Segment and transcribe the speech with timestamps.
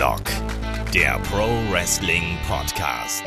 [0.00, 0.22] Headlock,
[0.94, 3.22] der Pro Wrestling Podcast.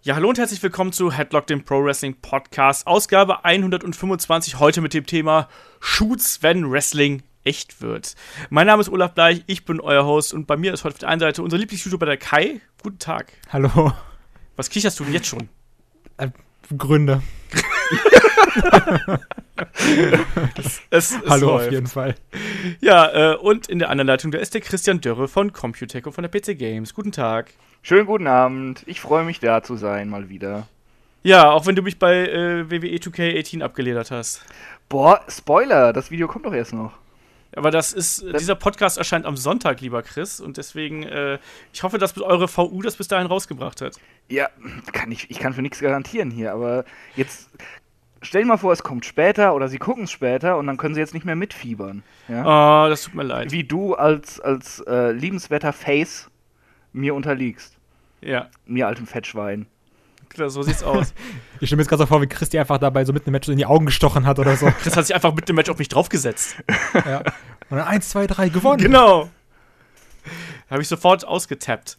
[0.00, 4.94] Ja, hallo und herzlich willkommen zu Headlock, dem Pro Wrestling Podcast, Ausgabe 125, heute mit
[4.94, 5.50] dem Thema
[5.80, 8.14] Shoots, wenn Wrestling echt wird.
[8.48, 11.00] Mein Name ist Olaf Bleich, ich bin euer Host und bei mir ist heute auf
[11.00, 12.62] der einen Seite unser Lieblings-YouTuber, der Kai.
[12.82, 13.34] Guten Tag.
[13.52, 13.92] Hallo.
[14.56, 15.50] Was kicherst du denn jetzt schon?
[16.76, 17.22] Gründe.
[20.56, 21.66] es, es, es Hallo läuft.
[21.66, 22.14] auf jeden Fall.
[22.80, 26.12] Ja, äh, und in der anderen Leitung, da ist der Christian Dörre von Computec und
[26.12, 26.94] von der PC Games.
[26.94, 27.52] Guten Tag.
[27.82, 28.82] Schönen guten Abend.
[28.86, 30.66] Ich freue mich da zu sein, mal wieder.
[31.22, 34.42] Ja, auch wenn du mich bei äh, WWE 2K18 abgeledert hast.
[34.88, 36.92] Boah, Spoiler, das Video kommt doch erst noch.
[37.56, 41.38] Aber das ist, Das- dieser Podcast erscheint am Sonntag, lieber Chris, und deswegen, äh,
[41.72, 43.96] ich hoffe, dass eure VU das bis dahin rausgebracht hat.
[44.28, 44.48] Ja,
[44.92, 46.84] kann ich, ich kann für nichts garantieren hier, aber
[47.16, 47.48] jetzt
[48.20, 50.94] stell dir mal vor, es kommt später oder sie gucken es später und dann können
[50.94, 52.02] sie jetzt nicht mehr mitfiebern.
[52.28, 52.84] Ja?
[52.84, 53.50] Oh, das tut mir leid.
[53.50, 56.28] Wie du als, als äh, liebenswerter Face
[56.92, 57.76] mir unterliegst.
[58.20, 59.66] Ja, Mir altem Fettschwein.
[60.28, 61.12] Klar, so sieht's aus.
[61.60, 63.48] Ich stelle mir jetzt gerade so vor, wie Christi einfach dabei so mitten im Match
[63.48, 64.66] in die Augen gestochen hat oder so.
[64.80, 66.54] Chris hat sich einfach mit dem Match auf mich draufgesetzt.
[66.94, 67.18] ja.
[67.18, 68.80] Und dann 1, 2, 3 gewonnen.
[68.80, 69.28] Genau.
[70.70, 71.98] Habe ich sofort ausgetappt.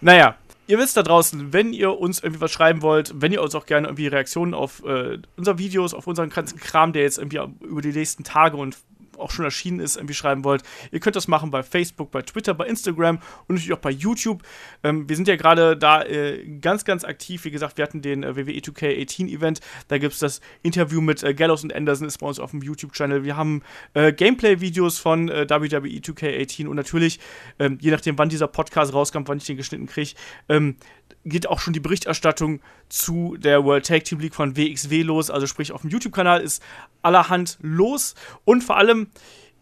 [0.00, 3.54] Naja, ihr wisst da draußen, wenn ihr uns irgendwie was schreiben wollt, wenn ihr uns
[3.54, 7.40] auch gerne irgendwie Reaktionen auf äh, unsere Videos, auf unseren ganzen Kram, der jetzt irgendwie
[7.66, 8.76] über die nächsten Tage und
[9.22, 12.54] auch schon erschienen ist, irgendwie schreiben wollt, ihr könnt das machen bei Facebook, bei Twitter,
[12.54, 14.42] bei Instagram und natürlich auch bei YouTube.
[14.82, 17.44] Ähm, wir sind ja gerade da äh, ganz, ganz aktiv.
[17.44, 19.60] Wie gesagt, wir hatten den äh, WWE 2K18 Event.
[19.88, 22.62] Da gibt es das Interview mit äh, Gallows und Anderson, ist bei uns auf dem
[22.62, 23.24] YouTube-Channel.
[23.24, 23.62] Wir haben
[23.94, 27.20] äh, Gameplay-Videos von äh, WWE 2K18 und natürlich,
[27.58, 30.12] ähm, je nachdem, wann dieser Podcast rauskommt, wann ich den geschnitten kriege,
[30.48, 30.76] ähm,
[31.24, 35.30] geht auch schon die Berichterstattung zu der World Tag Team League von WXW los.
[35.30, 36.62] Also sprich, auf dem YouTube-Kanal ist
[37.02, 38.14] allerhand los.
[38.44, 39.08] Und vor allem,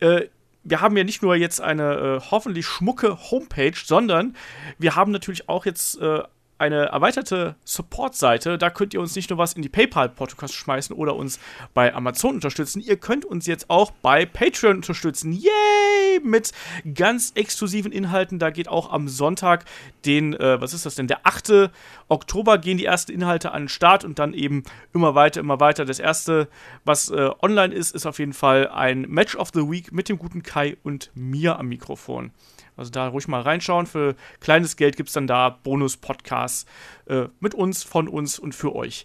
[0.01, 0.23] äh,
[0.65, 4.37] wir haben ja nicht nur jetzt eine äh, hoffentlich schmucke Homepage, sondern
[4.79, 6.23] wir haben natürlich auch jetzt äh,
[6.61, 8.59] eine erweiterte Support-Seite.
[8.59, 11.41] Da könnt ihr uns nicht nur was in die PayPal-Podcast schmeißen oder uns
[11.75, 12.81] bei Amazon unterstützen.
[12.81, 15.33] Ihr könnt uns jetzt auch bei Patreon unterstützen.
[15.33, 16.21] Yay!
[16.23, 16.53] Mit
[16.95, 18.39] ganz exklusiven Inhalten.
[18.39, 19.65] Da geht auch am Sonntag,
[20.05, 21.71] den, äh, was ist das denn, der 8.
[22.09, 25.85] Oktober gehen die ersten Inhalte an den Start und dann eben immer weiter, immer weiter.
[25.85, 26.49] Das erste,
[26.85, 30.19] was äh, online ist, ist auf jeden Fall ein Match of the Week mit dem
[30.19, 32.33] guten Kai und mir am Mikrofon.
[32.81, 33.85] Also da ruhig mal reinschauen.
[33.85, 36.65] Für kleines Geld gibt es dann da Bonus-Podcasts
[37.07, 39.05] äh, mit uns, von uns und für euch.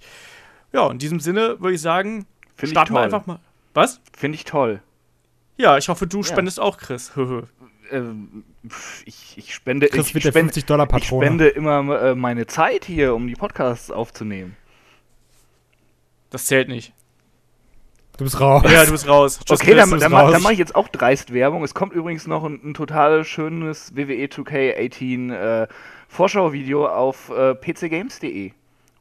[0.72, 2.26] Ja, in diesem Sinne würde ich sagen,
[2.56, 3.40] Finde ich starten wir einfach mal.
[3.74, 4.00] Was?
[4.18, 4.82] Finde ich toll.
[5.58, 7.12] Ja, ich hoffe, du spendest auch, Chris.
[7.92, 8.44] Ähm,
[9.06, 12.48] ich, ich spende, Chris ich, wird der spende, 50 Dollar ich spende immer äh, meine
[12.48, 14.58] Zeit hier, um die Podcasts aufzunehmen.
[16.32, 16.96] das zählt nicht.
[18.18, 18.64] Du bist raus.
[18.72, 19.40] Ja, du bist raus.
[19.46, 20.32] Tschüss, Okay, dann, dann, raus.
[20.32, 21.64] dann mache ich jetzt auch dreist Werbung.
[21.64, 25.68] Es kommt übrigens noch ein, ein total schönes E WWE 2K18 äh,
[26.08, 28.52] Vorschauvideo auf äh, pcgames.de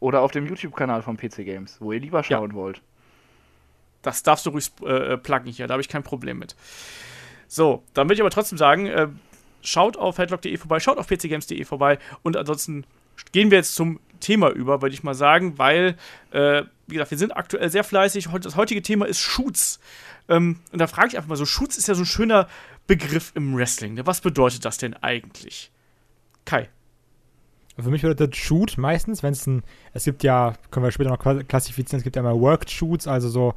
[0.01, 2.83] oder auf dem YouTube-Kanal von PC Games, wo ihr lieber schauen wollt.
[4.03, 6.57] Das darfst du ruhig äh, pluggen hier, da habe ich kein Problem mit.
[7.47, 9.09] So, dann würde ich aber trotzdem sagen, äh,
[9.63, 12.85] schaut auf headlock.de vorbei, schaut auf pcgames.de vorbei und ansonsten
[13.33, 15.97] gehen wir jetzt zum Thema über, würde ich mal sagen, weil,
[16.33, 18.29] äh, wie gesagt, wir sind aktuell sehr fleißig.
[18.43, 19.79] Das heutige Thema ist Shoots.
[20.29, 22.49] Ähm, und da frage ich einfach mal so, Shoots ist ja so ein schöner
[22.87, 23.95] Begriff im Wrestling.
[23.95, 24.07] Ne?
[24.07, 25.71] Was bedeutet das denn eigentlich?
[26.45, 26.69] Kai.
[27.79, 31.21] Für mich bedeutet Shoot meistens, wenn es ein, es gibt ja, können wir später noch
[31.21, 33.55] kla- klassifizieren, es gibt ja einmal Worked Shoots, also so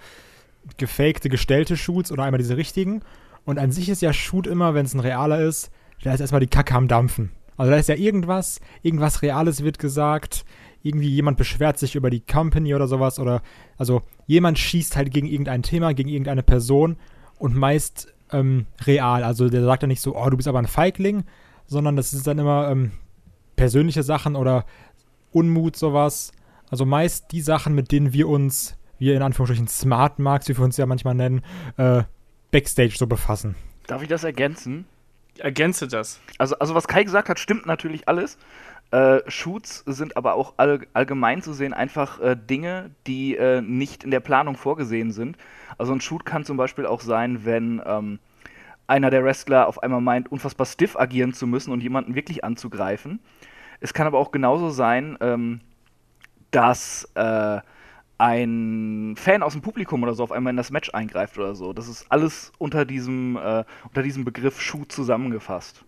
[0.78, 3.02] gefakte, gestellte Shoots oder einmal diese richtigen.
[3.46, 5.72] Und an sich ist ja Shoot immer, wenn es ein realer ist,
[6.04, 7.32] da ist erstmal die Kacke am Dampfen.
[7.58, 10.46] Also da ist ja irgendwas, irgendwas Reales wird gesagt,
[10.84, 13.42] irgendwie jemand beschwert sich über die Company oder sowas oder,
[13.78, 16.98] also jemand schießt halt gegen irgendein Thema, gegen irgendeine Person
[17.40, 19.24] und meist ähm, real.
[19.24, 21.24] Also der sagt dann nicht so, oh, du bist aber ein Feigling,
[21.66, 22.92] sondern das ist dann immer ähm,
[23.56, 24.66] persönliche Sachen oder
[25.32, 26.32] Unmut, sowas.
[26.70, 30.64] Also meist die Sachen, mit denen wir uns, wir in Anführungsstrichen Smart Marks, wie wir
[30.64, 31.42] uns ja manchmal nennen,
[31.78, 32.04] äh,
[32.52, 33.56] Backstage so befassen.
[33.88, 34.86] Darf ich das ergänzen?
[35.42, 36.20] Ergänze das.
[36.38, 38.38] Also, also was Kai gesagt hat, stimmt natürlich alles.
[38.92, 44.04] Äh, Shoots sind aber auch all, allgemein zu sehen einfach äh, Dinge, die äh, nicht
[44.04, 45.38] in der Planung vorgesehen sind.
[45.78, 48.20] Also ein Shoot kann zum Beispiel auch sein, wenn ähm,
[48.88, 53.20] einer der Wrestler auf einmal meint, unfassbar stiff agieren zu müssen und jemanden wirklich anzugreifen.
[53.82, 55.60] Es kann aber auch genauso sein, ähm,
[56.52, 57.60] dass äh,
[58.18, 61.74] ein Fan aus dem Publikum oder so auf einmal in das Match eingreift oder so.
[61.74, 65.84] Das ist alles unter diesem, äh, unter diesem Begriff Shoot zusammengefasst.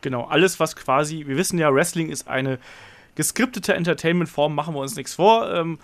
[0.00, 2.58] Genau, alles, was quasi, wir wissen ja, Wrestling ist eine
[3.14, 5.52] geskriptete Entertainment-Form, machen wir uns nichts vor.
[5.52, 5.78] Ähm,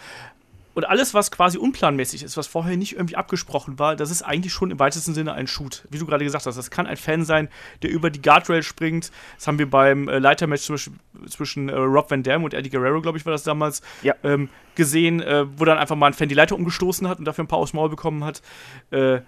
[0.75, 4.53] und alles, was quasi unplanmäßig ist, was vorher nicht irgendwie abgesprochen war, das ist eigentlich
[4.53, 5.87] schon im weitesten Sinne ein Shoot.
[5.91, 7.49] Wie du gerade gesagt hast, das kann ein Fan sein,
[7.83, 9.11] der über die Guardrail springt.
[9.37, 10.99] Das haben wir beim äh, Leitermatch zwischen,
[11.29, 14.15] zwischen äh, Rob Van Dam und Eddie Guerrero, glaube ich, war das damals, Ja.
[14.25, 17.45] ähm, gesehen, äh, wo dann einfach mal ein Fan die Leiter umgestoßen hat und dafür
[17.45, 18.43] ein paar aufs Maul bekommen hat.
[18.91, 19.21] Äh,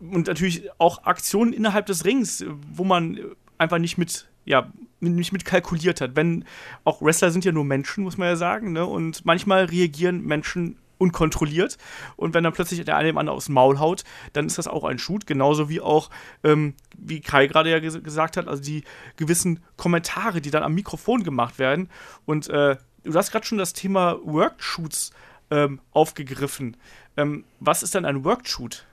[0.00, 3.20] und natürlich auch Aktionen innerhalb des Rings, wo man
[3.58, 6.16] einfach nicht mit, ja, nicht mit kalkuliert hat.
[6.16, 6.44] Wenn
[6.84, 8.86] auch Wrestler sind ja nur Menschen, muss man ja sagen, ne?
[8.86, 11.78] Und manchmal reagieren Menschen unkontrolliert.
[12.16, 14.04] Und wenn dann plötzlich der eine dem anderen aufs Maul haut,
[14.34, 15.26] dann ist das auch ein Shoot.
[15.26, 16.10] Genauso wie auch,
[16.44, 18.84] ähm, wie Kai gerade ja ges gesagt hat, also die
[19.16, 21.88] gewissen Kommentare, die dann am Mikrofon gemacht werden.
[22.26, 25.12] Und äh, du hast gerade schon das Thema Workshoots
[25.50, 26.76] ähm, aufgegriffen.
[27.16, 28.84] Ähm, was ist denn ein Workshoot?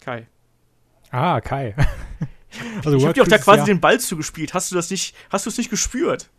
[0.00, 0.28] Kai.
[1.10, 1.74] Ah, Kai.
[2.84, 3.64] also Ich habe dir auch da quasi ja.
[3.66, 4.54] den Ball zugespielt.
[4.54, 6.30] Hast du das nicht, hast du es nicht gespürt?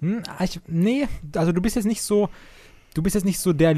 [0.00, 1.06] Hm, ah, ich, nee,
[1.36, 2.30] also du bist jetzt nicht so,
[2.94, 3.76] du bist jetzt nicht so der,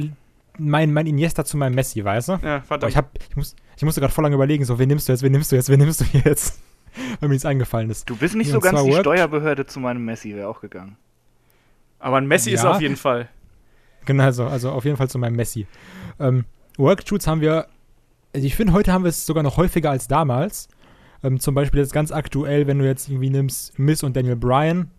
[0.58, 2.32] mein, mein Iniesta zu meinem Messi, weißt du?
[2.42, 2.90] Ja, Aber verdammt.
[2.92, 5.22] ich, hab, ich, muss, ich musste gerade voll lange überlegen, so, wen nimmst du jetzt,
[5.22, 6.60] wen nimmst du jetzt, wen nimmst du jetzt?
[7.20, 8.08] Weil mir nichts eingefallen ist.
[8.08, 10.60] Du bist nicht Ja, so und ganz die Work- Steuerbehörde zu meinem Messi, wäre auch
[10.60, 10.96] gegangen.
[11.98, 12.72] Aber ein Messi ist Ja.
[12.72, 13.28] auf jeden Fall.
[14.04, 15.66] Genau, also, also auf jeden Fall zu meinem Messi.
[16.20, 16.44] Ähm,
[16.76, 17.66] Workshoots haben wir,
[18.34, 20.68] also ich finde, heute haben wir es sogar noch häufiger als damals.
[21.22, 24.90] Ähm, zum Beispiel jetzt ganz aktuell, wenn du jetzt irgendwie nimmst Miss und Daniel Bryan.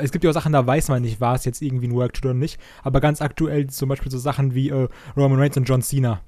[0.00, 2.24] Es gibt ja auch Sachen, da weiß man nicht, war es jetzt irgendwie ein Workshoot
[2.24, 2.58] oder nicht.
[2.82, 6.20] Aber ganz aktuell zum Beispiel so Sachen wie äh, Roman Reigns und John Cena.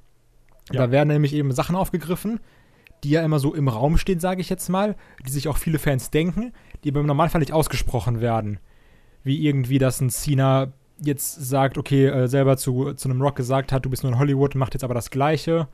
[0.73, 0.83] Ja.
[0.87, 2.41] Da werden nämlich eben Sachen aufgegriffen,
[3.03, 4.95] die ja immer so im Raum stehen, sage ich jetzt mal,
[5.27, 6.53] die sich auch viele Fans denken,
[6.85, 8.59] die aber im Normalfall nicht ausgesprochen werden.
[9.25, 10.73] Wie irgendwie, dass ein Cena
[11.03, 14.19] jetzt sagt, okay, äh, selber zu, zu einem Rock gesagt hat, du bist nur in
[14.19, 15.69] Hollywood, macht jetzt aber das Gleiche.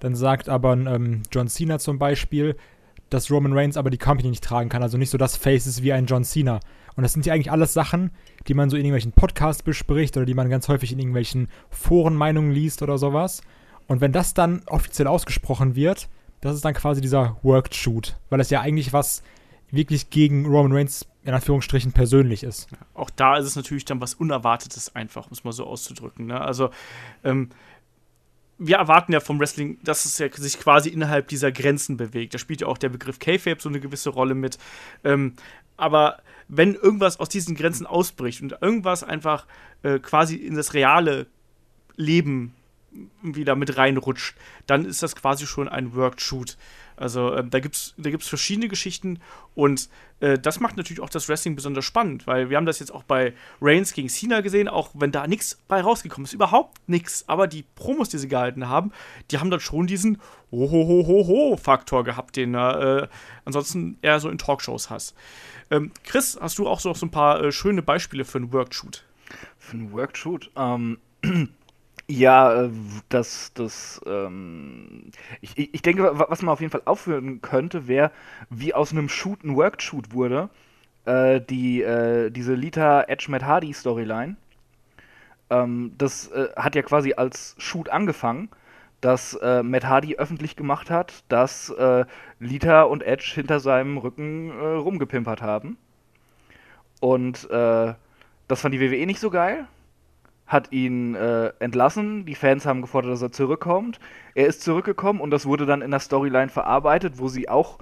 [0.00, 2.56] Dann sagt aber ein ähm, John Cena zum Beispiel,
[3.14, 5.82] dass Roman Reigns aber die Company nicht tragen kann, also nicht so das Face ist
[5.82, 6.60] wie ein John Cena.
[6.96, 8.10] Und das sind ja eigentlich alles Sachen,
[8.46, 12.52] die man so in irgendwelchen Podcasts bespricht oder die man ganz häufig in irgendwelchen Forenmeinungen
[12.52, 13.42] liest oder sowas.
[13.86, 16.08] Und wenn das dann offiziell ausgesprochen wird,
[16.40, 19.22] das ist dann quasi dieser Worked Shoot, weil es ja eigentlich was
[19.70, 22.68] wirklich gegen Roman Reigns in Anführungsstrichen persönlich ist.
[22.92, 26.26] Auch da ist es natürlich dann was Unerwartetes einfach, um es mal so auszudrücken.
[26.26, 26.40] Ne?
[26.40, 26.70] Also,
[27.24, 27.48] ähm,
[28.58, 32.34] wir erwarten ja vom Wrestling, dass es ja sich quasi innerhalb dieser Grenzen bewegt.
[32.34, 34.58] Da spielt ja auch der Begriff K-Fape so eine gewisse Rolle mit.
[35.02, 35.34] Ähm,
[35.76, 36.18] aber
[36.48, 39.46] wenn irgendwas aus diesen Grenzen ausbricht und irgendwas einfach
[39.82, 41.26] äh, quasi in das reale
[41.96, 42.54] Leben
[43.22, 44.36] wieder mit reinrutscht,
[44.66, 46.56] dann ist das quasi schon ein Worked Shoot.
[46.96, 49.18] Also ähm, da gibt es da gibt's verschiedene Geschichten
[49.54, 49.88] und
[50.20, 53.02] äh, das macht natürlich auch das Wrestling besonders spannend, weil wir haben das jetzt auch
[53.02, 57.46] bei Reigns gegen Cena gesehen, auch wenn da nichts bei rausgekommen ist, überhaupt nichts, aber
[57.46, 58.92] die Promos, die sie gehalten haben,
[59.30, 60.20] die haben dann schon diesen
[60.52, 63.08] Ho-Ho-Ho-Ho-Faktor gehabt, den du äh,
[63.44, 65.14] ansonsten eher so in Talkshows hast.
[65.70, 68.74] Ähm, Chris, hast du auch so, so ein paar äh, schöne Beispiele für einen Worked
[68.74, 69.04] Shoot?
[69.58, 70.50] Für einen Workshoot?
[70.56, 70.98] Ähm,
[72.08, 72.70] ja, äh,
[73.08, 75.10] das, das, ähm,
[75.40, 78.10] ich, ich denke, wa- was man auf jeden Fall aufführen könnte, wäre,
[78.50, 80.50] wie aus einem Shoot ein Workshoot wurde.
[81.06, 84.36] Äh, die, äh, diese Lita Edge Matt Hardy Storyline.
[85.50, 88.48] Ähm, das äh, hat ja quasi als Shoot angefangen,
[89.00, 92.04] dass äh, Matt Hardy öffentlich gemacht hat, dass äh,
[92.40, 95.76] Lita und Edge hinter seinem Rücken äh, rumgepimpert haben.
[97.00, 97.94] Und äh,
[98.48, 99.66] das fand die WWE nicht so geil.
[100.46, 102.26] Hat ihn äh, entlassen.
[102.26, 103.98] Die Fans haben gefordert, dass er zurückkommt.
[104.34, 107.78] Er ist zurückgekommen und das wurde dann in der Storyline verarbeitet, wo sie auch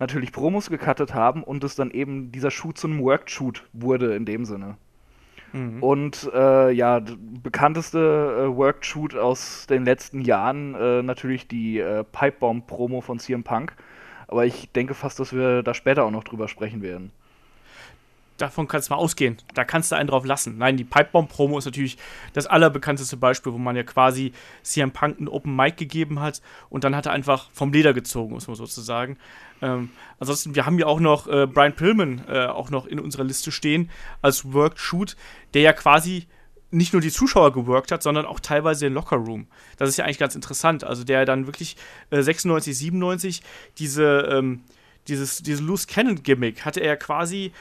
[0.00, 4.24] natürlich Promos gecuttet haben und es dann eben dieser Shoot zu einem Work-Shoot wurde in
[4.24, 4.76] dem Sinne.
[5.80, 13.00] Und äh, ja, bekannteste äh, Work-Shoot aus den letzten Jahren äh, natürlich die äh, Pipebomb-Promo
[13.00, 13.74] von CM Punk.
[14.26, 17.12] Aber ich denke fast, dass wir da später auch noch drüber sprechen werden.
[18.36, 19.36] Davon kannst du mal ausgehen.
[19.54, 20.58] Da kannst du einen drauf lassen.
[20.58, 21.96] Nein, die Pipebomb-Promo ist natürlich
[22.32, 26.84] das allerbekannteste Beispiel, wo man ja quasi CM Punk einen Open Mic gegeben hat und
[26.84, 29.18] dann hat er einfach vom Leder gezogen, muss man sozusagen.
[29.62, 33.24] Ähm, ansonsten, wir haben ja auch noch äh, Brian Pillman äh, auch noch in unserer
[33.24, 35.16] Liste stehen als Worked Shoot,
[35.54, 36.26] der ja quasi
[36.74, 39.46] nicht nur die Zuschauer geworkt hat, sondern auch teilweise den Locker Room.
[39.76, 40.82] Das ist ja eigentlich ganz interessant.
[40.82, 41.76] Also der dann wirklich
[42.10, 43.42] äh, 96, 97
[43.78, 44.62] diese, ähm,
[45.06, 47.52] dieses, diese Loose Cannon Gimmick hatte er quasi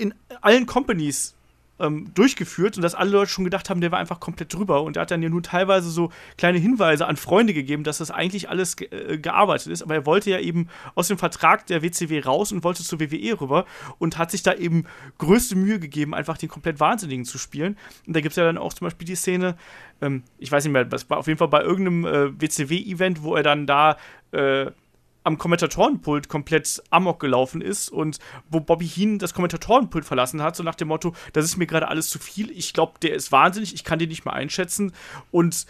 [0.00, 1.34] in allen Companies
[1.80, 4.82] ähm, durchgeführt und dass alle Leute schon gedacht haben, der war einfach komplett drüber.
[4.82, 8.10] Und er hat dann ja nur teilweise so kleine Hinweise an Freunde gegeben, dass das
[8.10, 9.82] eigentlich alles ge äh, gearbeitet ist.
[9.82, 13.40] Aber er wollte ja eben aus dem Vertrag der WCW raus und wollte zur WWE
[13.40, 13.64] rüber
[13.98, 14.84] und hat sich da eben
[15.18, 17.76] größte Mühe gegeben, einfach den komplett Wahnsinnigen zu spielen.
[18.06, 19.56] Und da gibt es ja dann auch zum Beispiel die Szene,
[20.02, 23.34] ähm, ich weiß nicht mehr, das war auf jeden Fall bei irgendeinem äh, WCW-Event, wo
[23.34, 23.96] er dann da
[24.32, 24.70] äh,
[25.22, 30.62] am Kommentatorenpult komplett amok gelaufen ist und wo Bobby Heen das Kommentatorenpult verlassen hat, so
[30.62, 33.74] nach dem Motto, das ist mir gerade alles zu viel, ich glaube, der ist wahnsinnig,
[33.74, 34.92] ich kann den nicht mehr einschätzen
[35.30, 35.66] und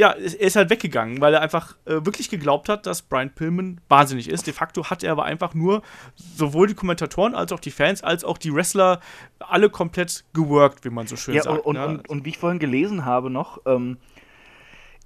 [0.00, 3.82] ja, er ist halt weggegangen, weil er einfach äh, wirklich geglaubt hat, dass Brian Pillman
[3.90, 4.46] wahnsinnig ist.
[4.46, 5.82] De facto hat er aber einfach nur
[6.16, 9.00] sowohl die Kommentatoren als auch die Fans als auch die Wrestler
[9.40, 11.66] alle komplett geworkt, wie man so schön ja, sagt.
[11.66, 11.86] Und, ne?
[11.86, 13.98] und, und, wie ich vorhin gelesen habe noch, ähm,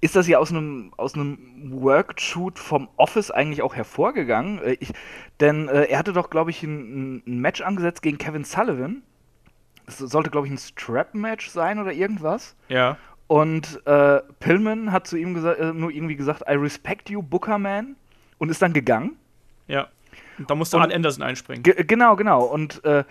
[0.01, 1.37] ist das ja aus einem aus einem
[1.71, 4.59] Workshoot vom Office eigentlich auch hervorgegangen.
[4.59, 4.91] Äh, ich,
[5.39, 9.03] denn äh, er hatte doch, glaube ich, ein, ein, Match angesetzt gegen Kevin Sullivan.
[9.85, 12.55] Das sollte, glaube ich, ein Strap-Match sein oder irgendwas.
[12.69, 12.97] Ja.
[13.27, 17.95] Und äh, Pillman hat zu ihm äh, nur irgendwie gesagt, I respect you, Booker Man,
[18.37, 19.17] und ist dann gegangen.
[19.67, 19.87] Ja.
[20.37, 21.63] Und da musste Arn Anderson einspringen.
[21.63, 22.43] Genau, genau.
[22.43, 23.03] Und äh,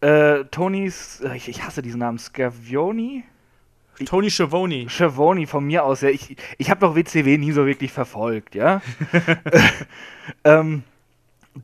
[0.00, 3.24] äh Tonys, ich, ich hasse diesen Namen, Scavioni,
[4.04, 4.88] Tony Schiavone.
[4.88, 6.08] Schiavone von mir aus, ja.
[6.08, 8.80] Ich, ich habe doch WCW nie so wirklich verfolgt, ja.
[10.44, 10.82] ähm,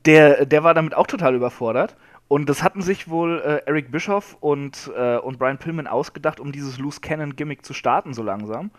[0.06, 1.96] der, der war damit auch total überfordert.
[2.26, 6.52] Und das hatten sich wohl äh, Eric Bischoff und, äh, und Brian Pillman ausgedacht, um
[6.52, 8.70] dieses Loose Cannon Gimmick zu starten, so langsam.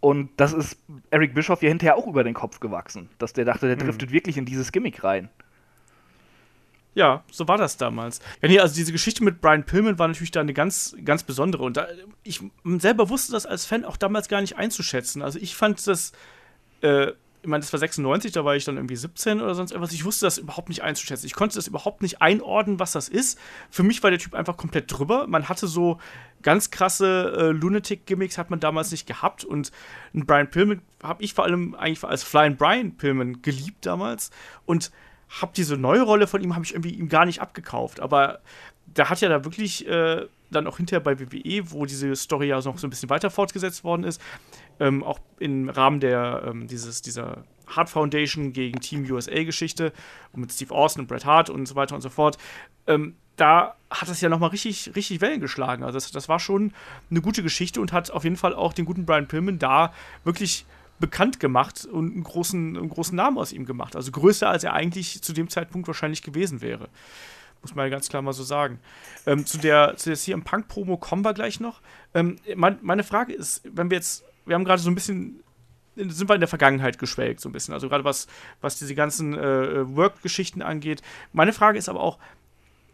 [0.00, 0.78] Und das ist
[1.10, 3.84] Eric Bischoff ja hinterher auch über den Kopf gewachsen, dass der dachte, der hm.
[3.84, 4.14] driftet hm.
[4.14, 5.28] wirklich in dieses Gimmick rein.
[6.96, 8.20] Ja, so war das damals.
[8.40, 11.62] Ja, nee, also diese Geschichte mit Brian Pillman war natürlich da eine ganz, ganz besondere.
[11.62, 11.88] Und da,
[12.22, 12.40] ich
[12.78, 15.20] selber wusste das als Fan auch damals gar nicht einzuschätzen.
[15.20, 16.12] Also ich fand das,
[16.80, 19.92] äh, ich meine, das war 96, da war ich dann irgendwie 17 oder sonst irgendwas.
[19.92, 21.26] Ich wusste das überhaupt nicht einzuschätzen.
[21.26, 23.38] Ich konnte das überhaupt nicht einordnen, was das ist.
[23.68, 25.26] Für mich war der Typ einfach komplett drüber.
[25.26, 25.98] Man hatte so
[26.40, 29.44] ganz krasse äh, Lunatic-Gimmicks, hat man damals nicht gehabt.
[29.44, 29.70] Und
[30.14, 34.30] einen Brian Pillman habe ich vor allem eigentlich als Flying Brian Pillman geliebt damals.
[34.64, 34.90] Und
[35.28, 38.00] habe diese neue Rolle von ihm, habe ich irgendwie ihm gar nicht abgekauft.
[38.00, 38.40] Aber
[38.86, 42.56] der hat ja da wirklich äh, dann auch hinterher bei WWE, wo diese Story ja
[42.60, 44.20] noch so ein bisschen weiter fortgesetzt worden ist,
[44.78, 49.92] ähm, auch im Rahmen der, ähm, dieses, dieser Hart Foundation gegen Team USA-Geschichte
[50.34, 52.38] mit Steve Austin und Bret Hart und so weiter und so fort.
[52.86, 55.82] Ähm, da hat es ja nochmal richtig, richtig Wellen geschlagen.
[55.82, 56.72] Also das, das war schon
[57.10, 59.92] eine gute Geschichte und hat auf jeden Fall auch den guten Brian Pillman da
[60.24, 60.64] wirklich
[60.98, 63.96] bekannt gemacht und einen großen, einen großen Namen aus ihm gemacht.
[63.96, 66.88] Also größer, als er eigentlich zu dem Zeitpunkt wahrscheinlich gewesen wäre.
[67.62, 68.78] Muss man ja ganz klar mal so sagen.
[69.26, 71.80] Ähm, zu der, zu der CM Punk Promo kommen wir gleich noch.
[72.14, 75.42] Ähm, mein, meine Frage ist, wenn wir jetzt, wir haben gerade so ein bisschen
[75.96, 77.72] sind wir in der Vergangenheit geschwelgt, so ein bisschen.
[77.72, 78.26] Also gerade was,
[78.60, 81.02] was diese ganzen äh, Work-Geschichten angeht.
[81.32, 82.18] Meine Frage ist aber auch,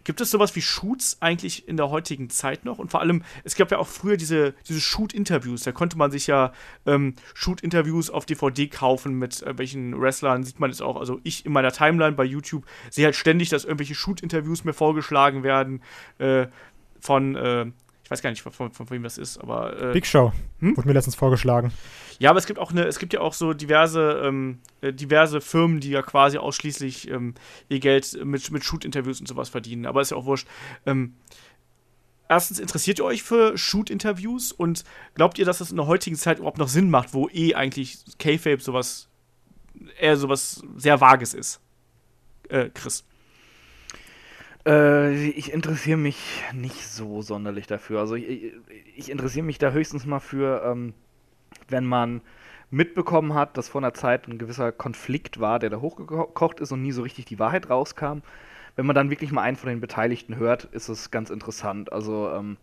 [0.04, 2.78] Gibt es sowas wie Shoots eigentlich in der heutigen Zeit noch?
[2.78, 5.62] Und vor allem, es gab ja auch früher diese, diese Shoot-Interviews.
[5.62, 6.52] Da konnte man sich ja
[6.87, 10.44] ähm, Shoot-Interviews auf DVD kaufen mit äh, welchen Wrestlern.
[10.44, 10.97] Sieht man es auch.
[10.97, 15.42] Also ich in meiner Timeline bei YouTube sehe halt ständig, dass irgendwelche Shoot-Interviews mir vorgeschlagen
[15.42, 15.82] werden
[16.18, 16.47] äh,
[17.00, 17.66] von äh,
[18.12, 19.90] weiß gar nicht, von, von, wem das ist, aber.
[19.90, 20.33] Äh, Big Show.
[20.61, 20.76] Hm?
[20.76, 21.73] Wurde mir letztens vorgeschlagen.
[22.19, 25.40] Ja, aber es gibt auch eine, es gibt ja auch so diverse, ähm, äh, diverse
[25.40, 27.35] Firmen, die ja quasi ausschließlich ähm,
[27.69, 29.87] ihr Geld mit, mit Shoot-Interviews und sowas verdienen.
[29.87, 30.47] Aber ist ja auch wurscht.
[30.85, 31.14] Ähm,
[32.28, 36.38] erstens, interessiert ihr euch für Shoot-Interviews und glaubt ihr, dass das in der heutigen Zeit
[36.38, 39.09] überhaupt noch Sinn macht, wo eh eigentlich K-Fape sowas
[39.99, 41.61] eher sowas sehr Vages ist?
[42.50, 43.04] Äh, Chris.
[44.66, 48.00] Äh, ich interessiere mich nicht so sonderlich dafür.
[48.00, 48.52] Also ich,
[48.97, 50.95] ich interessiere mich da höchstens mal für, ähm,
[51.69, 52.21] wenn man
[52.71, 56.83] mitbekommen hat, dass vor einer Zeit ein gewisser Konflikt war, der da hochgekocht ist und
[56.83, 58.21] nie so richtig die Wahrheit rauskam.
[58.76, 61.92] Wenn man dann wirklich mal einen von den Beteiligten hört, ist es ganz interessant.
[61.92, 62.57] Also ähm,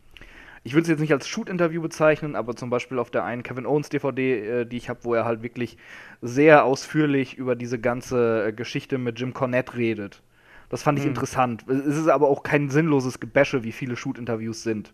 [0.64, 3.68] ich würde es jetzt nicht als Shoot-Interview bezeichnen, aber zum Beispiel auf der einen Kevin
[3.68, 5.78] Owens DVD, äh, die ich habe, wo er halt wirklich
[6.22, 10.24] sehr ausführlich über diese ganze äh, Geschichte mit Jim Cornette redet.
[10.70, 11.12] Das fand ich hm.
[11.12, 11.66] interessant.
[11.68, 14.94] Es ist aber auch kein sinnloses Gebäsche, wie viele Shoot-Interviews sind.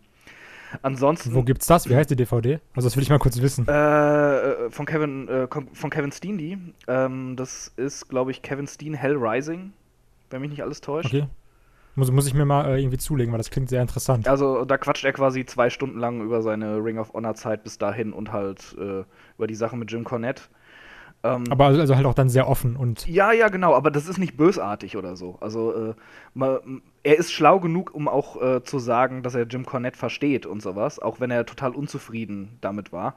[0.82, 1.34] Ansonsten.
[1.34, 1.90] Wo gibt's das?
[1.90, 2.60] Wie heißt die DVD?
[2.76, 3.68] Also das will ich mal kurz wissen.
[3.68, 6.58] Äh, äh von Kevin, äh, von Kevin Steen die.
[6.88, 9.74] Ähm, das ist, glaube ich, Kevin Steen Hell Rising,
[10.30, 11.14] wenn mich nicht alles täuscht.
[11.14, 11.28] Okay.
[11.98, 14.28] Muss, muss ich mir mal äh, irgendwie zulegen, weil das klingt sehr interessant.
[14.28, 17.78] Also da quatscht er quasi zwei Stunden lang über seine Ring of Honor Zeit bis
[17.78, 19.04] dahin und halt äh,
[19.38, 20.44] über die Sache mit Jim Cornette.
[21.26, 23.08] Ähm, aber also, also halt auch dann sehr offen und.
[23.08, 25.38] Ja, ja, genau, aber das ist nicht bösartig oder so.
[25.42, 25.94] Also, äh,
[26.36, 30.46] man, er ist schlau genug, um auch äh, zu sagen, dass er Jim Cornette versteht
[30.46, 33.16] und sowas, auch wenn er total unzufrieden damit war.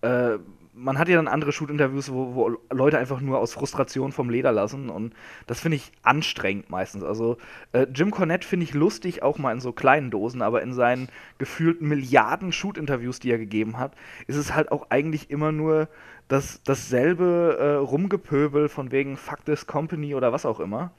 [0.00, 0.38] Äh,
[0.76, 4.50] man hat ja dann andere Shoot-Interviews, wo, wo, Leute einfach nur aus Frustration vom Leder
[4.50, 5.14] lassen und
[5.46, 7.04] das finde ich anstrengend meistens.
[7.04, 7.36] Also
[7.72, 11.08] äh, Jim Cornette finde ich lustig, auch mal in so kleinen Dosen, aber in seinen
[11.38, 13.92] gefühlten Milliarden Shoot-Interviews, die er gegeben hat,
[14.26, 15.88] ist es halt auch eigentlich immer nur
[16.28, 20.90] das, dasselbe äh, Rumgepöbel von wegen Fuck this Company oder was auch immer.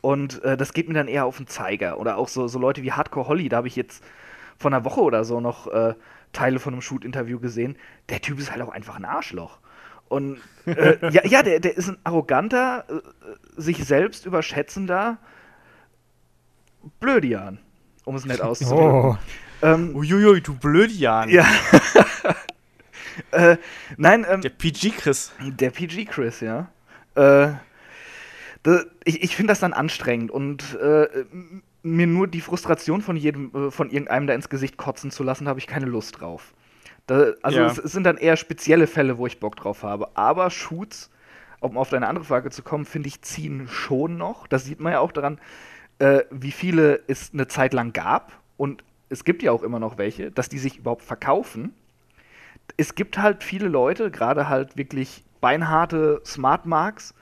[0.00, 1.98] Und äh, das geht mir dann eher auf den Zeiger.
[1.98, 4.02] Oder auch so, so Leute wie Hardcore Holly, da habe ich jetzt
[4.58, 5.94] vor einer Woche oder so noch äh,
[6.32, 7.76] Teile von einem Shoot-Interview gesehen.
[8.08, 9.58] Der Typ ist halt auch einfach ein Arschloch.
[10.08, 15.18] Und äh, ja, ja der, der ist ein arroganter, äh, sich selbst überschätzender
[16.98, 17.58] Blödian,
[18.04, 18.86] um es nett auszudrücken.
[18.86, 19.16] Oh,
[19.62, 21.28] Ähm, Uiuiui, du Blödian.
[21.28, 21.44] ja.
[23.32, 23.56] äh,
[23.96, 25.32] nein, ähm, Der PG-Chris.
[25.40, 26.70] Der PG-Chris, ja.
[27.14, 27.52] Äh,
[28.62, 31.08] da, ich ich finde das dann anstrengend und äh,
[31.82, 35.48] mir nur die Frustration von jedem, äh, von irgendeinem da ins Gesicht kotzen zu lassen,
[35.48, 36.52] habe ich keine Lust drauf.
[37.06, 37.66] Da, also Ja.
[37.66, 40.08] es, es sind dann eher spezielle Fälle, wo ich Bock drauf habe.
[40.14, 41.10] Aber Shoots,
[41.60, 44.46] um auf deine andere Frage zu kommen, finde ich, ziehen schon noch.
[44.46, 45.38] Das sieht man ja auch daran,
[45.98, 48.32] äh, wie viele es eine Zeit lang gab.
[48.58, 51.74] Und es gibt ja auch immer noch welche, dass die sich überhaupt verkaufen
[52.80, 57.14] es gibt halt viele Leute, gerade halt wirklich beinharte Smart Marks,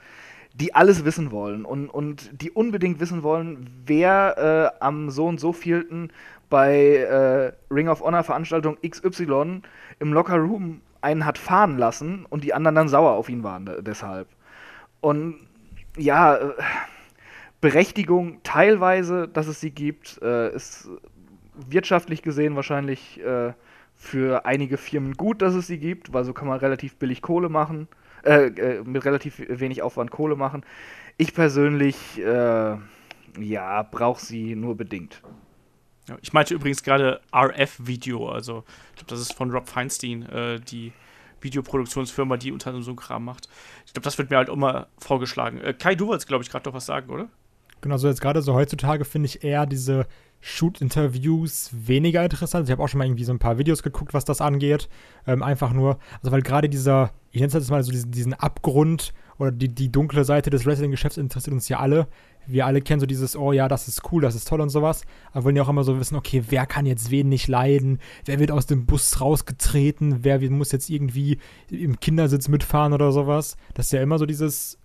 [0.53, 5.39] die alles wissen wollen und, und die unbedingt wissen wollen, wer äh, am so und
[5.39, 6.11] so vielten
[6.49, 9.61] bei äh, Ring of Honor Veranstaltung XY
[9.99, 13.65] im Locker Room einen hat fahren lassen und die anderen dann sauer auf ihn waren
[13.65, 14.27] de- deshalb.
[15.01, 15.35] Und
[15.97, 16.53] ja, äh,
[17.61, 20.89] Berechtigung teilweise, dass es sie gibt, äh, ist
[21.69, 23.51] wirtschaftlich gesehen wahrscheinlich äh,
[23.99, 27.49] für einige Firmen gut, dass es sie gibt, weil so kann man relativ billig Kohle
[27.49, 27.89] machen,
[28.23, 30.63] äh, äh, mit relativ wenig Aufwand Kohle machen.
[31.17, 32.77] Ich persönlich, äh,
[33.39, 35.21] ja, brauche sie nur bedingt.
[36.21, 40.93] Ich meinte übrigens gerade RF-Video, also ich glaube, das ist von Rob Feinstein, äh, die
[41.41, 43.49] Videoproduktionsfirma, die unter anderem so einen Kram macht.
[43.85, 45.59] Ich glaube, das wird mir halt immer vorgeschlagen.
[45.59, 47.29] Äh, Kai, du wolltest, glaube ich, gerade doch was sagen, oder?
[47.81, 50.07] genau, so jetzt gerade so heutzutage finde ich eher diese
[50.41, 52.67] Shoot-Interviews weniger interessant.
[52.67, 54.89] Ich habe auch schon mal irgendwie so ein paar Videos geguckt, was das angeht.
[55.27, 58.33] Ähm, einfach nur, also weil gerade dieser, ich nenne es jetzt mal so diesen, diesen
[58.33, 62.07] Abgrund oder die, die dunkle Seite des Wrestling-Geschäfts interessiert uns ja alle.
[62.47, 65.03] Wir alle kennen so dieses, oh ja, das ist cool, das ist toll und sowas.
[65.31, 67.99] Aber wollen ja auch immer so wissen, okay, wer kann jetzt wen nicht leiden?
[68.25, 70.23] Wer wird aus dem Bus rausgetreten?
[70.23, 71.37] Wer muss jetzt irgendwie
[71.69, 73.55] im Kindersitz mitfahren oder sowas?
[73.75, 74.77] Das ist ja immer so dieses,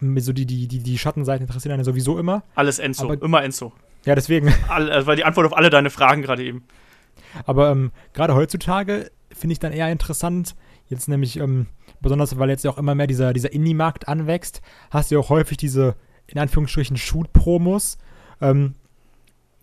[0.00, 2.42] so die, die, die, die Schattenseiten interessieren einen sowieso immer.
[2.54, 3.72] Alles Enzo, Aber- immer Enzo.
[4.06, 4.54] Ja, deswegen.
[4.68, 6.64] All, äh, war die Antwort auf alle deine Fragen gerade eben.
[7.44, 10.56] Aber ähm, gerade heutzutage finde ich dann eher interessant,
[10.88, 11.66] jetzt nämlich, ähm,
[12.00, 15.28] besonders weil jetzt ja auch immer mehr dieser, dieser Indie-Markt anwächst, hast du ja auch
[15.28, 17.98] häufig diese, in Anführungsstrichen, Shoot-Promos.
[18.40, 18.74] Ähm,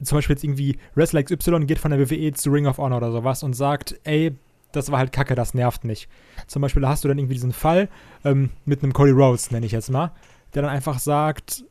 [0.04, 3.12] zum Beispiel jetzt irgendwie Wrestler XY geht von der WWE zu Ring of Honor oder
[3.12, 4.36] sowas und sagt, ey,
[4.74, 6.10] das war halt kacke, das nervt mich.
[6.48, 7.90] Zum Beispiel hast du dann irgendwie diesen Fall
[8.26, 10.12] ähm, mit einem Cody Rhodes, nenne ich jetzt mal,
[10.54, 11.64] der dann einfach sagt,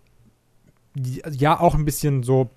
[0.97, 2.51] ja, auch ein bisschen so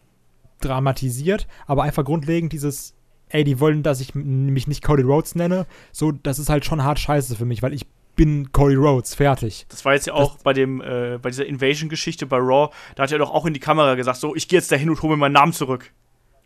[0.68, 2.96] dramatisiert, aber einfach grundlegend dieses,
[3.30, 6.84] ey, die wollen, dass ich mich nicht Cody Rhodes nenne, so, das ist halt schon
[6.84, 9.66] hart scheiße für mich, weil ich bin Cody Rhodes, fertig.
[9.70, 13.12] Das war jetzt ja auch bei dem, äh, bei dieser Invasion-Geschichte bei Raw, da hat
[13.12, 15.18] er doch auch in die Kamera gesagt, so, ich gehe jetzt dahin und hole mir
[15.18, 15.92] meinen Namen zurück.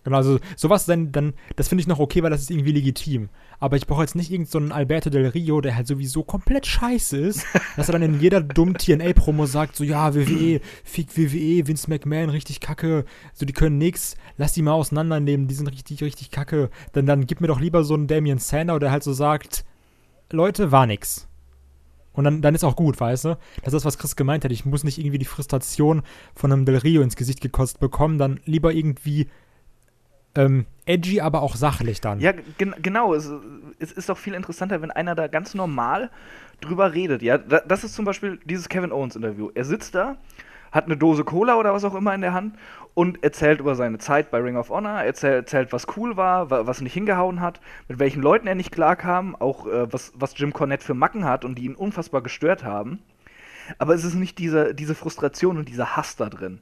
[0.03, 3.29] Genau, also sowas dann, dann das finde ich noch okay, weil das ist irgendwie legitim.
[3.59, 6.65] Aber ich brauche jetzt nicht irgendeinen so einen Alberto Del Rio, der halt sowieso komplett
[6.65, 11.67] scheiße ist, dass er dann in jeder dummen TNA-Promo sagt, so ja, WWE, fick WWE,
[11.67, 16.01] Vince McMahon, richtig kacke, so die können nix, lass die mal auseinandernehmen, die sind richtig,
[16.01, 16.69] richtig kacke.
[16.93, 19.65] Dann, dann gib mir doch lieber so einen Damian Sandow, der halt so sagt,
[20.31, 21.27] Leute, war nix.
[22.13, 23.37] Und dann, dann ist auch gut, weißt du?
[23.63, 24.51] Das ist das, was Chris gemeint hat.
[24.51, 26.01] Ich muss nicht irgendwie die Frustration
[26.35, 29.27] von einem Del Rio ins Gesicht gekostet bekommen, dann lieber irgendwie
[30.35, 32.19] ähm, edgy, aber auch sachlich dann.
[32.19, 33.13] Ja, gen genau.
[33.13, 33.31] Es,
[33.79, 36.09] es ist doch viel interessanter, wenn einer da ganz normal
[36.61, 37.21] drüber redet.
[37.21, 39.49] Ja, da, das ist zum Beispiel dieses Kevin Owens Interview.
[39.55, 40.17] Er sitzt da,
[40.71, 42.55] hat eine Dose Cola oder was auch immer in der Hand
[42.93, 46.67] und erzählt über seine Zeit bei Ring of Honor, erzählt, erzählt was cool war, wa-
[46.67, 50.53] was nicht hingehauen hat, mit welchen Leuten er nicht klarkam, auch äh, was, was Jim
[50.53, 52.99] Cornette für Macken hat und die ihn unfassbar gestört haben.
[53.77, 56.59] Aber es ist nicht diese, diese Frustration und dieser Hass da drin.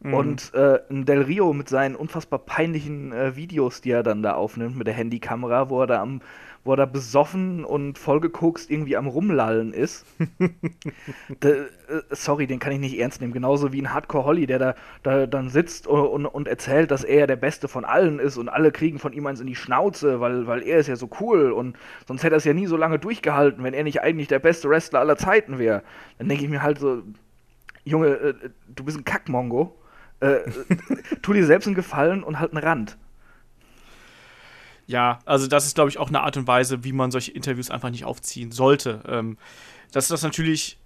[0.00, 4.34] Und äh, ein Del Rio mit seinen unfassbar peinlichen äh, Videos, die er dann da
[4.34, 6.20] aufnimmt mit der Handykamera, wo er da am,
[6.62, 10.06] wo er da besoffen und vollgekokst irgendwie am Rumlallen ist.
[11.40, 11.66] da, äh,
[12.10, 13.32] sorry, den kann ich nicht ernst nehmen.
[13.32, 17.02] Genauso wie ein Hardcore Holly, der da, da dann sitzt und, und, und erzählt, dass
[17.02, 20.20] er der Beste von allen ist und alle kriegen von ihm eins in die Schnauze,
[20.20, 22.76] weil, weil er ist ja so cool und sonst hätte er es ja nie so
[22.76, 25.82] lange durchgehalten, wenn er nicht eigentlich der beste Wrestler aller Zeiten wäre.
[26.18, 27.02] Dann denke ich mir halt so,
[27.84, 28.34] Junge, äh,
[28.68, 29.74] du bist ein Kackmongo.
[30.20, 30.38] Äh,
[31.22, 32.96] tu dir selbst einen Gefallen und halt einen Rand.
[34.86, 37.70] Ja, also das ist, glaube ich, auch eine Art und Weise, wie man solche Interviews
[37.70, 39.02] einfach nicht aufziehen sollte.
[39.06, 39.36] Ähm,
[39.92, 40.78] das ist das natürlich.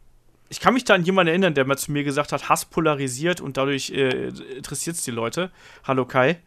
[0.49, 3.41] Ich kann mich da an jemanden erinnern, der mal zu mir gesagt hat, Hass polarisiert
[3.41, 5.51] und dadurch äh, interessiert es die Leute.
[5.85, 6.41] Hallo Kai.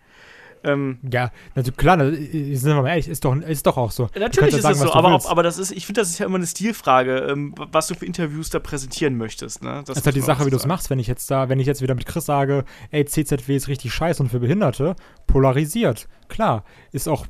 [0.66, 3.92] Ähm, Ja, natürlich, klar, das- äh, sind wir mal ehrlich, ist doch, ist doch auch
[3.92, 4.10] so.
[4.18, 6.26] Natürlich ist sagen, es so, aber, ob, aber das ist, ich finde, das ist ja
[6.26, 9.64] immer eine Stilfrage, ähm, was du für Interviews da präsentieren möchtest.
[9.64, 9.84] Ne?
[9.86, 11.68] Das ist halt die Sache, wie du es machst, wenn ich jetzt da, wenn ich
[11.68, 14.96] jetzt wieder mit Chris sage, ey, CZW ist richtig scheiße und für Behinderte,
[15.28, 16.08] polarisiert.
[16.28, 17.26] Klar, ist auch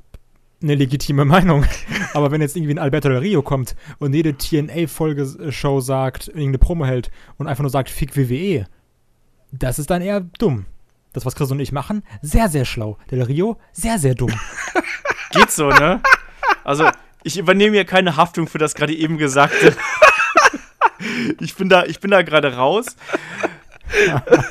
[0.64, 1.66] eine legitime Meinung.
[2.14, 6.86] Aber wenn jetzt irgendwie ein Alberto Del Rio kommt und jede TNA-Folge-Show sagt, irgendeine Promo
[6.86, 8.66] hält und einfach nur sagt, fick WWE,
[9.52, 10.66] das ist dann eher dumm.
[11.16, 12.98] Das, was Chris und ich machen, sehr, sehr schlau.
[13.10, 14.34] Del Rio, sehr, sehr dumm.
[15.32, 16.02] Geht so, ne?
[16.66, 16.90] Also,
[17.24, 19.74] ich übernehme hier keine Haftung für das gerade eben Gesagte.
[21.40, 22.98] ich bin da, ich bin da gerade raus.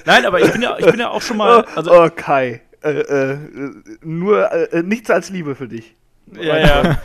[0.07, 1.67] Nein, aber ich bin ja, ich bin ja auch schon mal.
[1.77, 2.63] Also, oh, Kai.
[2.83, 3.39] Äh, äh,
[4.01, 5.95] nur äh, nichts als Liebe für dich.
[6.33, 6.99] Ja, ja.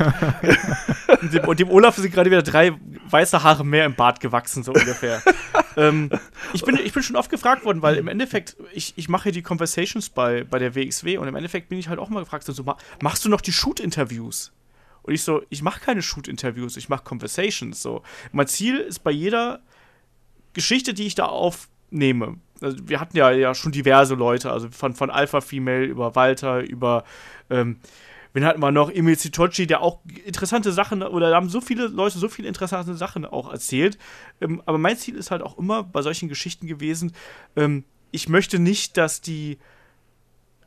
[1.21, 2.73] und, dem, und, dem, Olaf sind gerade wieder drei
[3.09, 5.21] weiße Haare mehr im Bart gewachsen, so ungefähr.
[5.77, 6.09] ähm,
[6.53, 9.41] ich, bin, ich bin schon oft gefragt worden, weil im Endeffekt, ich, ich mache die
[9.41, 12.75] Conversations bei, bei der WXW und im Endeffekt bin ich halt auch mal gefragt, so,
[13.01, 14.51] machst du noch die Shoot-Interviews?
[15.03, 17.81] Und ich so, ich mache keine Shoot-Interviews, ich mache Conversations.
[17.81, 18.03] So.
[18.31, 19.59] Mein Ziel ist bei jeder
[20.53, 24.93] Geschichte, die ich da aufnehme, also wir hatten ja, ja schon diverse Leute, also von,
[24.93, 27.03] von Alpha Female über Walter, über
[27.49, 27.77] ähm,
[28.33, 28.91] wen hatten wir noch?
[28.91, 32.95] Emil Zitochi, der auch interessante Sachen, oder da haben so viele Leute so viele interessante
[32.95, 33.97] Sachen auch erzählt.
[34.41, 37.13] Ähm, aber mein Ziel ist halt auch immer bei solchen Geschichten gewesen,
[37.55, 39.59] ähm, ich möchte nicht, dass die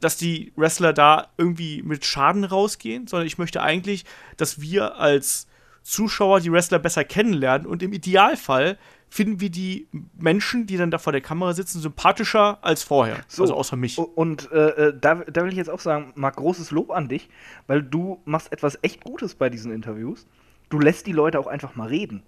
[0.00, 4.04] dass die Wrestler da irgendwie mit Schaden rausgehen, sondern ich möchte eigentlich,
[4.36, 5.46] dass wir als
[5.84, 8.78] Zuschauer die Wrestler besser kennenlernen und im Idealfall
[9.12, 13.18] finden wir die Menschen, die dann da vor der Kamera sitzen, sympathischer als vorher.
[13.28, 13.98] So, also außer mich.
[13.98, 17.28] Und äh, äh, da, da, will ich jetzt auch sagen, Marc, großes Lob an dich,
[17.66, 20.26] weil du machst etwas echt Gutes bei diesen Interviews.
[20.70, 22.22] Du lässt die Leute auch einfach mal reden.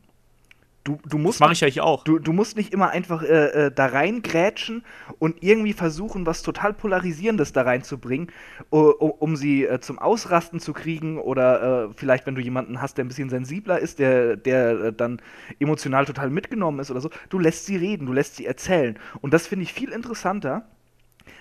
[0.85, 2.05] Du, du musst, das mache ich ja hier auch.
[2.05, 4.85] Du, du musst nicht immer einfach äh, äh, da reingrätschen
[5.19, 8.31] und irgendwie versuchen, was total Polarisierendes da reinzubringen,
[8.69, 12.99] um, um sie äh, zum Ausrasten zu kriegen oder äh, vielleicht, wenn du jemanden hast,
[12.99, 15.23] der ein bisschen sensibler ist, der, der äh, dann
[15.59, 17.09] emotional total mitgenommen ist oder so.
[17.31, 18.99] Du lässt sie reden, du lässt sie erzählen.
[19.23, 20.67] Und das finde ich viel interessanter,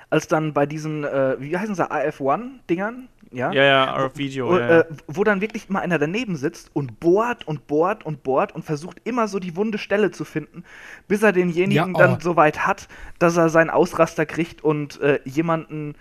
[0.09, 3.51] als dann bei diesen, äh, wie heißen sie, AF1-Dingern, ja?
[3.51, 4.49] Ja, ja, RF Video.
[4.49, 8.23] Wo, ja, äh, wo dann wirklich immer einer daneben sitzt und bohrt und bohrt und
[8.23, 10.63] bohrt und versucht immer so die wunde Stelle zu finden,
[11.07, 11.97] bis er denjenigen ja, oh.
[11.97, 12.87] dann so weit hat,
[13.19, 15.95] dass er seinen Ausraster kriegt und äh, jemanden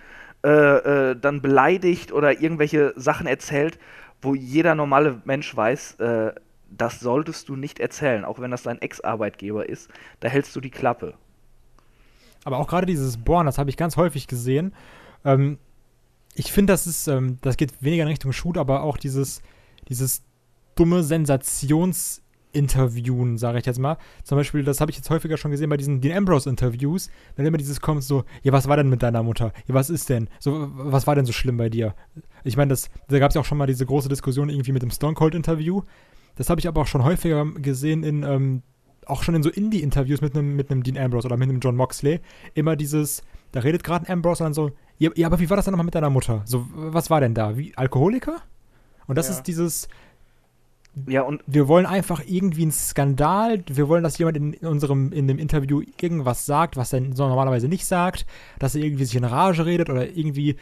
[0.45, 3.79] äh, äh, dann beleidigt oder irgendwelche Sachen erzählt,
[4.21, 6.33] wo jeder normale Mensch weiß, äh,
[6.69, 9.91] das solltest du nicht erzählen, auch wenn das dein Ex-Arbeitgeber ist.
[10.21, 11.15] Da hältst du die Klappe.
[12.45, 14.75] Aber auch gerade dieses Bohren, das habe ich ganz häufig gesehen.
[15.25, 15.59] Ähm,
[16.35, 19.43] ich finde, das ist, ähm, das geht weniger in Richtung Shoot, aber auch dieses,
[19.89, 20.23] dieses
[20.75, 23.99] dumme Sensationsinterviewen, sage ich jetzt mal.
[24.25, 27.59] Zum Beispiel, das habe ich jetzt häufiger schon gesehen bei diesen Dean Ambrose-Interviews, wenn immer
[27.59, 29.53] dieses kommt, so, ja, was war denn mit deiner Mutter?
[29.67, 30.31] Ja, was ist denn?
[30.39, 31.95] So, was war denn so schlimm bei dir?
[32.45, 32.75] Ich meine,
[33.09, 35.83] da gab es ja auch schon mal diese große Diskussion irgendwie mit dem Stone Cold-Interview.
[36.37, 38.63] Das habe ich aber auch schon häufiger gesehen in, ähm,
[39.05, 42.21] auch schon in so Indie-Interviews mit einem mit Dean Ambrose oder mit einem John Moxley.
[42.55, 44.71] Immer dieses, da redet gerade ein Ambrose und dann so,
[45.03, 46.43] ja, ja, aber wie war das dann nochmal mit deiner Mutter?
[46.45, 47.57] So, was war denn da?
[47.57, 48.41] Wie, Alkoholiker?
[49.09, 49.35] Und das ja.
[49.35, 49.89] ist dieses.
[51.09, 51.43] Ja, und.
[51.47, 53.65] Wir wollen einfach irgendwie einen Skandal.
[53.67, 57.67] Wir wollen, dass jemand in, in unserem, in dem Interview irgendwas sagt, was er normalerweise
[57.67, 58.27] nicht sagt.
[58.61, 60.57] Dass er irgendwie sich in Rage redet oder irgendwie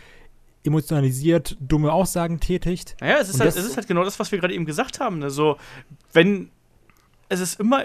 [0.64, 2.96] emotionalisiert dumme Aussagen tätigt.
[3.00, 5.18] Naja, es ist, halt, es ist halt genau das, was wir gerade eben gesagt haben.
[5.18, 5.28] Ne?
[5.28, 5.58] So,
[6.14, 6.50] wenn.
[7.28, 7.84] Es ist immer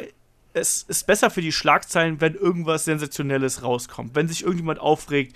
[0.56, 4.16] es ist besser für die Schlagzeilen, wenn irgendwas Sensationelles rauskommt.
[4.16, 5.36] Wenn sich irgendjemand aufregt,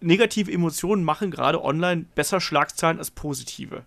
[0.00, 3.84] negative Emotionen machen gerade online besser Schlagzeilen als positive.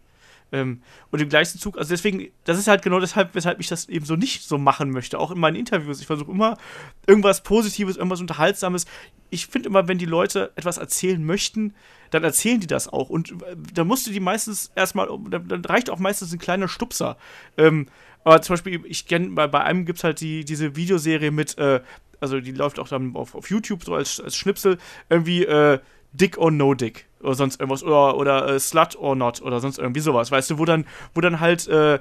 [0.52, 3.88] Ähm, und im gleichen Zug, also deswegen, das ist halt genau deshalb, weshalb ich das
[3.88, 5.20] eben so nicht so machen möchte.
[5.20, 6.00] Auch in meinen Interviews.
[6.02, 6.58] Ich versuche immer
[7.06, 8.86] irgendwas Positives, irgendwas Unterhaltsames.
[9.30, 11.76] Ich finde immer, wenn die Leute etwas erzählen möchten,
[12.10, 13.10] dann erzählen die das auch.
[13.10, 17.18] Und äh, da musst du die meistens erstmal, dann reicht auch meistens ein kleiner Stupser.
[17.58, 17.88] Ähm,
[18.24, 21.58] aber zum Beispiel, ich kenne, bei, bei einem gibt es halt die, diese Videoserie mit,
[21.58, 21.82] äh,
[22.20, 24.78] also die läuft auch dann auf, auf YouTube so als, als Schnipsel,
[25.10, 25.80] irgendwie, äh,
[26.12, 29.78] Dick or No Dick oder sonst irgendwas oder, oder äh, Slut or Not oder sonst
[29.78, 32.00] irgendwie sowas, weißt du, wo dann, wo dann halt äh,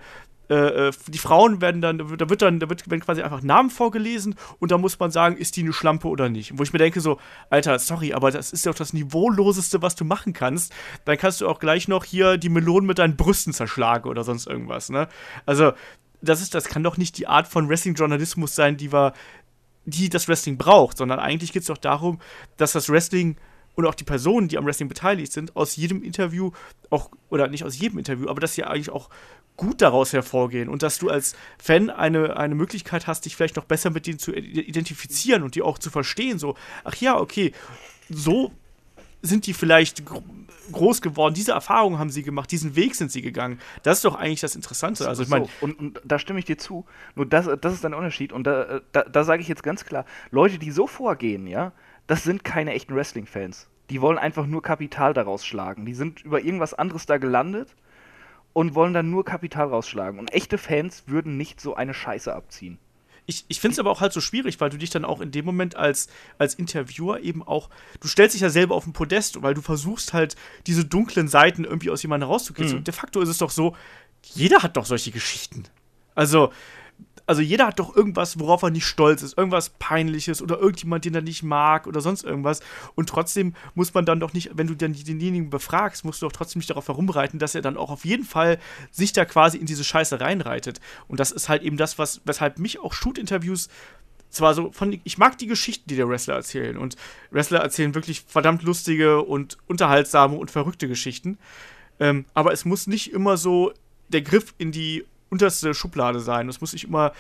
[0.51, 3.69] äh, äh, die Frauen werden dann, da wird dann, da wird werden quasi einfach Namen
[3.69, 6.57] vorgelesen und da muss man sagen, ist die eine Schlampe oder nicht.
[6.57, 7.19] Wo ich mir denke so,
[7.51, 10.73] Alter, sorry, aber das ist ja auch das Niveauloseste, was du machen kannst.
[11.05, 14.47] Dann kannst du auch gleich noch hier die Melonen mit deinen Brüsten zerschlagen oder sonst
[14.47, 15.09] irgendwas, ne?
[15.45, 15.73] Also,
[16.23, 19.13] das ist, das kann doch nicht die Art von Wrestling-Journalismus sein, die wir,
[19.85, 22.21] die das Wrestling braucht, sondern eigentlich geht es doch darum,
[22.57, 23.37] dass das Wrestling
[23.79, 26.51] und auch die Personen, die am Wrestling beteiligt sind, aus jedem Interview
[26.91, 29.09] auch, oder nicht aus jedem Interview, aber dass sie eigentlich auch
[29.57, 33.67] gut daraus hervorgehen und dass du als Fan eine, eine Möglichkeit hast, dich vielleicht noch
[33.67, 36.41] besser mit denen zu identifizieren und die auch zu verstehen.
[36.41, 37.53] So, ach ja, okay,
[38.11, 38.51] so
[39.23, 40.03] sind die vielleicht
[40.73, 43.61] groß geworden, diese Erfahrungen haben sie gemacht, diesen Weg sind sie gegangen.
[43.85, 45.07] Das ist doch eigentlich das Interessante.
[45.07, 46.85] Also ich meine, so, und, und, da stimme ich dir zu.
[47.15, 48.33] Nur das, das ist ein Unterschied.
[48.33, 51.73] Und da, da, da sage ich jetzt ganz klar: Leute, die so vorgehen, ja,
[52.09, 53.69] das sind keine echten Wrestling-Fans.
[53.91, 55.87] Die wollen einfach nur Kapital daraus schlagen.
[55.87, 57.77] Die sind über irgendwas anderes da gelandet
[58.53, 60.19] und wollen dann nur Kapital rausschlagen.
[60.19, 62.79] Und echte Fans würden nicht so eine Scheiße abziehen.
[63.27, 65.31] Ich, ich finde es aber auch halt so schwierig, weil du dich dann auch in
[65.31, 67.69] dem Moment als, als Interviewer eben auch,
[68.01, 70.35] du stellst dich ja selber auf den Podest, weil du versuchst halt
[70.67, 72.73] diese dunklen Seiten irgendwie aus jemandem rauszukriegen.
[72.73, 72.79] Mhm.
[72.79, 73.77] Und de facto ist es doch so,
[74.23, 75.65] jeder hat doch solche Geschichten.
[76.15, 76.53] Also,
[77.29, 81.15] also jeder hat doch irgendwas, worauf er nicht stolz ist, irgendwas Peinliches oder irgendjemand, den
[81.15, 82.61] er nicht mag oder sonst irgendwas.
[82.95, 86.33] Und trotzdem muss man dann doch nicht, wenn du dann denjenigen befragst, musst du doch
[86.33, 88.59] trotzdem nicht darauf herumreiten, dass er dann auch auf jeden Fall
[88.91, 90.81] sich da quasi in diese Scheiße reinreitet.
[91.07, 93.69] Und das ist halt eben das, was, weshalb mich auch Shoot-Interviews
[94.31, 96.79] zwar so von, ich mag die Geschichten, die der Wrestler erzählen.
[96.79, 96.97] Und
[97.31, 101.37] Wrestler erzählen wirklich verdammt lustige und unterhaltsame und verrückte Geschichten.
[102.01, 103.75] Ähm, aber es muss nicht immer so
[104.09, 106.49] der Griff in die unterste Schublade sein.
[106.49, 107.13] Es muss nicht immer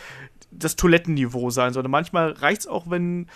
[0.50, 3.26] das Toilettenniveau sein, sondern manchmal reicht es auch, wenn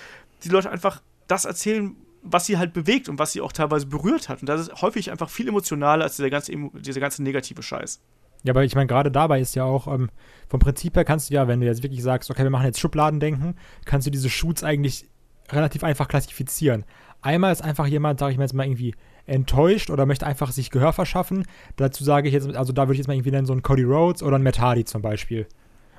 [0.44, 4.28] die Leute einfach das erzählen, was sie halt bewegt und was sie auch teilweise berührt
[4.28, 4.40] hat.
[4.40, 8.00] Und das ist häufig einfach viel emotionaler als dieser ganze, dieser ganze negative Scheiß.
[8.44, 10.10] Ja, aber ich meine, gerade dabei ist ja auch, ähm,
[10.48, 12.80] vom Prinzip her kannst du ja, wenn du jetzt wirklich sagst, okay, wir machen jetzt
[12.80, 13.54] Schubladendenken,
[13.84, 15.08] kannst du diese Shoots eigentlich
[15.50, 16.84] relativ einfach klassifizieren.
[17.20, 18.94] Einmal ist einfach jemand, sage ich mir jetzt mal irgendwie,
[19.26, 21.44] enttäuscht oder möchte einfach sich Gehör verschaffen.
[21.76, 23.84] Dazu sage ich jetzt, also da würde ich jetzt mal irgendwie nennen, so ein Cody
[23.84, 25.46] Rhodes oder ein Matt Hardy zum Beispiel.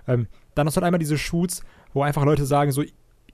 [0.07, 2.83] Ähm, dann hast du halt einmal diese Shoots, wo einfach Leute sagen, so,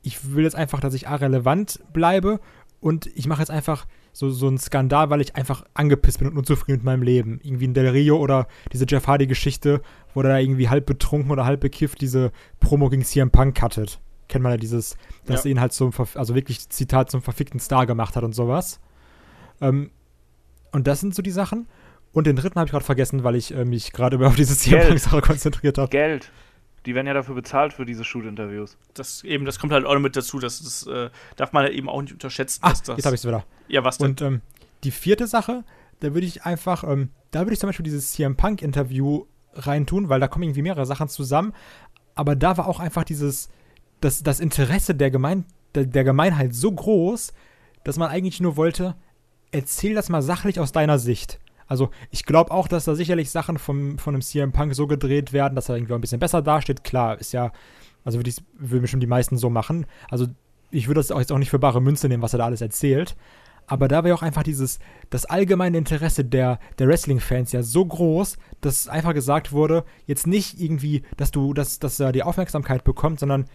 [0.01, 2.39] ich will jetzt einfach, dass ich A relevant bleibe
[2.79, 6.37] und ich mache jetzt einfach so, so einen Skandal, weil ich einfach angepisst bin und
[6.37, 7.39] unzufrieden mit meinem Leben.
[7.43, 9.81] Irgendwie ein Del Rio oder diese Jeff Hardy-Geschichte,
[10.13, 13.99] wo der da irgendwie halb betrunken oder halb bekifft diese Promo gegen CM Punk cuttet.
[14.27, 15.49] Kennt man ja dieses, dass Ja.
[15.49, 18.79] er ihn halt zum, Verf- also wirklich Zitat zum verfickten Star gemacht hat und sowas.
[19.61, 19.91] Ähm,
[20.71, 21.67] und das sind so die Sachen.
[22.11, 24.57] Und den dritten habe ich gerade vergessen, weil ich äh, mich gerade über auf diese
[24.57, 24.87] CM Geld.
[24.89, 25.89] Punk-Sache konzentriert habe.
[25.89, 26.31] Geld.
[26.85, 28.77] Die werden ja dafür bezahlt für diese Shoot-Interviews.
[28.93, 31.73] Das eben, das kommt halt auch noch mit dazu, dass das äh, darf man halt
[31.73, 32.61] eben auch nicht unterschätzen.
[32.63, 33.43] Ach, dass das, jetzt habe ich es wieder.
[33.67, 34.07] Ja, was denn?
[34.07, 34.41] Und ähm,
[34.83, 35.65] die vierte Sache,
[35.99, 40.19] da würde ich einfach, ähm, da würde ich zum Beispiel dieses CM Punk-Interview reintun, weil
[40.19, 41.53] da kommen irgendwie mehrere Sachen zusammen.
[42.15, 43.49] Aber da war auch einfach dieses,
[44.01, 45.45] das, das Interesse der, Gemein,
[45.75, 47.33] der, der Gemeinheit so groß,
[47.83, 48.95] dass man eigentlich nur wollte,
[49.51, 51.39] erzähl das mal sachlich aus deiner Sicht.
[51.67, 55.33] Also ich glaube auch, dass da sicherlich Sachen vom, von einem CM Punk so gedreht
[55.33, 56.83] werden, dass er irgendwie ein bisschen besser dasteht.
[56.83, 57.51] Klar, ist ja,
[58.03, 59.85] also würde ich- bestimmt die meisten so machen.
[60.09, 60.27] Also
[60.71, 62.61] ich würde das auch jetzt auch nicht für bare Münze nehmen, was er da alles
[62.61, 63.15] erzählt.
[63.67, 64.79] Aber da war ja auch einfach dieses,
[65.11, 70.59] das allgemeine Interesse der, der Wrestling-Fans ja so groß, dass einfach gesagt wurde, jetzt nicht
[70.59, 73.45] irgendwie, dass du, dass, dass er die Aufmerksamkeit bekommt, sondern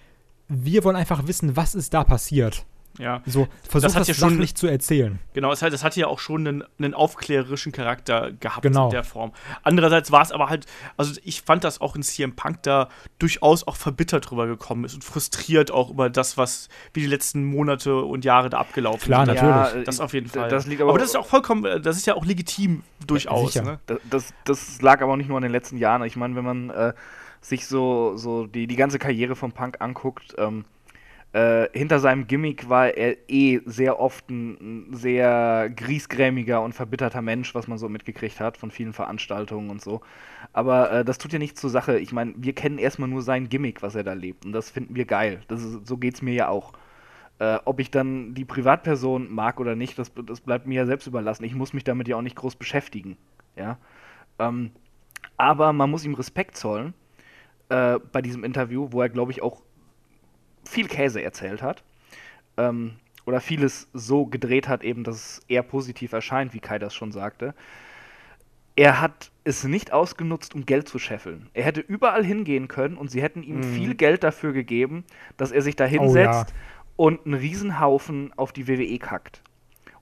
[0.47, 2.65] wir wollen einfach wissen, was ist da passiert.
[2.99, 3.23] Ja.
[3.27, 5.19] So, versuch hat das, ja schon- sachlich zu erzählen.
[5.33, 8.85] Genau, es hat, das hatte ja auch schon einen, einen aufklärerischen Charakter gehabt Genau.
[8.87, 9.33] in der Form.
[9.63, 13.67] Andererseits war es aber halt, also ich fand, dass auch in CM Punk da durchaus
[13.67, 17.97] auch verbittert drüber gekommen ist und frustriert auch über das, was wie die letzten Monate
[18.03, 19.35] und Jahre da abgelaufen Klar, sind.
[19.37, 19.83] natürlich.
[19.83, 20.49] äh, Das auf jeden Fall.
[20.49, 23.53] Das liegt aber, aber, das ist ja auch vollkommen, das ist ja auch legitim durchaus.
[23.53, 23.65] sicher.
[23.65, 23.79] Ne?
[23.87, 26.03] Das, das, das lag aber auch nicht nur an den letzten Jahren.
[26.05, 26.93] Ich meine, wenn man äh,
[27.41, 30.65] sich so, so die, die ganze Karriere von Punk anguckt, ähm,
[31.35, 37.57] äh, hinter seinem Gimmick war er eh sehr oft ein, sehr griesgrämiger und verbitterter Mensch,
[37.57, 40.01] was man so mitgekriegt hat von vielen Veranstaltungen und so.
[40.53, 41.99] Aber äh, das tut ja nichts zur Sache.
[41.99, 44.47] Ich meine, wir kennen erstmal nur sein Gimmick, was er da lebt.
[44.47, 45.41] Und das finden wir geil.
[45.49, 46.73] Das ist, so geht's mir ja auch.
[47.41, 51.09] Äh, ob ich dann die Privatperson mag oder nicht, das, das bleibt mir ja selbst
[51.09, 51.43] überlassen.
[51.43, 53.17] Ich muss mich damit ja auch nicht groß beschäftigen.
[53.57, 53.79] Ja.
[54.39, 54.71] Ähm,
[55.37, 56.95] aber man muss ihm Respekt zollen
[57.71, 59.64] äh, bei diesem Interview, wo er, glaube ich, auch
[60.65, 61.83] viel Käse erzählt hat.
[62.57, 62.95] Ähm,
[63.27, 67.11] oder vieles so gedreht hat, eben, dass es eher positiv erscheint, wie Kai das schon
[67.11, 67.55] sagte.
[68.77, 71.49] Er hat es nicht ausgenutzt, um Geld zu scheffeln.
[71.55, 73.75] Er hätte überall hingehen können und sie hätten ihm Mhm.
[73.75, 75.05] viel Geld dafür gegeben,
[75.37, 76.57] dass er sich da Oh, hinsetzt ja.
[76.97, 79.43] und einen Riesenhaufen auf die WWE kackt.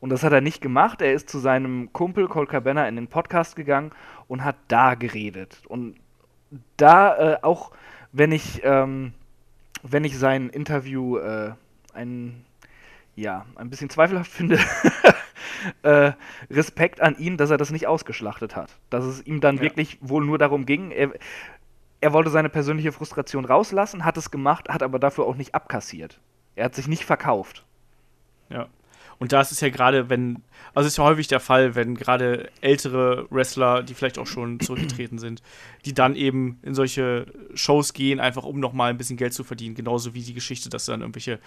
[0.01, 1.01] Und das hat er nicht gemacht.
[1.01, 3.93] Er ist zu seinem Kumpel Cole Cabana in den Podcast gegangen
[4.27, 5.63] und hat da geredet.
[5.69, 5.95] Und
[6.77, 7.71] da äh, auch,
[8.11, 9.13] wenn ich, ähm,
[9.83, 11.53] wenn ich sein Interview äh,
[11.93, 12.45] ein,
[13.17, 14.59] ja, ein bisschen zweifelhaft finde,
[15.83, 16.13] äh,
[16.51, 18.79] Respekt an ihn, dass er das nicht ausgeschlachtet hat.
[18.91, 19.63] Dass es ihm dann Ja.
[19.63, 21.13] wirklich wohl nur darum ging, er,
[22.01, 26.21] er wollte seine persönliche Frustration rauslassen, hat es gemacht, hat aber dafür auch nicht abkassiert.
[26.57, 27.65] Er hat sich nicht verkauft.
[28.49, 28.69] Ja.
[29.19, 30.43] Und da ist es ja gerade, wenn,
[30.75, 35.19] also ist ja häufig der Fall, wenn gerade ältere Wrestler, die vielleicht auch schon zurückgetreten
[35.19, 35.43] sind,
[35.85, 39.75] die dann eben in solche Shows gehen, einfach um nochmal ein bisschen Geld zu verdienen.
[39.75, 41.39] Genauso wie die Geschichte, dass sie dann irgendwelche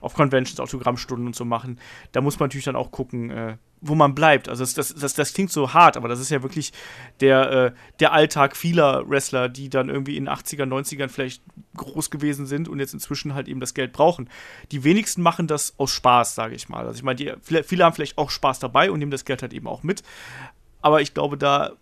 [0.00, 1.78] auf Conventions Autogrammstunden und so machen.
[2.12, 4.48] Da muss man natürlich dann auch gucken, äh, wo man bleibt.
[4.48, 6.72] Also das, das, das, das klingt so hart, aber das ist ja wirklich
[7.20, 11.42] der, äh, der Alltag vieler Wrestler, die dann irgendwie in den 80ern, 90ern vielleicht
[11.76, 14.28] groß gewesen sind und jetzt inzwischen halt eben das Geld brauchen.
[14.72, 16.86] Die wenigsten machen das aus Spaß, sage ich mal.
[16.86, 19.66] Also ich meine, viele haben vielleicht auch Spaß dabei und nehmen das Geld halt eben
[19.66, 20.02] auch mit.
[20.82, 21.72] Aber ich glaube, da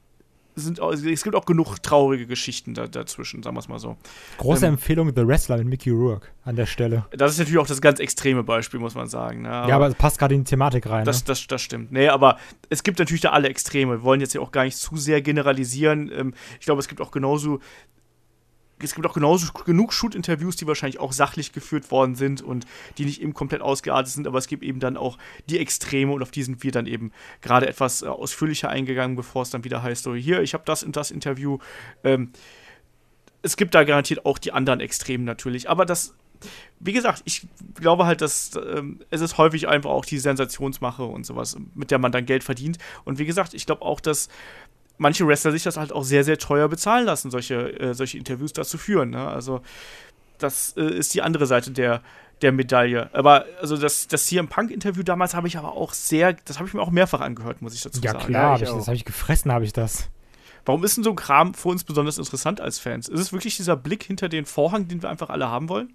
[0.55, 3.97] sind, es gibt auch genug traurige Geschichten da, dazwischen, sagen wir es mal so.
[4.39, 7.07] Große Ähm, Empfehlung The Wrestler mit Mickey Rourke an der Stelle.
[7.11, 9.43] Das ist natürlich auch das ganz extreme Beispiel, muss man sagen.
[9.43, 9.49] Ne?
[9.49, 11.05] ja, aber es passt gerade in die Thematik rein.
[11.05, 11.25] Das, ne?
[11.27, 11.93] das, das stimmt.
[11.93, 13.93] Nee, aber es gibt natürlich da alle Extreme.
[13.93, 16.11] Wir wollen jetzt ja auch gar nicht zu sehr generalisieren.
[16.15, 17.61] Ähm, ich glaube, es gibt auch genauso.
[18.83, 22.67] Es gibt auch genauso genug Shoot-Interviews, die wahrscheinlich auch sachlich geführt worden sind und
[22.99, 25.19] die nicht eben komplett ausgeartet sind, aber es gibt eben dann auch
[25.49, 29.43] die Extreme und auf die sind wir dann eben gerade etwas äh, ausführlicher eingegangen, bevor
[29.43, 31.59] es dann wieder heißt, so hier, ich habe das und das Interview.
[32.05, 32.33] Ähm,
[33.43, 36.15] es gibt da garantiert auch die anderen Extremen natürlich, aber das
[36.81, 41.25] wie gesagt, ich glaube halt, dass ähm, es ist häufig einfach auch die Sensationsmache und
[41.25, 42.79] sowas, mit der man dann Geld verdient.
[43.05, 44.29] Und wie gesagt, ich glaube auch, dass
[44.99, 48.53] manche Wrestler sich das halt auch sehr, sehr teuer bezahlen lassen, solche, äh, solche Interviews
[48.53, 49.11] dazu führen.
[49.11, 49.27] Ne?
[49.27, 49.63] Also,
[50.39, 52.03] das äh, ist die andere Seite der,
[52.43, 53.11] der Medaille.
[53.13, 56.75] Aber also das, das CM Punk-Interview damals habe ich aber auch sehr, das habe ich
[56.75, 58.27] mir auch mehrfach angehört, muss ich dazu ja, sagen.
[58.27, 60.09] klar, Ja, ich das habe ich gefressen, habe ich das.
[60.65, 63.09] Warum ist denn so ein Kram für uns besonders interessant als Fans?
[63.09, 65.93] Ist es wirklich dieser Blick hinter den Vorhang, den wir einfach alle haben wollen?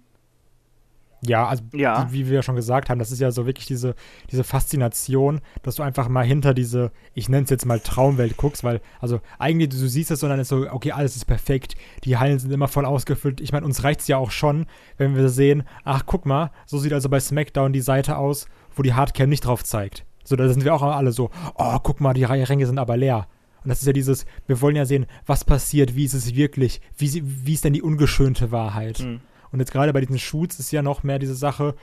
[1.22, 2.06] Ja, also Ja.
[2.12, 3.94] wie, wir ja schon gesagt haben, das ist ja so wirklich diese,
[4.30, 8.62] diese Faszination, dass du einfach mal hinter diese, ich nenne es jetzt mal Traumwelt guckst,
[8.62, 12.16] weil, also eigentlich, du siehst es und dann ist so, okay, alles ist perfekt, die
[12.18, 13.40] Hallen sind immer voll ausgefüllt.
[13.40, 16.78] Ich meine, uns reicht es ja auch schon, wenn wir sehen, ach, guck mal, so
[16.78, 20.04] sieht also bei SmackDown die Seite aus, wo die Hardcam nicht drauf zeigt.
[20.24, 23.26] So, da sind wir auch alle so, oh, guck mal, die Ränge sind aber leer.
[23.64, 26.80] Und das ist ja dieses, wir wollen ja sehen, was passiert, wie ist es wirklich,
[26.96, 29.00] wie, sie- wie ist denn die ungeschönte Wahrheit.
[29.00, 29.20] Mhm.
[29.52, 31.74] Und jetzt gerade bei diesen Shoots ist ja noch mehr diese Sache,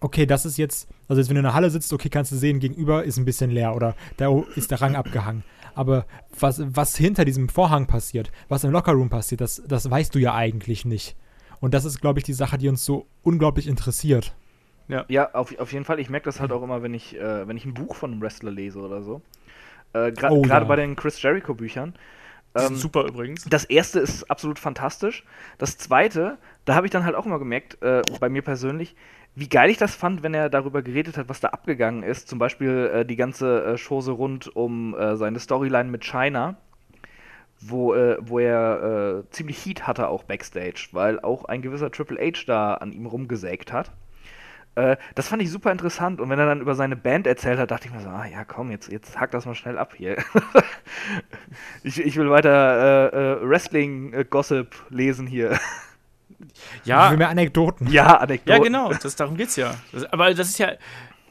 [0.00, 2.36] okay, das ist jetzt, also jetzt wenn du in der Halle sitzt, okay, kannst du
[2.36, 5.42] sehen, gegenüber ist ein bisschen leer oder da ist der Rang abgehangen.
[5.74, 6.06] Aber
[6.38, 10.34] was, was hinter diesem Vorhang passiert, was im Lockerroom passiert, das, das weißt du ja
[10.34, 11.16] eigentlich nicht.
[11.60, 14.34] Und das ist, glaube ich, die Sache, die uns so unglaublich interessiert.
[15.08, 16.00] Ja, auf, auf jeden Fall.
[16.00, 18.22] Ich merke das halt auch immer, wenn ich, äh, wenn ich ein Buch von einem
[18.22, 19.20] Wrestler lese oder so.
[19.92, 20.68] Äh, Gerade Oh, gerade ja.
[20.68, 21.94] bei den Chris Jericho-Büchern.
[22.66, 23.44] Ähm, super übrigens.
[23.44, 25.24] Das erste ist absolut fantastisch.
[25.58, 28.94] Das zweite, da habe ich dann halt auch immer gemerkt, äh, bei mir persönlich,
[29.34, 32.28] wie geil ich das fand, wenn er darüber geredet hat, was da abgegangen ist.
[32.28, 36.56] Zum Beispiel äh, die ganze äh, Chose rund um äh, seine Storyline mit China,
[37.60, 42.18] wo, äh, wo er äh, ziemlich Heat hatte auch backstage, weil auch ein gewisser Triple
[42.18, 43.92] H da an ihm rumgesägt hat.
[44.78, 47.72] Äh, das fand ich super interessant und wenn er dann über seine Band erzählt hat,
[47.72, 50.16] dachte ich mir so, ah ja komm, jetzt, jetzt hack das mal schnell ab hier.
[51.82, 55.58] ich, ich will weiter äh, äh, Wrestling-Gossip lesen hier.
[56.82, 57.88] Ich Ja, will mehr Anekdoten.
[57.88, 58.52] ja, Anekdoten.
[58.52, 59.74] Ja, genau, das, darum geht's ja.
[59.90, 60.70] Das, aber das ist ja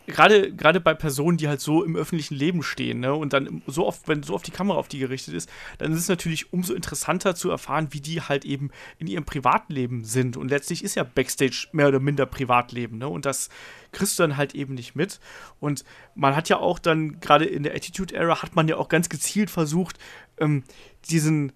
[0.07, 3.85] gerade gerade bei Personen, die halt so im öffentlichen Leben stehen, ne, und dann so
[3.85, 6.73] oft, wenn so oft die Kamera auf die gerichtet ist, dann ist es natürlich umso
[6.73, 10.37] interessanter zu erfahren, wie die halt eben in ihrem Privatleben sind.
[10.37, 13.07] Und letztlich ist ja Backstage mehr oder minder Privatleben, ne?
[13.07, 13.49] Und das
[13.91, 15.19] kriegst du dann halt eben nicht mit.
[15.59, 15.83] Und
[16.15, 19.09] man hat ja auch dann, gerade in der Attitude Era, hat man ja auch ganz
[19.09, 19.97] gezielt versucht,
[20.39, 20.63] ähm,
[21.09, 21.51] diesen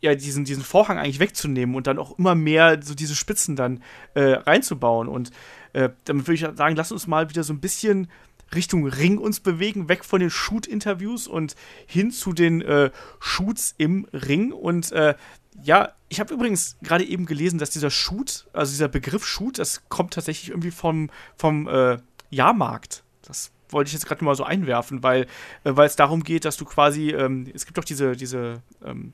[0.00, 3.82] ja, diesen, diesen Vorhang eigentlich wegzunehmen und dann auch immer mehr so diese Spitzen dann
[4.14, 5.08] äh, reinzubauen.
[5.08, 5.32] Und
[5.78, 8.08] äh, damit würde ich sagen, lass uns mal wieder so ein bisschen
[8.54, 11.54] Richtung Ring uns bewegen, weg von den Shoot-Interviews und
[11.86, 14.52] hin zu den äh, Shoots im Ring.
[14.52, 15.14] Und äh,
[15.62, 19.82] ja, ich habe übrigens gerade eben gelesen, dass dieser Shoot, also dieser Begriff Shoot, das
[19.90, 21.98] kommt tatsächlich irgendwie vom, vom äh,
[22.30, 23.02] Jahrmarkt.
[23.22, 25.22] Das wollte ich jetzt gerade mal so einwerfen, weil
[25.64, 29.12] äh, weil es darum geht, dass du quasi, ähm, es gibt doch diese, diese ähm,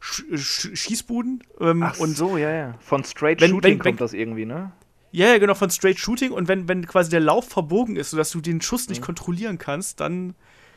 [0.00, 2.74] Sch Sch Schießbuden ähm, Ach und so, ja, ja.
[2.80, 4.72] Von Straight Wenn- Shooting wenn- wenn- kommt das irgendwie, ne?
[5.12, 8.30] Ja, ja, genau, von Straight Shooting und wenn, wenn quasi der Lauf verbogen ist, sodass
[8.30, 9.04] du den Schuss nicht Mhm.
[9.06, 10.34] kontrollieren kannst, dann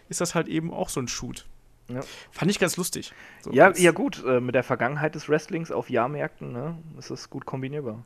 [0.10, 1.46] ist das halt eben auch so ein Shoot.
[1.90, 2.00] Ja.
[2.32, 3.12] Fand ich ganz lustig.
[3.42, 7.30] So Ja, ja gut, äh, mit der Vergangenheit des Wrestlings auf Jahrmärkten, ne, ist das
[7.30, 8.04] gut kombinierbar.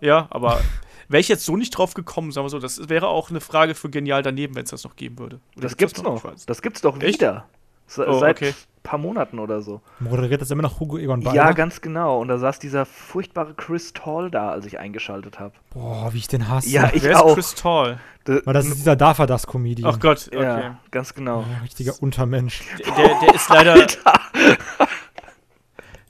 [0.00, 0.60] Ja, aber
[1.08, 3.74] wäre ich jetzt so nicht drauf gekommen, sagen wir so, das wäre auch eine Frage
[3.74, 5.40] für genial daneben, wenn es das noch geben würde.
[5.56, 6.16] Oder Das gibt's noch.
[6.18, 6.46] Ich weiß.
[6.46, 7.20] Das gibt's doch Echt?
[7.20, 7.48] wieder.
[7.86, 8.54] Se- Oh, Seit okay.
[8.86, 9.80] Paar Monaten oder so.
[10.00, 11.54] Moderiert das immer noch Hugo Egon Ja, Balder?
[11.54, 12.20] ganz genau.
[12.20, 15.52] Und da saß dieser furchtbare Chris Tall da, als ich eingeschaltet habe.
[15.74, 16.68] Boah, wie ich den hasse.
[16.68, 17.34] Ja, ich Wer ist auch.
[17.34, 17.98] Chris Tall?
[18.24, 19.90] Weil das ist dieser Dafa das Comedian.
[19.92, 20.42] Ach Gott, okay.
[20.42, 21.40] Ja, ganz genau.
[21.42, 22.62] Ja, richtiger Untermensch.
[22.84, 23.86] Der, der, der ist leider.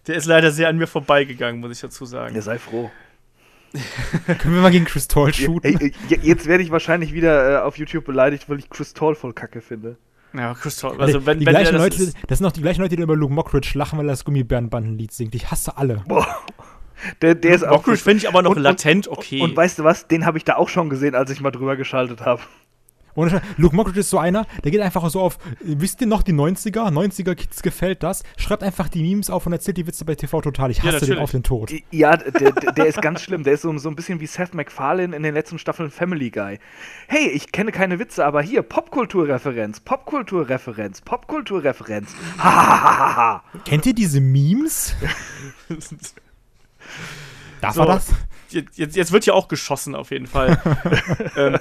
[0.07, 2.35] Der ist leider sehr an mir vorbeigegangen, muss ich dazu sagen.
[2.35, 2.91] Ja, sei froh.
[4.39, 5.79] Können wir mal gegen Chris Tall Ja, shooten?
[5.81, 9.15] ey, ey, jetzt werde ich wahrscheinlich wieder äh, auf YouTube beleidigt, weil ich Chris Tall
[9.15, 9.97] voll kacke finde.
[10.35, 11.01] Ja, Chris Tall.
[11.01, 13.03] Also, wenn, die wenn gleichen das Leute, ist, das sind noch die gleichen Leute, die
[13.03, 15.35] über Luke Mockridge lachen, weil er das Gummibärenbandenlied singt.
[15.35, 16.03] Ich hasse alle.
[16.07, 16.27] Boah.
[17.23, 17.73] Der, der ist auch.
[17.77, 19.41] Mockridge finde ich aber noch und- und- latent okay.
[19.43, 20.09] Und weißt du was?
[20.09, 22.41] Den habe ich da auch schon gesehen, als ich mal drüber geschaltet habe.
[23.17, 26.33] Und Luke Mockridge ist so einer, der geht einfach so auf, wisst ihr noch die
[26.33, 26.93] 90er?
[26.93, 28.23] 90er Kids gefällt das?
[28.37, 30.71] Schreibt einfach die Memes auf und erzählt die Witze bei TV total.
[30.71, 31.73] Ich hasse ja, den auf den Tod.
[31.91, 33.43] Ja, der, der ist ganz schlimm.
[33.43, 36.59] Der ist so, so ein bisschen wie Seth MacFarlane in den letzten Staffeln Family Guy.
[37.09, 42.15] Hey, ich kenne keine Witze, aber hier, Popkulturreferenz, Popkulturreferenz, Popkulturreferenz.
[42.39, 43.43] Hahaha.
[43.65, 44.95] Kennt ihr diese Memes?
[47.67, 47.81] Darf so.
[47.83, 48.15] er das?
[48.51, 50.61] jetzt, jetzt wird hier auch geschossen auf jeden Fall.
[51.37, 51.59] ähm.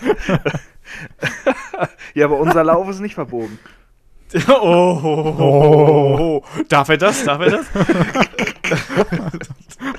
[2.14, 3.58] ja, aber unser Lauf ist nicht verbogen.
[4.48, 7.24] oh, oh, oh, oh, Darf er das?
[7.24, 7.66] Darf er das?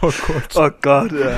[0.00, 0.54] oh Gott.
[0.54, 1.36] Oh Gott, ja.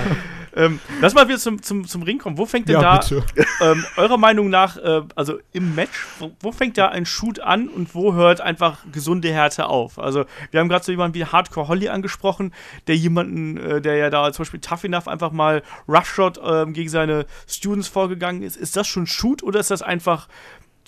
[0.59, 2.37] Ähm, lass mal wieder zum, zum, zum Ring kommen.
[2.37, 3.23] Wo fängt denn ja, da,
[3.61, 7.69] ähm, eurer Meinung nach, äh, also im Match, wo, wo, fängt da ein Shoot an
[7.69, 10.01] und wo hört einfach gesunde Härte auf?
[10.01, 12.53] Also, wir haben gerade so jemanden wie Hardcore Holly angesprochen,
[12.89, 16.89] der jemanden, äh, der ja da zum Beispiel Tough Enough einfach mal Roughshot äh, gegen
[16.89, 18.57] seine Students vorgegangen ist.
[18.57, 20.27] Ist das schon Shoot oder ist das einfach,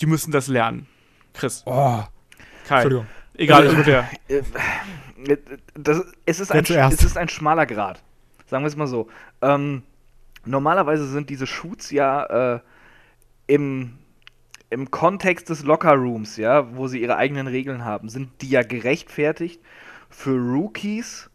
[0.01, 0.85] die müssen das lernen?
[1.33, 1.63] Chris.
[1.65, 2.03] Oh.
[2.67, 2.75] Kai.
[2.75, 3.07] Entschuldigung.
[3.35, 4.09] Egal, ungefähr.
[4.27, 4.41] Äh,
[5.75, 8.01] das, es, ist ein, es ist ein schmaler Grad.
[8.51, 9.07] Sagen wir es mal so.
[9.41, 9.83] Ähm,
[10.45, 12.59] normalerweise sind diese Shoots ja äh,
[13.47, 13.97] im,
[14.69, 19.61] im Kontext des Lockerrooms, ja, wo sie ihre eigenen Regeln haben, sind die ja gerechtfertigt
[20.09, 21.29] für Rookies,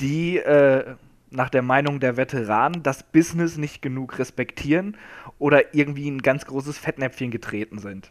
[0.00, 0.96] die äh,
[1.30, 4.96] nach der Meinung der Veteranen das Business nicht genug respektieren
[5.38, 8.10] oder irgendwie ein ganz großes Fettnäpfchen getreten sind.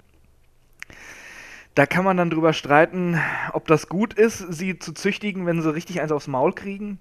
[1.73, 3.19] Da kann man dann drüber streiten,
[3.51, 6.99] ob das gut ist, sie zu züchtigen, wenn sie richtig eins aufs Maul kriegen,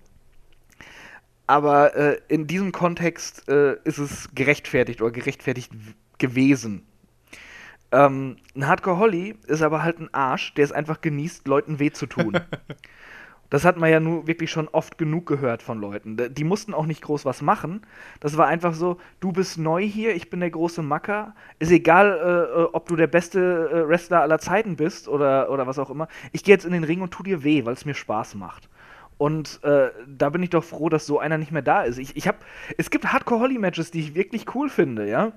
[1.46, 5.72] aber äh, in diesem Kontext äh, ist es gerechtfertigt oder gerechtfertigt
[6.18, 6.86] gewesen.
[7.92, 11.90] Ähm, ein Hardcore Holly ist aber halt ein Arsch, der es einfach genießt, Leuten weh
[11.90, 12.38] zu tun.
[13.50, 16.16] das hat man ja nur wirklich schon oft genug gehört von Leuten.
[16.34, 17.82] Die mussten auch nicht groß was machen.
[18.18, 21.36] Das war einfach so, du bist neu hier, ich bin der große Macker.
[21.60, 23.38] Ist egal, äh, äh ob du der beste
[23.70, 26.08] äh, Wrestler aller Zeiten bist oder, oder was auch immer.
[26.32, 28.68] Ich gehe jetzt in den Ring und tu dir weh, weil es mir Spaß macht.
[29.16, 31.98] Und äh, da bin ich doch froh, dass so einer nicht mehr da ist.
[31.98, 32.44] Ich, ich hab,
[32.76, 35.32] es gibt Hardcore-Holly-Matches, die ich wirklich cool finde, ja.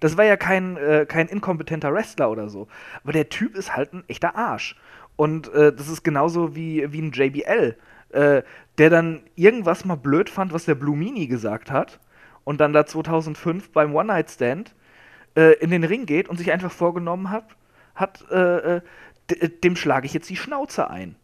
[0.00, 2.68] Das war ja kein, äh, kein inkompetenter Wrestler oder so.
[3.02, 4.76] Aber der Typ ist halt ein echter Arsch.
[5.16, 7.76] Und äh, das ist genauso wie, wie ein JBL,
[8.10, 8.42] äh,
[8.78, 12.00] der dann irgendwas mal blöd fand, was der Blue Mini gesagt hat.
[12.44, 14.74] Und dann da 2005 beim One-Night-Stand
[15.36, 17.56] äh, in den Ring geht und sich einfach vorgenommen hat,
[17.94, 18.80] hat äh,
[19.62, 21.16] dem schlage ich jetzt die Schnauze ein.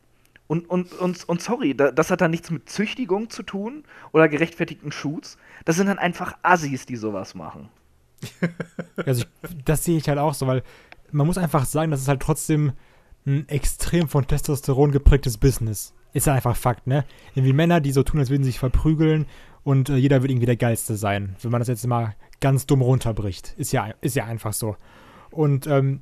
[0.51, 4.91] Und, und, und, und sorry, das hat dann nichts mit Züchtigung zu tun oder gerechtfertigten
[4.91, 5.39] Shoots.
[5.65, 7.69] Das sind dann einfach Assis, die sowas machen.
[9.07, 10.65] also ich, das sehe ich halt auch so, weil
[11.13, 12.73] man muss einfach sagen, das ist halt trotzdem
[13.27, 15.95] ein extrem von Testosteron geprägtes Business.
[16.15, 17.05] Ist ja einfach Fakt, ne?
[17.37, 19.27] Irgendwie Männer, die so tun, als würden sie sich verprügeln
[19.63, 22.83] und äh, jeder wird irgendwie der Geilste sein, wenn man das jetzt mal ganz dumm
[22.83, 23.55] runterbricht.
[23.57, 24.75] Ist ja, ist ja einfach so.
[25.31, 26.01] Und ähm,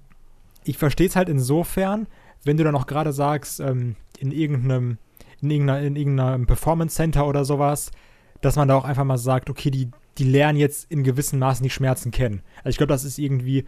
[0.65, 2.07] ich verstehe es halt insofern,
[2.45, 4.99] wenn du dann auch gerade sagst, ähm, in irgendeinem,
[5.41, 7.91] in irgendeiner, in irgendeinem Performance Center oder sowas,
[8.41, 11.63] dass man da auch einfach mal sagt, okay, die, die lernen jetzt in gewissem Maßen
[11.63, 12.43] die Schmerzen kennen.
[12.59, 13.65] Also ich glaube, das ist irgendwie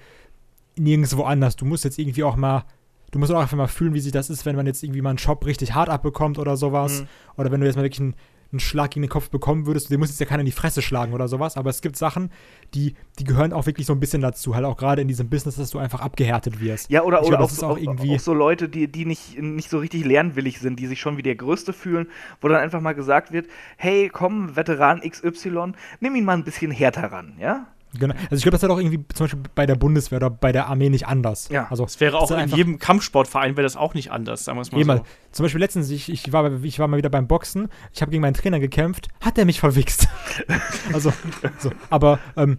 [0.77, 1.57] nirgendwo anders.
[1.57, 2.65] Du musst jetzt irgendwie auch mal,
[3.11, 5.11] du musst auch einfach mal fühlen, wie sich das ist, wenn man jetzt irgendwie mal
[5.11, 7.03] einen Shop richtig hart abbekommt oder sowas.
[7.03, 7.07] Mhm.
[7.37, 8.15] Oder wenn du jetzt mal wirklich einen
[8.53, 10.83] einen Schlag gegen den Kopf bekommen würdest, den muss jetzt ja keiner in die Fresse
[10.83, 12.31] schlagen oder sowas, aber es gibt Sachen,
[12.75, 15.57] die, die gehören auch wirklich so ein bisschen dazu, halt auch gerade in diesem Business,
[15.57, 16.91] dass du einfach abgehärtet wirst.
[16.91, 19.79] Ja, oder, oder glaub, auch, auch, irgendwie auch so Leute, die, die nicht, nicht so
[19.79, 22.09] richtig lernwillig sind, die sich schon wie der Größte fühlen,
[22.41, 23.47] wo dann einfach mal gesagt wird,
[23.77, 27.67] hey, komm, Veteran XY, nimm ihn mal ein bisschen härter ran, ja?
[27.99, 28.15] Genau.
[28.15, 30.53] Also ich glaube, das ist halt auch irgendwie zum Beispiel bei der Bundeswehr oder bei
[30.53, 31.49] der Armee nicht anders.
[31.49, 31.67] Ja.
[31.71, 34.73] Also es wäre auch in jedem Kampfsportverein wäre das auch nicht anders, sagen wir es
[34.73, 35.05] mal so.
[35.33, 38.23] Zum Beispiel letztens, ich, ich, war, ich war mal wieder beim Boxen, ich habe gegen
[38.23, 40.09] meinen Trainer gekämpft, hat er mich verwichst.
[40.93, 41.13] also,
[41.59, 41.71] so.
[41.89, 42.59] aber ähm,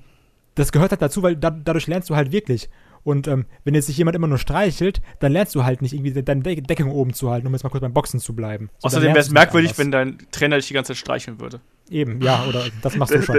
[0.55, 2.69] das gehört halt dazu, weil da, dadurch lernst du halt wirklich.
[3.03, 6.21] Und ähm, wenn jetzt sich jemand immer nur streichelt, dann lernst du halt nicht irgendwie
[6.21, 8.69] deine De Deckung oben zu halten, um jetzt mal kurz beim Boxen zu bleiben.
[8.79, 11.61] So, Außerdem wäre es merkwürdig, wenn dein Trainer dich die ganze Zeit streicheln würde.
[11.91, 13.35] Eben, ja, oder das machst du schon.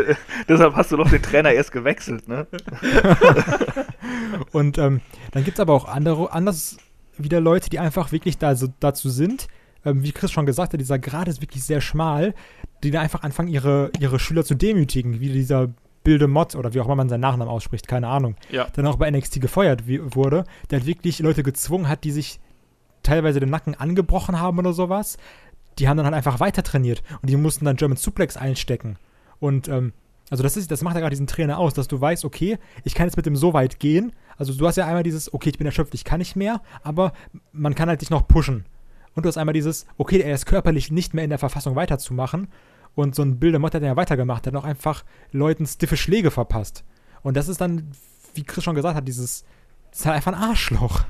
[0.46, 2.46] Deshalb hast du doch den Trainer erst gewechselt, ne?
[4.52, 5.00] Und ähm,
[5.30, 6.76] dann gibt es aber auch andere, anders
[7.16, 9.48] wieder Leute, die einfach wirklich da so, dazu sind,
[9.86, 12.34] ähm, wie Chris schon gesagt hat, dieser Grad ist wirklich sehr schmal,
[12.82, 15.70] die da einfach anfangen, ihre, ihre Schüler zu demütigen, wie dieser
[16.04, 18.66] Bilde Mott oder wie auch immer man seinen Nachnamen ausspricht, keine Ahnung, ja.
[18.74, 22.38] dann auch bei NXT gefeuert wurde, der halt wirklich Leute gezwungen hat, die sich
[23.02, 25.16] teilweise den Nacken angebrochen haben oder sowas,
[25.78, 28.96] die haben dann halt einfach weiter trainiert und die mussten dann German Suplex einstecken.
[29.38, 29.92] Und ähm,
[30.30, 32.94] also das ist, das macht ja gerade diesen Trainer aus, dass du weißt, okay, ich
[32.94, 34.12] kann jetzt mit dem so weit gehen.
[34.36, 37.12] Also du hast ja einmal dieses, okay, ich bin erschöpft, ich kann nicht mehr, aber
[37.52, 38.64] man kann halt dich noch pushen.
[39.14, 42.48] Und du hast einmal dieses, okay, er ist körperlich nicht mehr in der Verfassung weiterzumachen.
[42.94, 46.30] Und so ein Bilder Mott hat ja weitergemacht, der hat auch einfach Leuten stiffe Schläge
[46.30, 46.84] verpasst.
[47.22, 47.92] Und das ist dann
[48.34, 49.44] wie Chris schon gesagt hat, dieses,
[49.90, 51.04] das ist halt einfach ein Arschloch.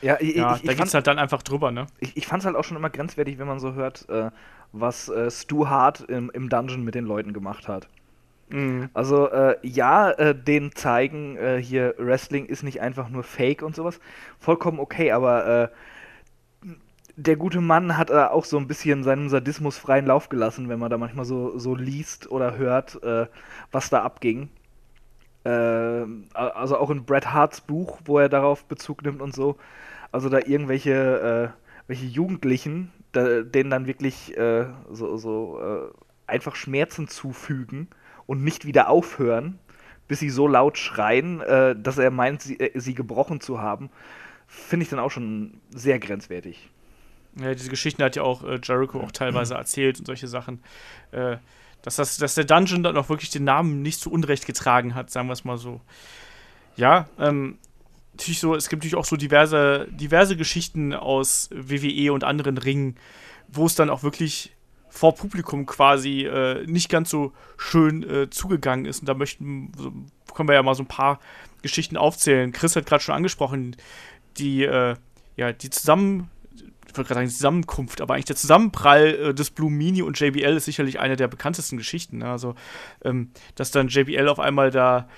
[0.00, 1.86] Ja, ich, Ja, ich, da geht's fand, halt dann einfach drüber, ne?
[2.00, 4.30] ich, ich fand's halt auch schon immer grenzwertig, wenn man so hört, äh,
[4.72, 7.88] was äh, Stu Hart im, im Dungeon mit den Leuten gemacht hat.
[8.50, 8.90] Mhm.
[8.94, 13.74] Also äh, ja, äh, denen zeigen, äh, hier Wrestling ist nicht einfach nur Fake und
[13.74, 14.00] sowas.
[14.38, 15.68] Vollkommen okay, aber äh,
[17.16, 20.78] der gute Mann hat äh, auch so ein bisschen seinem Sadismus freien Lauf gelassen, wenn
[20.78, 23.26] man da manchmal so, so liest oder hört, äh,
[23.72, 24.48] was da abging.
[25.44, 29.56] Äh, also auch in Bret Harts Buch, wo er darauf Bezug nimmt und so.
[30.12, 36.54] Also da irgendwelche äh, welche Jugendlichen, da, denen dann wirklich äh, so, so äh, einfach
[36.54, 37.88] Schmerzen zufügen
[38.26, 39.58] und nicht wieder aufhören,
[40.06, 43.90] bis sie so laut schreien, äh, dass er meint, sie, äh, sie gebrochen zu haben,
[44.46, 46.68] finde ich dann auch schon sehr grenzwertig.
[47.40, 50.62] Ja, diese Geschichten hat ja auch äh, Jericho auch teilweise erzählt und solche Sachen.
[51.10, 55.10] Dass, das, dass der Dungeon dann auch wirklich den Namen nicht zu Unrecht getragen hat,
[55.10, 55.80] sagen wir es mal so.
[56.76, 57.56] Ja, ähm,
[58.18, 62.96] natürlich so, es gibt natürlich auch so diverse, diverse Geschichten aus WWE und anderen Ringen,
[63.48, 64.52] wo es dann auch wirklich
[64.88, 69.00] vor Publikum quasi äh, nicht ganz so schön äh, zugegangen ist.
[69.00, 69.70] Und da möchten,
[70.34, 71.20] können wir ja mal so ein paar
[71.62, 72.52] Geschichten aufzählen.
[72.52, 73.76] Chris hat gerade schon angesprochen,
[74.38, 74.96] die, äh,
[75.36, 79.70] ja, die zusammen, ich wollte gerade sagen, Zusammenkunft, aber eigentlich der Zusammenprall äh, des Blue
[79.70, 82.18] Mini und JBL ist sicherlich eine der bekanntesten Geschichten.
[82.18, 82.30] Ne?
[82.30, 82.56] Also,
[83.04, 85.08] ähm, dass dann JBL auf einmal da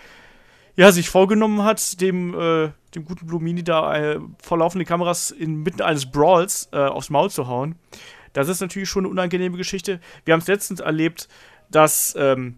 [0.80, 5.30] ja, sich vorgenommen hat, dem, äh, dem guten Blue Mini da äh, vor laufenden Kameras
[5.30, 7.76] inmitten eines Brawls äh, aufs Maul zu hauen.
[8.32, 10.00] Das ist natürlich schon eine unangenehme Geschichte.
[10.24, 11.28] Wir haben es letztens erlebt,
[11.70, 12.56] dass, ähm,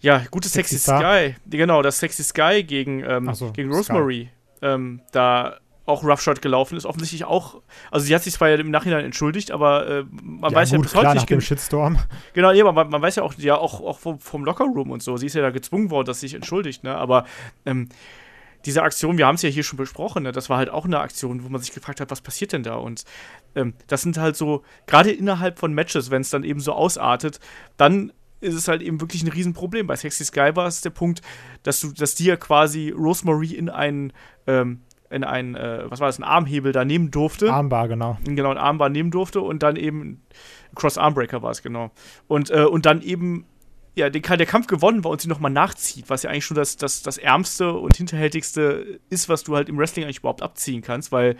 [0.00, 1.00] ja, gute Sexy, Sexy?
[1.00, 3.72] Sky, genau, dass Sexy Sky gegen, ähm, so, gegen.
[3.72, 6.86] Rosemary ähm, da auch Roughshot gelaufen ist.
[6.86, 7.60] Offensichtlich auch,
[7.90, 10.84] also sie hat sich zwar ja im Nachhinein entschuldigt, aber äh, man weiß ja gut,
[10.84, 11.46] bis klar, heute nach nicht dem genau.
[11.46, 11.98] Shitstorm.
[12.32, 15.16] Genau, aber man, man weiß ja auch, ja, auch, auch vom, vom Lockerroom und so.
[15.16, 16.94] Sie ist ja da gezwungen worden, dass sie sich entschuldigt, ne?
[16.94, 17.24] Aber
[17.66, 17.88] ähm,
[18.64, 20.32] diese Aktion, wir haben es ja hier schon besprochen, ne?
[20.32, 22.76] das war halt auch eine Aktion, wo man sich gefragt hat, was passiert denn da?
[22.76, 23.04] Und
[23.54, 27.40] ähm, das sind halt so, gerade innerhalb von Matches, wenn es dann eben so ausartet,
[27.76, 29.86] dann ist es halt eben wirklich ein Riesenproblem.
[29.86, 31.22] Bei Sexy Sky war es der Punkt,
[31.62, 34.12] dass du, dass die ja quasi Rosemary in einen,
[34.46, 38.18] ähm, in einen, äh, was war das, einen Armhebel da nehmen durfte Armbar, genau.
[38.24, 40.22] genau, ein Armbar nehmen durfte und dann eben ein
[40.74, 41.90] Cross-Armbreaker war es, genau.
[42.26, 43.46] Und, äh, und dann eben,
[43.94, 46.76] ja, den, der Kampf gewonnen war und sie nochmal nachzieht, was ja eigentlich schon das,
[46.76, 51.12] das, das Ärmste und Hinterhältigste ist, was du halt im Wrestling eigentlich überhaupt abziehen kannst,
[51.12, 51.36] weil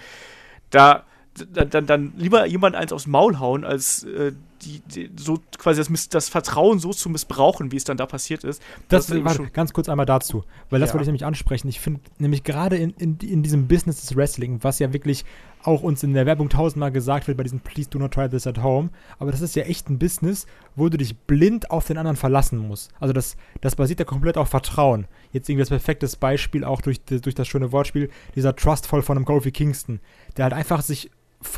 [0.71, 1.05] da
[1.53, 4.32] dann, dann, dann lieber jemand eins aufs Maul hauen, als äh,
[4.62, 8.45] die, die, so quasi das, das Vertrauen so zu missbrauchen, wie es dann da passiert
[8.45, 8.62] ist.
[8.89, 10.95] Das, eben warte, ganz kurz einmal dazu, weil das Ja.
[10.95, 11.68] wollte ich nämlich ansprechen.
[11.68, 15.24] Ich finde nämlich gerade in, in, in diesem Business des Wrestling, was ja wirklich
[15.62, 18.47] auch uns in der Werbung tausendmal gesagt wird bei diesem Please do not try this
[18.47, 21.97] at home, aber das ist ja echt ein Business, wo du dich blind auf den
[21.97, 22.93] anderen verlassen musst.
[23.01, 25.07] Also das, das basiert ja komplett auf Vertrauen.
[25.32, 29.24] Jetzt irgendwie das perfekte Beispiel auch durch, durch das schöne Wortspiel, dieser Trustfall von einem
[29.24, 30.01] Kofi Kingston,
[30.37, 31.11] der halt einfach sich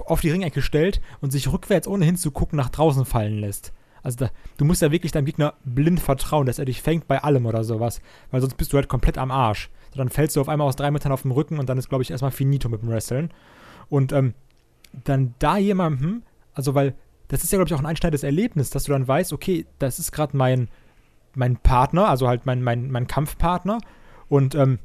[0.07, 3.73] auf die Ringecke stellt und sich rückwärts ohne hinzugucken nach draußen fallen lässt.
[4.03, 7.23] Also da, du musst ja wirklich deinem Gegner blind vertrauen, dass er dich fängt bei
[7.25, 8.01] allem oder sowas.
[8.31, 9.71] Weil sonst bist du halt komplett am Arsch.
[9.91, 11.89] So, dann fällst du auf einmal aus drei Metern auf dem Rücken und dann ist,
[11.89, 13.31] glaube ich, erstmal finito mit dem Wresteln.
[13.89, 14.35] Und ähm,
[15.05, 16.23] dann da jemandem,
[16.55, 16.95] also weil
[17.29, 19.99] das ist ja, glaube ich, auch ein einschneidendes Erlebnis, dass du dann weißt, okay, das
[19.99, 20.69] ist gerade mein,
[21.35, 23.79] mein Partner, also halt mein, mein, mein Kampfpartner
[24.29, 24.79] und ähm,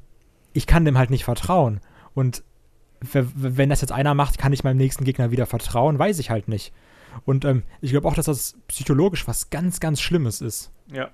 [0.54, 1.80] ich kann dem halt nicht vertrauen.
[2.14, 2.44] Und
[3.02, 6.48] wenn das jetzt einer macht, kann ich meinem nächsten Gegner wieder vertrauen, weiß ich halt
[6.48, 6.72] nicht.
[7.26, 10.72] Und ähm, ich glaube auch, dass das psychologisch was ganz, ganz Schlimmes ist.
[10.92, 11.10] Ja.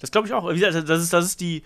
[0.00, 0.52] Das glaube ich auch.
[0.52, 1.62] Das ist, das ist die,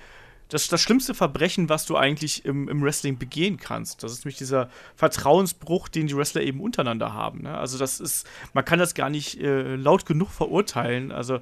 [0.50, 4.02] das, das schlimmste Verbrechen, was du eigentlich im, im Wrestling begehen kannst.
[4.02, 7.42] Das ist nämlich dieser Vertrauensbruch, den die Wrestler eben untereinander haben.
[7.42, 7.56] Ne?
[7.56, 11.12] Also das ist, man kann das gar nicht äh, laut genug verurteilen.
[11.12, 11.40] Also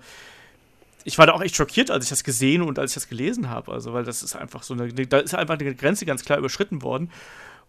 [1.05, 3.49] ich war da auch echt schockiert, als ich das gesehen und als ich das gelesen
[3.49, 3.73] habe.
[3.73, 6.83] Also weil das ist einfach so eine, da ist einfach eine Grenze ganz klar überschritten
[6.83, 7.11] worden.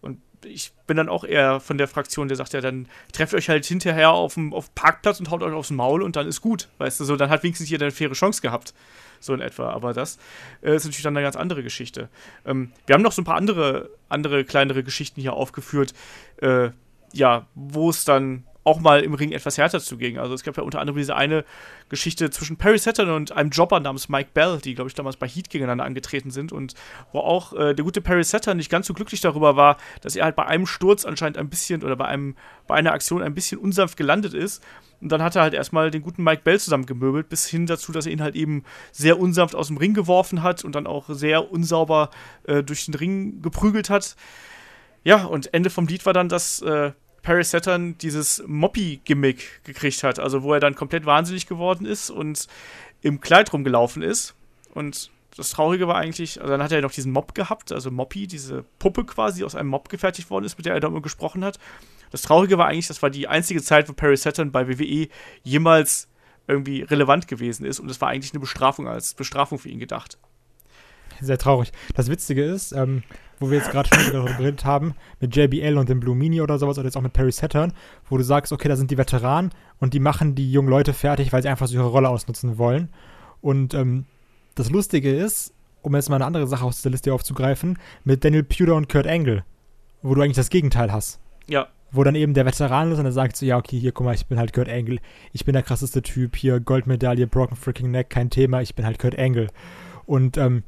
[0.00, 3.48] Und ich bin dann auch eher von der Fraktion, der sagt, ja, dann trefft euch
[3.48, 6.68] halt hinterher auf dem auf Parkplatz und haut euch aufs Maul und dann ist gut.
[6.78, 8.74] Weißt du, so, dann hat wenigstens jeder eine faire Chance gehabt.
[9.20, 9.70] So in etwa.
[9.70, 10.18] Aber das
[10.62, 12.08] äh, ist natürlich dann eine ganz andere Geschichte.
[12.46, 15.92] Ähm, wir haben noch so ein paar andere, andere kleinere Geschichten hier aufgeführt,
[16.38, 16.70] äh,
[17.12, 20.18] ja, wo es dann auch mal im Ring etwas härter zuging.
[20.18, 21.44] Also es gab ja unter anderem diese eine
[21.88, 25.26] Geschichte zwischen Perry Saturn und einem Jobber namens Mike Bell, die, glaube ich, damals bei
[25.26, 26.74] Heat gegeneinander angetreten sind und
[27.12, 30.24] wo auch äh, der gute Perry Saturn nicht ganz so glücklich darüber war, dass er
[30.24, 32.36] halt bei einem Sturz anscheinend ein bisschen oder bei, einem,
[32.66, 34.62] bei einer Aktion ein bisschen unsanft gelandet ist.
[35.00, 38.04] Und dann hat er halt erstmal den guten Mike Bell zusammengemöbelt, bis hin dazu, dass
[38.04, 41.50] er ihn halt eben sehr unsanft aus dem Ring geworfen hat und dann auch sehr
[41.50, 42.10] unsauber
[42.44, 44.16] äh, durch den Ring geprügelt hat.
[45.02, 46.92] Ja, und Ende vom Lied war dann, dass äh,
[47.22, 52.46] Perry Saturn dieses Moppy-Gimmick gekriegt hat, also wo er dann komplett wahnsinnig geworden ist und
[53.02, 54.34] im Kleid rumgelaufen ist.
[54.74, 58.26] Und das Traurige war eigentlich, also dann hat er noch diesen Mob gehabt, also Moppy,
[58.26, 61.02] diese Puppe quasi, die aus einem Mob gefertigt worden ist, mit der er da immer
[61.02, 61.58] gesprochen hat.
[62.10, 65.08] Das Traurige war eigentlich, das war die einzige Zeit, wo Perry Saturn bei WWE
[65.42, 66.08] jemals
[66.48, 70.18] irgendwie relevant gewesen ist und das war eigentlich eine Bestrafung als Bestrafung für ihn gedacht.
[71.20, 71.70] Sehr traurig.
[71.94, 73.02] Das Witzige ist, ähm,
[73.40, 76.58] wo wir jetzt gerade schon darüber geredet haben, mit JBL und dem Blue Mini oder
[76.58, 77.72] sowas oder jetzt auch mit Perry Saturn,
[78.08, 81.32] wo du sagst, okay, da sind die Veteranen und die machen die jungen Leute fertig,
[81.32, 82.90] weil sie einfach so ihre Rolle ausnutzen wollen.
[83.40, 84.04] Und ähm,
[84.54, 88.42] das Lustige ist, um jetzt mal eine andere Sache aus dieser Liste aufzugreifen, mit Daniel
[88.42, 89.42] Pewter und Kurt Angle,
[90.02, 91.18] wo du eigentlich das Gegenteil hast.
[91.48, 91.68] Ja.
[91.90, 94.14] Wo dann eben der Veteran ist und er sagt so, ja, okay, hier, guck mal,
[94.14, 94.98] ich bin halt Kurt Angle,
[95.32, 98.98] ich bin der krasseste Typ, hier, Goldmedaille, Broken Freaking Neck, kein Thema, ich bin halt
[98.98, 99.48] Kurt Angle.
[100.04, 100.62] Und ähm,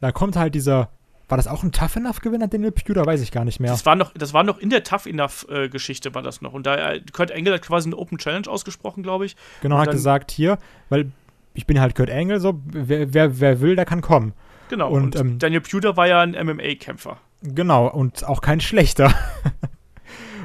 [0.00, 0.90] da kommt halt dieser,
[1.28, 3.04] war das auch ein Tough Enough Gewinner, Daniel Pewter?
[3.06, 3.70] Weiß ich gar nicht mehr.
[3.70, 6.52] Das war noch, das war noch in der Tough Enough äh, Geschichte war das noch.
[6.54, 9.36] Und da äh, Kurt Angle hat quasi eine Open Challenge ausgesprochen, glaube ich.
[9.60, 10.58] Genau, Und hat gesagt, hier,
[10.88, 11.10] weil
[11.54, 14.32] ich bin halt Kurt Angle, so, wer, wer, wer will, der kann kommen.
[14.70, 14.90] Genau.
[14.90, 17.18] Und, Und, ähm, Daniel Pewter war ja ein MMA-Kämpfer.
[17.42, 19.14] Genau, und auch kein schlechter.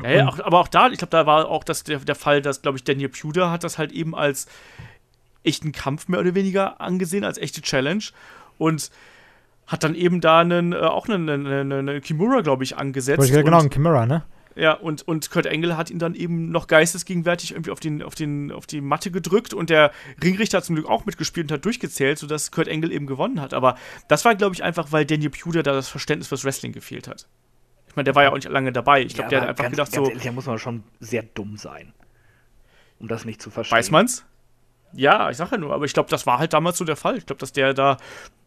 [0.04, 2.16] Ja, ja, Und- auch, aber auch da, ich glaube, da war auch das, der, der
[2.16, 4.48] Fall, dass, glaube ich, Daniel Pewter hat das halt eben als
[5.44, 8.04] echten Kampf mehr oder weniger angesehen, als echte Challenge.
[8.58, 8.92] Und
[9.68, 13.24] hat dann eben da einen, äh, auch einen, einen, einen Kimura, glaube ich, angesetzt.
[13.24, 14.24] Ich gesagt, genau, ein und, Chimera, ne?
[14.56, 18.16] ja, und, und Kurt Angle hat ihn dann eben noch geistesgegenwärtig irgendwie auf, den, auf,
[18.16, 19.92] den, auf die Matte gedrückt und der
[20.24, 23.54] Ringrichter hat zum Glück auch mitgespielt und hat durchgezählt, sodass Kurt Angle eben gewonnen hat.
[23.54, 23.76] Aber
[24.08, 27.28] das war, glaube ich, einfach, weil Daniel Pewter da das Verständnis fürs Wrestling gefehlt hat.
[27.88, 29.02] Ich meine, der war ja auch nicht lange dabei.
[29.02, 31.24] Ich glaube, der hat einfach ganz, gedacht, ganz so, ehrlich, da muss man schon sehr
[31.24, 31.94] dumm sein,
[33.00, 33.78] um das nicht zu verstehen.
[33.78, 34.26] Weiß man's?
[34.94, 37.18] Ja, ich sag ja nur, aber ich glaube, das war halt damals so der Fall.
[37.18, 37.98] Ich glaube, dass der da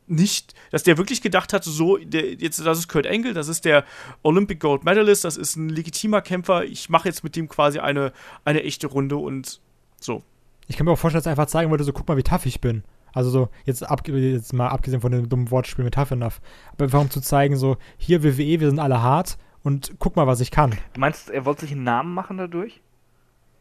[0.06, 3.64] nicht, dass der wirklich gedacht hat, so, der, jetzt, das ist Kurt Angle, das ist
[3.64, 3.84] der
[4.22, 8.12] Olympic Gold Medalist, das ist ein legitimer Kämpfer, ich mache jetzt mit dem quasi eine,
[8.44, 9.60] eine echte Runde und
[10.00, 10.22] so.
[10.68, 12.46] Ich kann mir auch vorstellen, dass er einfach zeigen wollte, so, guck mal, wie tough
[12.46, 12.82] ich bin.
[13.12, 16.40] Also so, jetzt, ab, jetzt mal abgesehen von dem dummen Wortspiel mit Tough Enough.
[16.72, 20.26] Aber einfach um zu zeigen, so, hier WWE, wir sind alle hart und guck mal,
[20.26, 20.74] was ich kann.
[20.92, 22.82] Du meinst, er wollte sich einen Namen machen dadurch?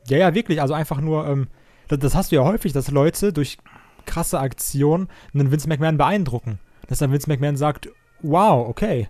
[0.07, 0.61] Ja, ja, wirklich.
[0.61, 1.47] Also einfach nur, ähm,
[1.87, 3.57] das, das hast du ja häufig, dass Leute durch
[4.05, 6.59] krasse Aktionen einen Vince McMahon beeindrucken.
[6.87, 7.89] Dass dann Vince McMahon sagt,
[8.21, 9.07] wow, okay.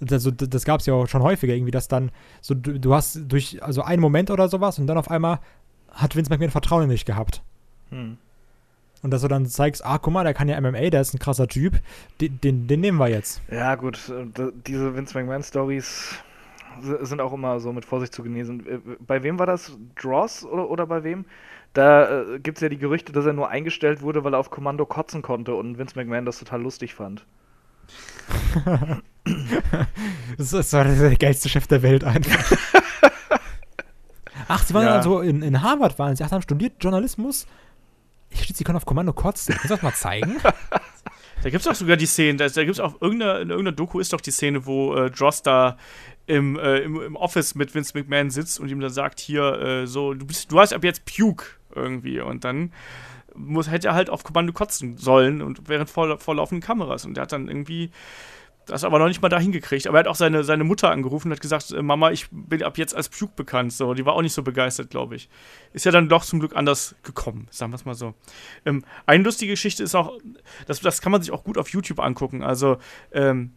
[0.00, 3.20] Also, das, gab es ja auch schon häufiger, irgendwie, dass dann so, du, du hast
[3.26, 5.40] durch, also einen Moment oder sowas und dann auf einmal
[5.90, 7.42] hat Vince McMahon Vertrauen in dich gehabt.
[7.90, 8.16] Hm.
[9.02, 11.18] Und dass du dann zeigst, ah, guck mal, der kann ja MMA, der ist ein
[11.18, 11.80] krasser Typ,
[12.20, 13.40] den, den, den nehmen wir jetzt.
[13.50, 16.16] Ja, gut, äh, diese Vince McMahon-Stories
[16.82, 18.66] sind auch immer so mit Vorsicht zu genießen.
[18.66, 19.76] Äh, Bei wem war das?
[20.00, 21.24] Dross oder, oder bei wem?
[21.74, 24.50] Da äh, gibt es ja die Gerüchte, dass er nur eingestellt wurde, weil er auf
[24.50, 27.24] Kommando kotzen konnte und Vince McMahon das total lustig fand.
[30.38, 32.56] Das war der geilste Chef der Welt einfach.
[34.48, 34.94] Ach, sie waren Ja.
[34.96, 36.24] also in, in Harvard, waren sie.
[36.24, 37.46] Ach, haben studiert Journalismus.
[38.30, 39.52] Ich steht, sie können auf Kommando kotzen.
[39.54, 40.36] Kannst du das mal zeigen?
[41.40, 43.76] Da gibt es auch sogar die Szene, da, da gibt es auch irgendeine, in irgendeiner
[43.76, 45.76] Doku ist doch die Szene, wo äh, Dross da
[46.28, 49.86] im, äh, im, im Office mit Vince McMahon sitzt und ihm dann sagt, hier, äh,
[49.86, 52.72] so, du, bist, du hast ab jetzt Puke irgendwie und dann
[53.34, 57.22] muss, hätte er halt auf Kommando kotzen sollen und während vor, vorlaufenden Kameras und der
[57.22, 57.90] hat dann irgendwie
[58.66, 59.86] das aber noch nicht mal da hingekriegt.
[59.86, 62.62] Aber er hat auch seine, seine Mutter angerufen und hat gesagt, äh, Mama, ich bin
[62.62, 63.72] ab jetzt als Puke bekannt.
[63.72, 65.30] So, die war auch nicht so begeistert, glaube ich.
[65.72, 68.12] Ist ja dann doch zum Glück anders gekommen, sagen wir es mal so.
[68.66, 70.18] Ähm, eine lustige Geschichte ist auch,
[70.66, 72.42] das, das kann man sich auch gut auf YouTube angucken.
[72.42, 72.76] Also,
[73.12, 73.52] ähm,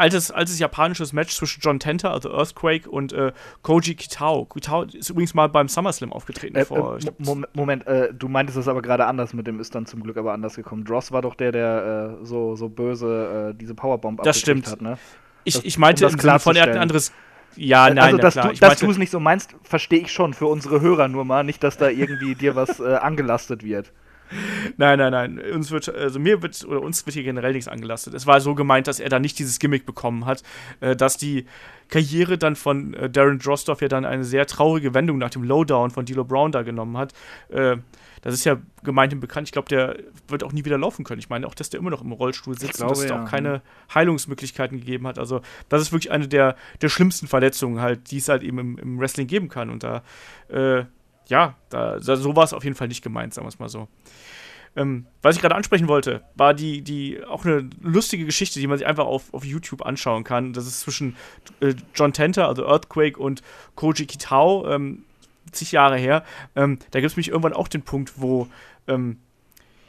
[0.00, 3.32] altes, altes japanisches Match zwischen John Tenta, also Earthquake, und äh,
[3.62, 4.46] Koji Kitao.
[4.46, 6.56] Kitao ist übrigens mal beim SummerSlam aufgetreten.
[6.56, 9.46] Äh, vor, äh, glaub, Mo- Moment, Moment äh, du meintest das aber gerade anders mit
[9.46, 10.84] dem ist dann zum Glück aber anders gekommen.
[10.84, 14.66] Dross war doch der, der äh, so, so böse äh, diese Powerbomb Das stimmt.
[14.66, 14.98] hat, ne?
[15.44, 17.12] ich, das- ich meinte um das Sinne von, er hat ein anderes.
[17.56, 18.52] Ja, nein, also, dass klar.
[18.52, 21.42] du dass du es nicht so meinst, verstehe ich schon für unsere Hörer nur mal.
[21.42, 23.92] Nicht, dass da irgendwie dir was äh, angelastet wird.
[24.76, 25.40] Nein, nein, nein.
[25.52, 28.14] Uns wird, also mir wird, oder uns wird hier generell nichts angelastet.
[28.14, 30.42] Es war so gemeint, dass er da nicht dieses Gimmick bekommen hat,
[30.80, 31.46] äh, dass die
[31.88, 35.90] Karriere dann von äh, Darren Drostoff ja dann eine sehr traurige Wendung nach dem Lowdown
[35.90, 37.12] von D'Lo Brown da genommen hat.
[37.48, 37.76] Äh,
[38.22, 39.48] das ist ja gemeint und bekannt.
[39.48, 39.96] Ich glaube, der
[40.28, 41.20] wird auch nie wieder laufen können.
[41.20, 43.22] Ich meine auch, dass der immer noch im Rollstuhl sitzt glaube, und dass es ja.
[43.22, 43.62] auch keine
[43.94, 45.18] Heilungsmöglichkeiten gegeben hat.
[45.18, 48.78] Also, das ist wirklich eine der, der schlimmsten Verletzungen halt, die es halt eben im,
[48.78, 49.70] im Wrestling geben kann.
[49.70, 50.02] Und da,
[50.48, 50.84] äh,
[51.30, 53.88] ja, da, so war es auf jeden Fall nicht gemeint, sagen wir es mal so.
[54.76, 58.78] Ähm, was ich gerade ansprechen wollte, war die, die auch eine lustige Geschichte, die man
[58.78, 60.52] sich einfach auf, auf YouTube anschauen kann.
[60.52, 61.16] Das ist zwischen
[61.60, 63.42] äh, John Tenter, also Earthquake, und
[63.74, 65.04] Koji Kitao, ähm,
[65.50, 66.24] zig Jahre her.
[66.54, 68.48] Ähm, da gibt es mich irgendwann auch den Punkt, wo
[68.86, 69.18] ähm,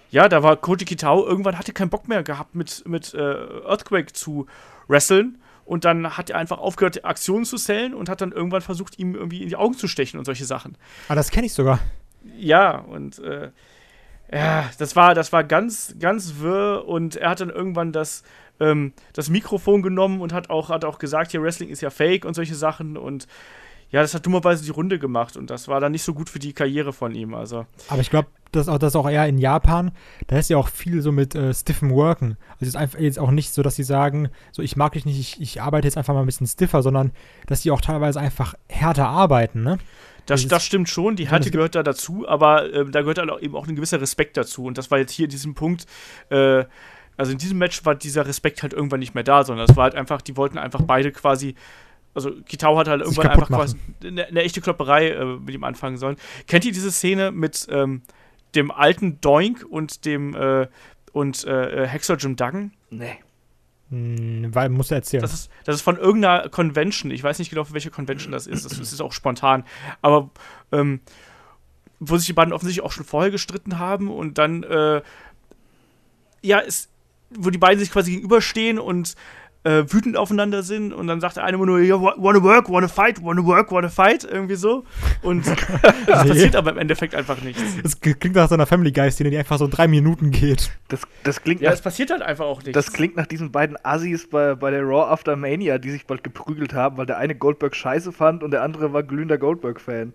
[0.09, 4.13] ja, da war Koji Kitao irgendwann hatte keinen Bock mehr gehabt, mit, mit äh, Earthquake
[4.13, 4.47] zu
[4.87, 5.40] wresteln.
[5.71, 9.15] Und dann hat er einfach aufgehört, Aktionen zu sellen und hat dann irgendwann versucht, ihm
[9.15, 10.75] irgendwie in die Augen zu stechen und solche Sachen.
[11.07, 11.79] Ah, das kenne ich sogar.
[12.37, 13.51] Ja, und äh,
[14.33, 18.23] ja, das war, das war ganz, ganz wirr und er hat dann irgendwann das,
[18.59, 22.25] ähm, das Mikrofon genommen und hat auch, hat auch gesagt, hier Wrestling ist ja fake
[22.25, 23.25] und solche Sachen und
[23.91, 26.39] ja, das hat dummerweise die Runde gemacht und das war dann nicht so gut für
[26.39, 27.33] die Karriere von ihm.
[27.33, 27.65] Also.
[27.89, 29.91] Aber ich glaube, das, auch, das auch eher in Japan,
[30.27, 32.37] da ist ja auch viel so mit äh, stiffen Worken.
[32.51, 35.05] Also es ist einfach jetzt auch nicht so, dass sie sagen, so ich mag dich
[35.05, 37.11] nicht, ich, ich arbeite jetzt einfach mal ein bisschen stiffer, sondern
[37.47, 39.77] dass die auch teilweise einfach härter arbeiten, ne?
[40.27, 43.41] Das, das stimmt schon, die Härte gehört da dazu, aber äh, da gehört halt auch
[43.41, 44.65] eben auch ein gewisser Respekt dazu.
[44.65, 45.87] Und das war jetzt hier in diesem Punkt,
[46.29, 46.63] äh,
[47.17, 49.85] also in diesem Match war dieser Respekt halt irgendwann nicht mehr da, sondern es war
[49.85, 51.55] halt einfach, die wollten einfach beide quasi
[52.13, 55.97] also Kitao hat halt irgendwann einfach quasi eine, eine, echte Klopperei äh, mit ihm anfangen
[55.97, 56.17] sollen.
[56.47, 58.01] Kennt ihr diese Szene mit ähm,
[58.55, 60.67] dem alten Doink und dem äh,
[61.13, 62.73] und äh, Hexer Jim Duggan?
[62.89, 63.17] Nee.
[63.89, 65.21] Hm, weil, muss er erzählen.
[65.21, 67.11] Das ist, das ist von irgendeiner Convention.
[67.11, 68.65] Ich weiß nicht genau, für welche Convention das ist.
[68.65, 69.65] Das, das ist auch spontan.
[70.01, 70.29] Aber
[70.71, 71.01] ähm,
[71.99, 75.01] wo sich die beiden offensichtlich auch schon vorher gestritten haben und dann, äh,
[76.41, 76.89] ja, ist,
[77.29, 79.15] wo die beiden sich quasi gegenüberstehen und
[79.63, 82.87] äh, wütend aufeinander sind und dann sagt der eine immer nur, yeah, wanna work, wanna
[82.87, 84.85] fight, wanna work, wanna fight, irgendwie so.
[85.21, 85.45] Und
[86.07, 87.61] das passiert aber im Endeffekt einfach nichts.
[87.83, 90.71] Das klingt nach so einer Family Guy-Szene, die einfach so drei Minuten geht.
[90.87, 92.73] Das, das klingt ja, nach, es passiert halt einfach auch nichts.
[92.73, 96.23] Das klingt nach diesen beiden Assis bei, bei der Raw After Mania, die sich bald
[96.23, 100.13] geprügelt haben, weil der eine Goldberg scheiße fand und der andere war glühender Goldberg-Fan.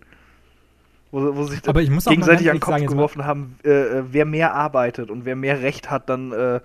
[1.13, 4.05] Wo, wo sich aber ich muss gegenseitig an den Kopf sagen, geworfen haben, äh, äh,
[4.11, 6.61] wer mehr arbeitet und wer mehr Recht hat, dann äh,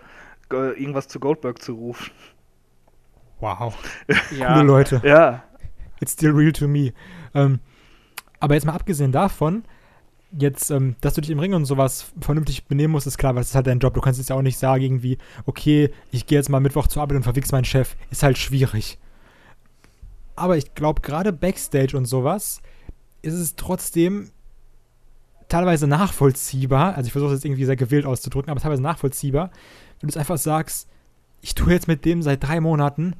[0.49, 2.11] irgendwas zu Goldberg zu rufen.
[3.41, 3.75] Wow.
[4.37, 4.53] Ja.
[4.53, 5.01] Coole Leute.
[5.03, 5.43] Ja.
[5.99, 6.93] It's still real to me.
[7.33, 7.59] Ähm,
[8.39, 9.63] aber jetzt mal abgesehen davon,
[10.31, 13.41] jetzt, ähm, dass du dich im Ring und sowas vernünftig benehmen musst, ist klar, weil
[13.41, 13.93] das ist halt dein Job.
[13.93, 17.01] Du kannst jetzt ja auch nicht sagen, irgendwie, okay, ich gehe jetzt mal Mittwoch zur
[17.01, 17.95] Arbeit und verwichs meinen Chef.
[18.09, 18.97] Ist halt schwierig.
[20.35, 22.61] Aber ich glaube, gerade Backstage und sowas
[23.21, 24.31] ist es trotzdem
[25.49, 26.95] teilweise nachvollziehbar.
[26.95, 29.51] Also ich versuche es jetzt irgendwie sehr gewählt auszudrücken, aber teilweise nachvollziehbar,
[29.99, 30.87] wenn du es einfach sagst,
[31.41, 33.15] ich tue jetzt mit dem seit drei Monaten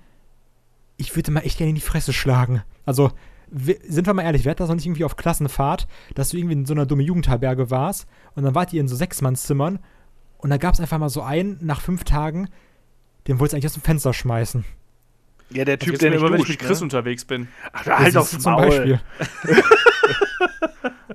[1.01, 2.63] ich würde mal echt gerne in die Fresse schlagen.
[2.85, 3.11] Also,
[3.51, 6.53] sind wir mal ehrlich, wer hat das noch nicht irgendwie auf Klassenfahrt, dass du irgendwie
[6.53, 9.79] in so einer dumme Jugendherberge warst und dann wart ihr in so Sechsmannszimmern
[10.37, 12.47] und da gab es einfach mal so einen nach fünf Tagen,
[13.27, 14.63] den wolltest du eigentlich aus dem Fenster schmeißen.
[15.49, 16.85] Ja, der Typ, der nicht immer, wenn ich mit Chris ne?
[16.85, 17.49] unterwegs bin.
[17.73, 18.61] Ach, halt aufs Maul.
[18.61, 19.01] Zum Beispiel.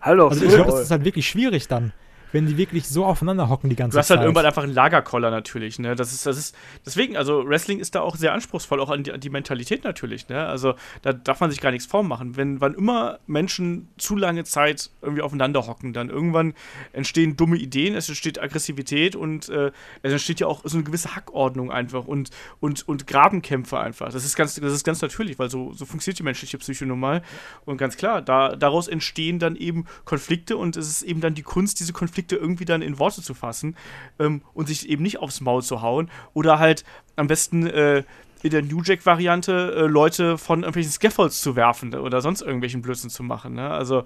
[0.02, 1.92] halt aufs also ich glaube, das ist halt wirklich schwierig dann
[2.36, 3.96] wenn die wirklich so aufeinander hocken die ganze Zeit.
[3.96, 4.24] Du hast halt Zeit.
[4.26, 5.96] irgendwann einfach einen Lagerkoller natürlich, ne?
[5.96, 9.12] Das ist, das ist, deswegen, also Wrestling ist da auch sehr anspruchsvoll, auch an die,
[9.12, 10.46] an die Mentalität natürlich, ne?
[10.46, 12.36] Also da darf man sich gar nichts vormachen.
[12.36, 16.52] Wenn, wann immer Menschen zu lange Zeit irgendwie aufeinander hocken, dann irgendwann
[16.92, 19.72] entstehen dumme Ideen, es entsteht Aggressivität und äh,
[20.02, 22.28] es entsteht ja auch so eine gewisse Hackordnung einfach und,
[22.60, 24.12] und, und Grabenkämpfe einfach.
[24.12, 27.00] Das ist ganz, das ist ganz natürlich, weil so, so funktioniert die menschliche Psyche nun
[27.00, 27.22] mal.
[27.64, 31.42] Und ganz klar, da, daraus entstehen dann eben Konflikte und es ist eben dann die
[31.42, 33.76] Kunst, diese Konflikte Konflikte irgendwie dann in Worte zu fassen
[34.18, 36.84] ähm, und sich eben nicht aufs Maul zu hauen oder halt
[37.16, 38.02] am besten äh,
[38.42, 43.10] in der New Jack-Variante äh, Leute von irgendwelchen Scaffolds zu werfen oder sonst irgendwelchen Blödsinn
[43.10, 43.54] zu machen.
[43.54, 43.68] Ne?
[43.68, 44.04] Also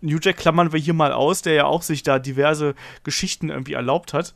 [0.00, 3.74] New Jack klammern wir hier mal aus, der ja auch sich da diverse Geschichten irgendwie
[3.74, 4.34] erlaubt hat.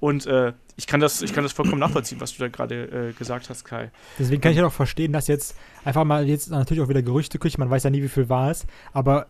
[0.00, 3.12] Und äh, ich, kann das, ich kann das vollkommen nachvollziehen, was du da gerade äh,
[3.12, 3.90] gesagt hast, Kai.
[4.16, 7.38] Deswegen kann ich ja auch verstehen, dass jetzt einfach mal jetzt natürlich auch wieder Gerüchte
[7.40, 9.26] kriegt, man weiß ja nie, wie viel war es, aber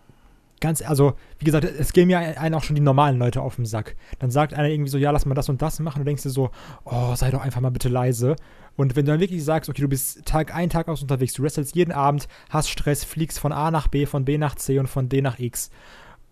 [0.61, 3.66] ganz, also, wie gesagt, es gehen mir einen auch schon die normalen Leute auf den
[3.66, 3.96] Sack.
[4.18, 5.98] Dann sagt einer irgendwie so, ja, lass mal das und das machen.
[5.98, 6.50] Und du denkst dir so,
[6.84, 8.36] oh, sei doch einfach mal bitte leise.
[8.76, 11.42] Und wenn du dann wirklich sagst, okay, du bist Tag ein, Tag aus unterwegs, du
[11.42, 14.86] wrestelst jeden Abend, hast Stress, fliegst von A nach B, von B nach C und
[14.86, 15.70] von D nach X.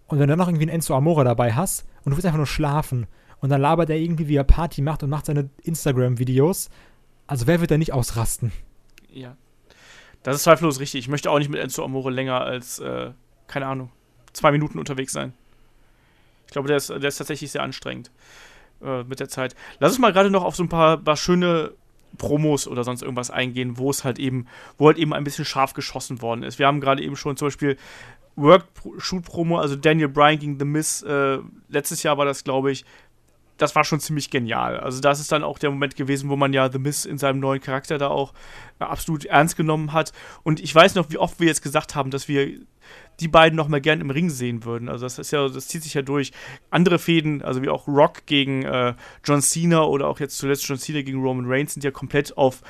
[0.07, 2.37] Und wenn du dann noch irgendwie einen Enzo Amore dabei hast und du willst einfach
[2.37, 3.07] nur schlafen
[3.41, 6.70] und dann labert er irgendwie, wie er Party macht und macht seine Instagram-Videos,
[7.27, 8.53] also wer wird da nicht ausrasten?
[9.11, 9.37] Ja.
[10.22, 11.01] Das ist zweifellos richtig.
[11.01, 13.11] Ich möchte auch nicht mit Enzo Amore länger als, äh,
[13.49, 13.91] keine Ahnung,
[14.37, 15.32] zwei Minuten unterwegs sein.
[16.47, 18.11] Ich glaube, der ist, der ist tatsächlich sehr anstrengend
[18.82, 19.57] äh, mit der Zeit.
[19.80, 21.72] Lass uns mal gerade noch auf so ein paar, paar schöne
[22.18, 24.47] Promos oder sonst irgendwas eingehen, wo es halt eben,
[24.78, 26.59] wo halt eben ein bisschen scharf geschossen worden ist.
[26.59, 27.76] Wir haben gerade eben schon zum Beispiel
[28.37, 32.84] Work-Shoot-Promo, also Daniel Bryan gegen The Miz, äh, letztes Jahr war das, glaube ich,
[33.57, 34.78] das war schon ziemlich genial.
[34.78, 37.41] Also das ist dann auch der Moment gewesen, wo man ja The Miz in seinem
[37.41, 38.34] neuen Charakter da auch
[38.78, 40.12] äh, absolut ernst genommen hat.
[40.43, 42.61] Und ich weiß noch, wie oft wir jetzt gesagt haben, dass wir
[43.21, 44.89] die beiden noch mal gern im Ring sehen würden.
[44.89, 46.33] Also das ist ja, das zieht sich ja durch.
[46.71, 48.95] Andere Fäden, also wie auch Rock gegen äh,
[49.25, 52.62] John Cena oder auch jetzt zuletzt John Cena gegen Roman Reigns, sind ja komplett auf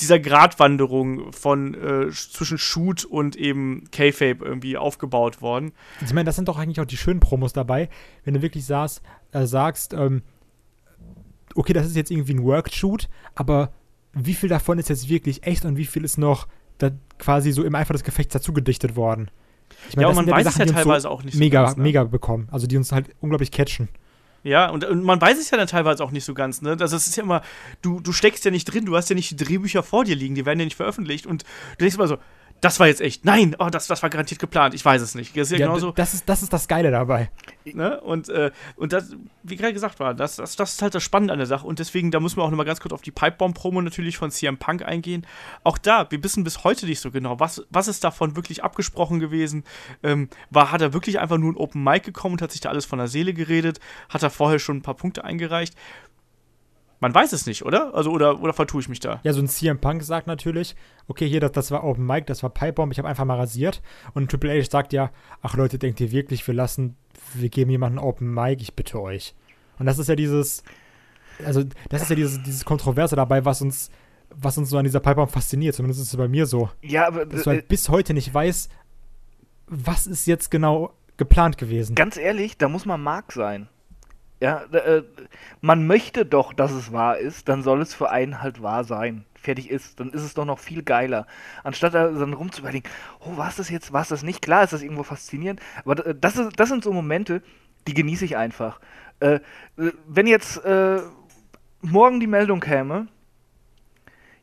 [0.00, 5.72] dieser Gratwanderung von äh, zwischen Shoot und eben K-Fape irgendwie aufgebaut worden.
[6.04, 7.88] Ich meine, das sind doch eigentlich auch die schönen Promos dabei,
[8.24, 10.22] wenn du wirklich saß, äh, sagst, ähm,
[11.54, 13.72] okay, das ist jetzt irgendwie ein Work-Shoot, aber
[14.12, 16.48] wie viel davon ist jetzt wirklich echt und wie viel ist noch
[17.18, 19.30] quasi so im Eifer des Gefechts dazu gedichtet worden.
[19.88, 21.76] Ich mein, ja, und man weiß es ja teilweise so auch nicht mega, so ganz,
[21.76, 21.82] ne?
[21.82, 22.48] mega bekommen.
[22.50, 23.88] Also die uns halt unglaublich catchen.
[24.42, 26.76] Ja, und, und, man weiß es ja dann teilweise auch nicht so ganz, ne?
[26.78, 27.40] Also es ist ja immer,
[27.80, 30.34] du, du steckst ja nicht drin, du hast ja nicht die Drehbücher vor dir liegen,
[30.34, 32.18] die werden ja nicht veröffentlicht und du denkst immer so,
[32.64, 35.36] das war jetzt echt, nein, oh, das, das war garantiert geplant, ich weiß es nicht.
[35.36, 35.92] Das ist ja, ja genauso.
[35.92, 37.30] Das ist, das ist das Geile dabei.
[37.64, 38.00] Ne?
[38.00, 41.34] Und, äh, und das, wie gerade gesagt war, das, das, das ist halt das Spannende
[41.34, 41.66] an der Sache.
[41.66, 44.56] Und deswegen, da müssen wir auch nochmal ganz kurz auf die Pipebomb-Promo natürlich von CM
[44.56, 45.26] Punk eingehen.
[45.62, 49.20] Auch da, wir wissen bis heute nicht so genau, was, was ist davon wirklich abgesprochen
[49.20, 49.64] gewesen.
[50.02, 52.70] Ähm, war, hat er wirklich einfach nur ein Open Mic gekommen und hat sich da
[52.70, 53.78] alles von der Seele geredet?
[54.08, 55.74] Hat er vorher schon ein paar Punkte eingereicht?
[57.04, 57.94] Man weiß es nicht, oder?
[57.94, 59.20] Also, oder, oder vertue ich mich da?
[59.24, 60.74] Ja, so ein CM Punk sagt natürlich,
[61.06, 63.82] okay, hier, das, das war Open Mic, das war Pipebomb, ich habe einfach mal rasiert.
[64.14, 65.10] Und Triple H sagt ja,
[65.42, 66.96] ach Leute, denkt ihr wirklich, wir lassen,
[67.34, 69.34] wir geben jemanden Open Mic, ich bitte euch.
[69.78, 70.62] Und das ist ja dieses,
[71.44, 73.90] also, das ist ja dieses, dieses Kontroverse dabei, was uns,
[74.30, 75.74] was uns so an dieser Pipebomb fasziniert.
[75.74, 76.70] Zumindest ist es bei mir so.
[76.80, 77.26] Ja, aber.
[77.26, 78.70] Dass du halt äh, bis heute nicht weißt,
[79.66, 81.96] was ist jetzt genau geplant gewesen.
[81.96, 83.68] Ganz ehrlich, da muss man Mark sein.
[84.44, 85.02] Ja, äh,
[85.62, 89.24] man möchte doch, dass es wahr ist, dann soll es für einen halt wahr sein.
[89.34, 91.26] Fertig ist, dann ist es doch noch viel geiler.
[91.62, 92.90] Anstatt dann rumzuüberlegen,
[93.20, 94.42] oh, war es das jetzt, war es das nicht?
[94.42, 97.40] Klar ist das irgendwo faszinierend, aber das, ist, das sind so Momente,
[97.86, 98.80] die genieße ich einfach.
[99.20, 99.36] Äh,
[99.78, 101.00] äh, wenn jetzt äh,
[101.80, 103.06] morgen die Meldung käme,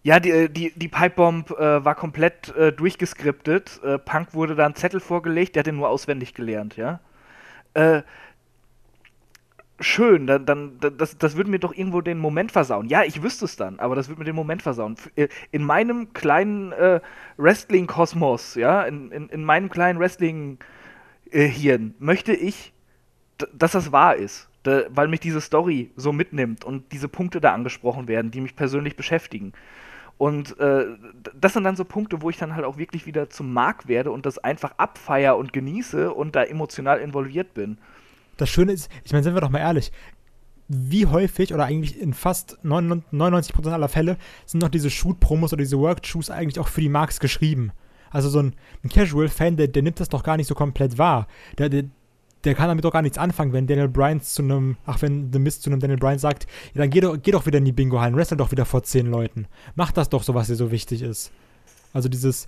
[0.01, 3.79] ja, die, äh, die, die Pipebomb äh, war komplett äh, durchgeskriptet.
[3.83, 7.01] Äh, Punk wurde da ein Zettel vorgelegt, der hat den nur auswendig gelernt, ja.
[9.81, 12.87] Schön, dann, dann das, das würde mir doch irgendwo den Moment versauen.
[12.87, 14.95] Ja, ich wüsste es dann, aber das würde mir den Moment versauen.
[15.15, 17.01] Äh, in meinem kleinen äh,
[17.37, 22.73] Wrestling-Kosmos, ja, in, in, in, meinem kleinen Wrestling-Hirn äh, möchte ich,
[23.53, 24.49] dass das wahr ist.
[24.63, 28.55] Da, weil mich diese Story so mitnimmt und diese Punkte da angesprochen werden, die mich
[28.55, 29.53] persönlich beschäftigen.
[30.19, 30.85] Und äh,
[31.33, 34.11] das sind dann so Punkte, wo ich dann halt auch wirklich wieder zum Mark werde
[34.11, 37.79] und das einfach abfeier und genieße und da emotional involviert bin
[38.41, 39.91] das Schöne ist, ich meine, sind wir doch mal ehrlich,
[40.67, 45.77] wie häufig oder eigentlich in fast 99% aller Fälle sind noch diese Shoot-Promos oder diese
[45.79, 47.71] Work-Shoes eigentlich auch für die Marks geschrieben.
[48.09, 51.27] Also so ein, ein Casual-Fan, der, der nimmt das doch gar nicht so komplett wahr.
[51.57, 51.85] Der, der,
[52.43, 55.39] der kann damit doch gar nichts anfangen, wenn Daniel Bryan zu einem, ach, wenn The
[55.39, 57.71] Mist zu einem Daniel Bryan sagt, ja, dann geh doch, geh doch wieder in die
[57.71, 59.47] Bingo-Hallen, wrestle doch wieder vor zehn Leuten.
[59.75, 61.31] Mach das doch so, was dir so wichtig ist.
[61.93, 62.47] Also dieses,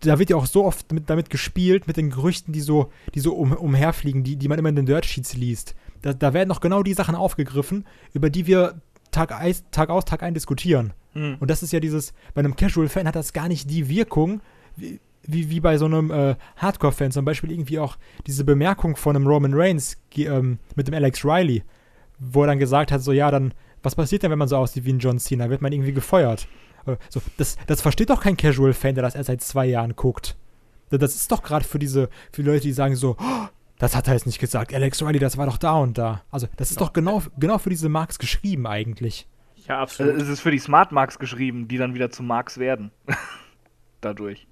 [0.00, 3.20] da wird ja auch so oft mit, damit gespielt, mit den Gerüchten, die so, die
[3.20, 5.74] so um, umherfliegen, die, die man immer in den Dirt Sheets liest.
[6.02, 8.80] Da, da werden noch genau die Sachen aufgegriffen, über die wir
[9.10, 10.92] Tag, Eis, Tag aus, Tag ein diskutieren.
[11.14, 11.36] Mhm.
[11.40, 14.40] Und das ist ja dieses, bei einem Casual-Fan hat das gar nicht die Wirkung,
[14.76, 17.12] wie, wie, wie bei so einem äh, Hardcore-Fan.
[17.12, 17.96] Zum Beispiel irgendwie auch
[18.26, 21.62] diese Bemerkung von einem Roman Reigns ähm, mit dem Alex Riley,
[22.18, 24.84] wo er dann gesagt hat, so ja, dann, was passiert denn, wenn man so aussieht
[24.84, 25.50] wie ein John Cena?
[25.50, 26.48] Wird man irgendwie gefeuert?
[26.86, 30.36] Äh, so, das, das versteht doch kein Casual-Fan, der das erst seit zwei Jahren guckt.
[30.90, 33.46] Das ist doch gerade für diese, für Leute, die sagen so, oh,
[33.78, 34.74] das hat er jetzt nicht gesagt.
[34.74, 36.22] Alex Riley, das war doch da und da.
[36.30, 39.26] Also, das ist doch genau, genau für diese Marks geschrieben eigentlich.
[39.66, 40.14] Ja, absolut.
[40.14, 42.90] Äh, es ist für die Smart Marks geschrieben, die dann wieder zu Marks werden.
[44.00, 44.48] Dadurch.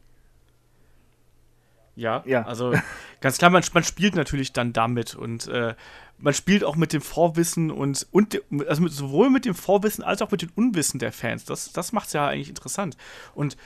[1.99, 2.72] Ja, ja, also
[3.20, 5.74] ganz klar, man, man spielt natürlich dann damit und äh,
[6.18, 10.22] man spielt auch mit dem Vorwissen und, und also mit, sowohl mit dem Vorwissen als
[10.22, 11.44] auch mit dem Unwissen der Fans.
[11.44, 12.96] Das, das macht es ja eigentlich interessant.
[13.34, 13.57] Und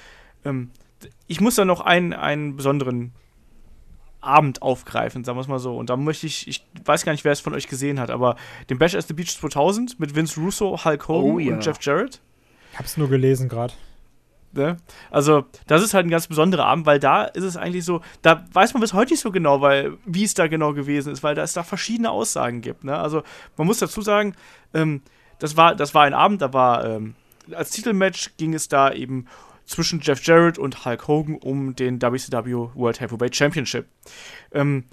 [0.46, 0.70] ähm,
[1.26, 3.12] ich muss da noch einen, einen besonderen
[4.22, 5.76] Abend aufgreifen, sagen wir es mal so.
[5.76, 8.36] Und da möchte ich, ich weiß gar nicht, wer es von euch gesehen hat, aber
[8.70, 11.52] den Bash at the Beach 2000 mit Vince Russo, Hulk Hogan oh, ja.
[11.52, 12.22] und Jeff Jarrett.
[12.72, 13.74] Ich hab's nur gelesen gerade.
[14.52, 14.76] Ne?
[15.10, 18.44] Also, das ist halt ein ganz besonderer Abend, weil da ist es eigentlich so, da
[18.52, 21.34] weiß man bis heute nicht so genau, weil, wie es da genau gewesen ist, weil
[21.34, 22.84] da es da verschiedene Aussagen gibt.
[22.84, 22.96] Ne?
[22.96, 23.22] Also,
[23.56, 24.34] man muss dazu sagen,
[24.74, 25.02] ähm,
[25.38, 27.14] das, war, das war ein Abend, da war ähm,
[27.54, 29.26] als Titelmatch ging es da eben
[29.64, 33.86] zwischen Jeff Jarrett und Hulk Hogan um den WCW World Heavyweight Championship.
[34.52, 34.84] Ähm,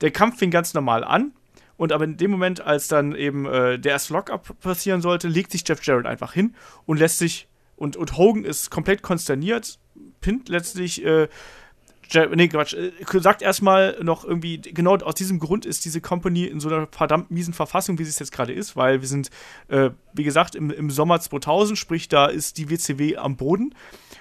[0.00, 1.32] der Kampf fing ganz normal an.
[1.76, 5.52] Und aber in dem Moment, als dann eben äh, der erste Lockup passieren sollte, legt
[5.52, 6.54] sich Jeff Jarrett einfach hin
[6.86, 7.47] und lässt sich
[7.78, 9.78] und, und Hogan ist komplett konsterniert,
[10.20, 11.28] pinnt letztlich, äh,
[12.34, 16.60] nee, Quatsch, äh, sagt erstmal noch irgendwie, genau aus diesem Grund ist diese Company in
[16.60, 19.30] so einer verdammt miesen Verfassung, wie sie es jetzt gerade ist, weil wir sind,
[19.68, 23.74] äh, wie gesagt, im, im Sommer 2000, sprich, da ist die WCW am Boden.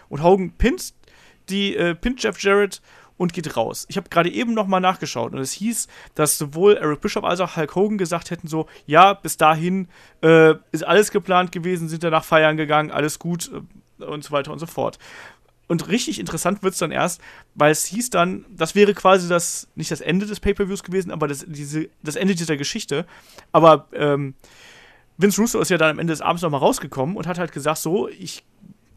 [0.10, 0.94] Und Hogan pinnt
[1.50, 2.82] die, äh, pinnt Jeff Jarrett
[3.18, 3.86] und geht raus.
[3.90, 7.56] Ich habe gerade eben nochmal nachgeschaut und es hieß, dass sowohl Eric Bishop als auch
[7.56, 9.88] Hulk Hogan gesagt hätten so, ja, bis dahin
[10.22, 13.52] äh, ist alles geplant gewesen, sind danach feiern gegangen, alles gut
[14.00, 15.00] äh, und so weiter und so fort.
[15.68, 17.20] Und richtig interessant wird es dann erst,
[17.54, 21.28] weil es hieß dann, das wäre quasi das, nicht das Ende des Pay-Per-Views gewesen, aber
[21.28, 23.06] das, diese, das Ende dieser Geschichte.
[23.52, 24.36] Aber ähm,
[25.18, 27.80] Vince Russo ist ja dann am Ende des Abends nochmal rausgekommen und hat halt gesagt,
[27.80, 28.46] so, ich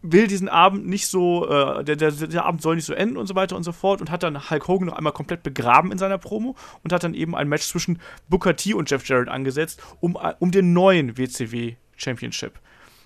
[0.02, 3.26] will diesen Abend nicht so, äh, der, der, der Abend soll nicht so enden und
[3.26, 5.98] so weiter und so fort und hat dann Hulk Hogan noch einmal komplett begraben in
[5.98, 9.82] seiner Promo und hat dann eben ein Match zwischen Booker T und Jeff Jarrett angesetzt,
[10.00, 12.58] um, um den neuen WCW Championship.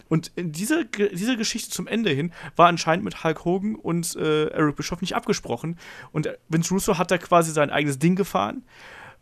[0.09, 4.77] Und diese, diese Geschichte zum Ende hin war anscheinend mit Hulk Hogan und äh, Eric
[4.77, 5.79] Bischoff nicht abgesprochen.
[6.13, 8.65] Und Vince Russo hat da quasi sein eigenes Ding gefahren.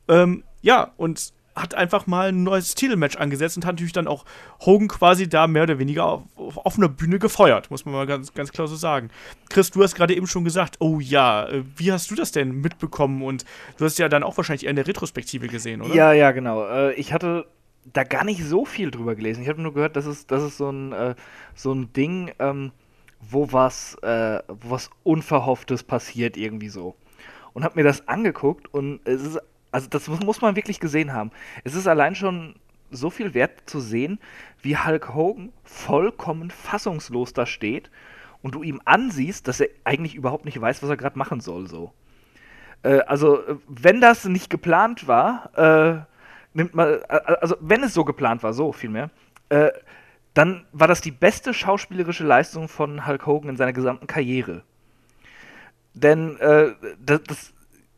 [0.08, 4.24] Ähm, ja, und hat einfach mal ein neues Titelmatch angesetzt und hat natürlich dann auch
[4.60, 8.32] Hogan quasi da mehr oder weniger auf, auf offener Bühne gefeuert, muss man mal ganz,
[8.32, 9.10] ganz klar so sagen.
[9.50, 12.60] Chris, du hast gerade eben schon gesagt, oh ja, äh, wie hast du das denn
[12.60, 13.22] mitbekommen?
[13.22, 13.44] Und
[13.76, 15.94] du hast ja dann auch wahrscheinlich eher in der Retrospektive gesehen, oder?
[15.94, 16.66] Ja, ja, genau.
[16.66, 17.46] Äh, ich hatte
[17.92, 19.42] da gar nicht so viel drüber gelesen.
[19.42, 21.14] Ich habe nur gehört, das ist, das ist so ein, äh,
[21.54, 22.72] so ein Ding, ähm,
[23.20, 26.96] wo was, wo was Unverhofftes passiert, irgendwie so.
[27.52, 29.38] Und habe mir das angeguckt und es ist
[29.72, 31.32] also das muss man wirklich gesehen haben.
[31.64, 32.54] Es ist allein schon
[32.90, 34.20] so viel wert zu sehen,
[34.60, 37.90] wie Hulk Hogan vollkommen fassungslos da steht
[38.42, 41.66] und du ihm ansiehst, dass er eigentlich überhaupt nicht weiß, was er gerade machen soll.
[41.68, 41.92] So.
[42.82, 46.04] Äh, also wenn das nicht geplant war, äh,
[46.52, 49.10] nimmt man, äh, also wenn es so geplant war, so vielmehr,
[49.48, 49.70] äh,
[50.34, 54.62] dann war das die beste schauspielerische Leistung von Hulk Hogan in seiner gesamten Karriere.
[55.94, 56.72] Denn äh,
[57.04, 57.51] das, das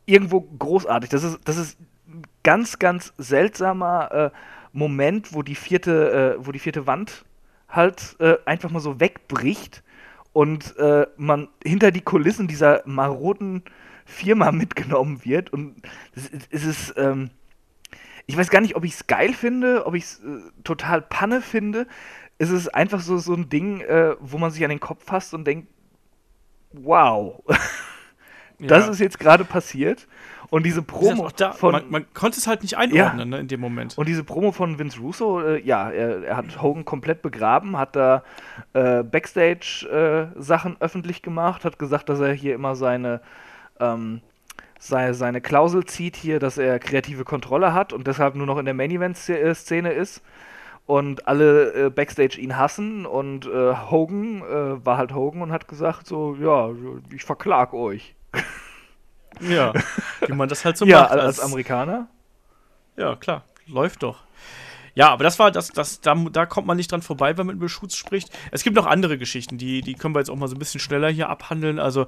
[0.05, 1.09] irgendwo großartig.
[1.09, 4.29] Das ist, das ist ein ganz, ganz seltsamer äh,
[4.73, 7.25] Moment, wo die vierte, äh, wo die vierte Wand
[7.69, 9.83] halt äh, einfach mal so wegbricht
[10.33, 13.63] und äh, man hinter die Kulissen dieser maroden
[14.05, 15.51] Firma mitgenommen wird.
[15.51, 15.81] Und
[16.13, 17.29] es, ist, ähm,
[18.25, 21.41] ich weiß gar nicht, ob ich es geil finde, ob ich es äh, total Panne
[21.41, 21.87] finde.
[22.37, 25.33] Es ist einfach so, so ein Ding, äh, wo man sich an den Kopf fasst
[25.33, 25.69] und denkt,
[26.73, 27.41] wow.
[28.59, 30.07] Das ist jetzt gerade passiert.
[30.49, 31.71] Und diese Promo da, von.
[31.71, 33.25] Man, man, konnte es halt nicht einordnen ja.
[33.25, 33.97] ne, in dem Moment.
[33.97, 37.95] Und diese Promo von Vince Russo, äh, ja, er, er, hat Hogan komplett begraben, hat
[37.95, 38.23] da
[38.73, 43.21] äh, Backstage-Sachen äh, öffentlich gemacht, hat gesagt, dass er hier immer seine.
[43.79, 44.21] Ähm,
[44.77, 48.65] seine, seine Klausel zieht hier, dass er kreative Kontrolle hat und deshalb nur noch in
[48.65, 50.21] der Main-Event-Szene ist
[50.85, 55.67] und alle äh, Backstage ihn hassen und äh, Hogan äh, war halt Hogan und hat
[55.67, 56.69] gesagt so, ja,
[57.13, 58.15] ich verklag euch.
[59.41, 59.73] Ja,
[60.27, 61.11] wie man das halt so ja, macht.
[61.11, 62.07] Ja, als, als Amerikaner.
[62.97, 64.23] Ja, klar, läuft doch.
[64.95, 67.57] Ja, aber das war, das, das, da, da kommt man nicht dran vorbei, wenn man
[67.57, 68.29] über Schutz spricht.
[68.51, 70.79] Es gibt noch andere Geschichten, die, die können wir jetzt auch mal so ein bisschen
[70.79, 71.79] schneller hier abhandeln.
[71.79, 72.07] Also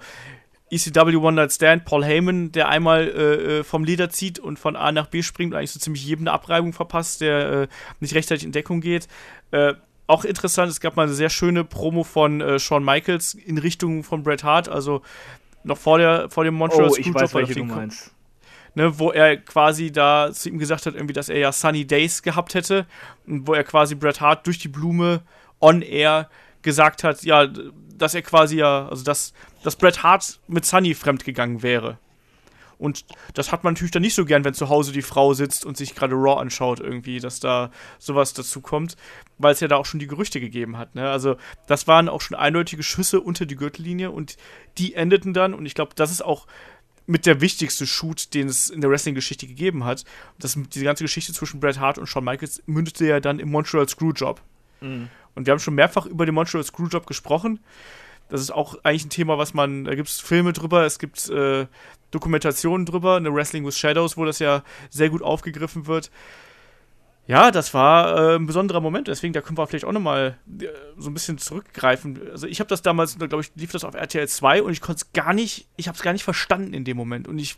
[0.71, 4.77] ECW One Night Stand, Paul Heyman, der einmal äh, äh, vom Leder zieht und von
[4.77, 7.67] A nach B springt und eigentlich so ziemlich jedem eine Abreibung verpasst, der äh,
[7.99, 9.07] nicht rechtzeitig in Deckung geht.
[9.51, 9.73] Äh,
[10.07, 14.03] auch interessant, es gab mal eine sehr schöne Promo von äh, Shawn Michaels in Richtung
[14.03, 15.01] von Bret Hart, also
[15.67, 18.13] noch vor, der, vor dem Montreal oh, ich weiß, welche du meinst.
[18.75, 22.21] Ne, wo er quasi da zu ihm gesagt hat, irgendwie, dass er ja Sunny Days
[22.21, 22.85] gehabt hätte
[23.25, 25.23] und wo er quasi Bret Hart durch die Blume
[25.59, 26.29] on air
[26.61, 27.47] gesagt hat, ja,
[27.95, 31.97] dass er quasi ja, also dass, dass Bret Hart mit Sunny fremdgegangen wäre.
[32.79, 35.65] Und das hat man natürlich dann nicht so gern, wenn zu Hause die Frau sitzt
[35.65, 38.95] und sich gerade Raw anschaut, irgendwie, dass da sowas dazu kommt,
[39.37, 40.93] weil es ja da auch schon die Gerüchte gegeben hat.
[40.93, 41.09] Ne?
[41.09, 44.37] Also, das waren auch schon eindeutige Schüsse unter die Gürtellinie und
[44.77, 46.45] die endeten dann, und ich glaube, das ist auch
[47.07, 50.03] mit der wichtigste Shoot, den es in der Wrestling-Geschichte gegeben hat.
[50.39, 53.87] Das, diese ganze Geschichte zwischen Bret Hart und Shawn Michaels mündete ja dann im Montreal
[53.87, 54.41] Screwjob.
[54.81, 55.07] Mhm.
[55.33, 57.59] Und wir haben schon mehrfach über den Montreal Screwjob gesprochen.
[58.29, 61.29] Das ist auch eigentlich ein Thema, was man, da gibt es Filme drüber, es gibt
[61.29, 61.67] äh,
[62.11, 66.11] Dokumentationen drüber, eine Wrestling with Shadows, wo das ja sehr gut aufgegriffen wird.
[67.27, 70.67] Ja, das war äh, ein besonderer Moment, deswegen da können wir vielleicht auch nochmal äh,
[70.97, 72.21] so ein bisschen zurückgreifen.
[72.31, 75.03] Also ich habe das damals, glaube ich, lief das auf RTL 2 und ich konnte
[75.03, 77.27] es gar nicht, ich habe es gar nicht verstanden in dem Moment.
[77.27, 77.57] Und ich,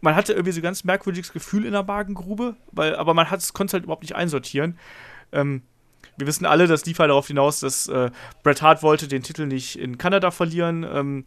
[0.00, 3.64] man hatte irgendwie so ein ganz merkwürdiges Gefühl in der Magengrube, weil, aber man konnte
[3.66, 4.78] es halt überhaupt nicht einsortieren.
[5.30, 5.60] Ähm,
[6.16, 8.10] wir wissen alle, das lief halt darauf hinaus, dass äh,
[8.42, 11.24] Bret Hart wollte den Titel nicht in Kanada verlieren ähm,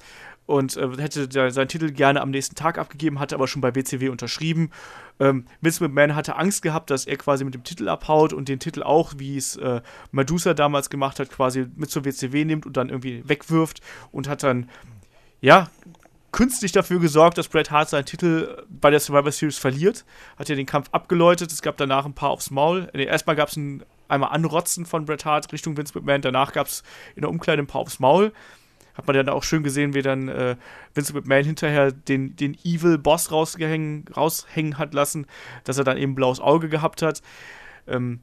[0.49, 4.09] und äh, hätte seinen Titel gerne am nächsten Tag abgegeben, hatte aber schon bei WCW
[4.09, 4.71] unterschrieben.
[5.19, 8.59] Ähm, Vince McMahon hatte Angst gehabt, dass er quasi mit dem Titel abhaut und den
[8.59, 9.81] Titel auch, wie es äh,
[10.11, 13.81] Medusa damals gemacht hat, quasi mit zur WCW nimmt und dann irgendwie wegwirft
[14.11, 14.71] und hat dann,
[15.39, 15.69] ja,
[16.31, 20.03] künstlich dafür gesorgt, dass Bret Hart seinen Titel bei der Survivor Series verliert.
[20.37, 21.51] Hat ja den Kampf abgeläutet.
[21.51, 22.89] Es gab danach ein paar aufs Maul.
[22.95, 26.21] Nee, erstmal gab es ein einmal Anrotzen von Bret Hart Richtung Vince McMahon.
[26.21, 26.81] Danach gab es
[27.15, 28.33] in der Umkleide ein paar aufs Maul.
[28.99, 30.57] Hat man dann auch schön gesehen, wie dann äh,
[30.93, 34.03] Vince McMahon hinterher den, den Evil Boss raushängen,
[34.77, 35.25] hat lassen,
[35.63, 37.21] dass er dann eben blaues Auge gehabt hat.
[37.87, 38.19] Ähm,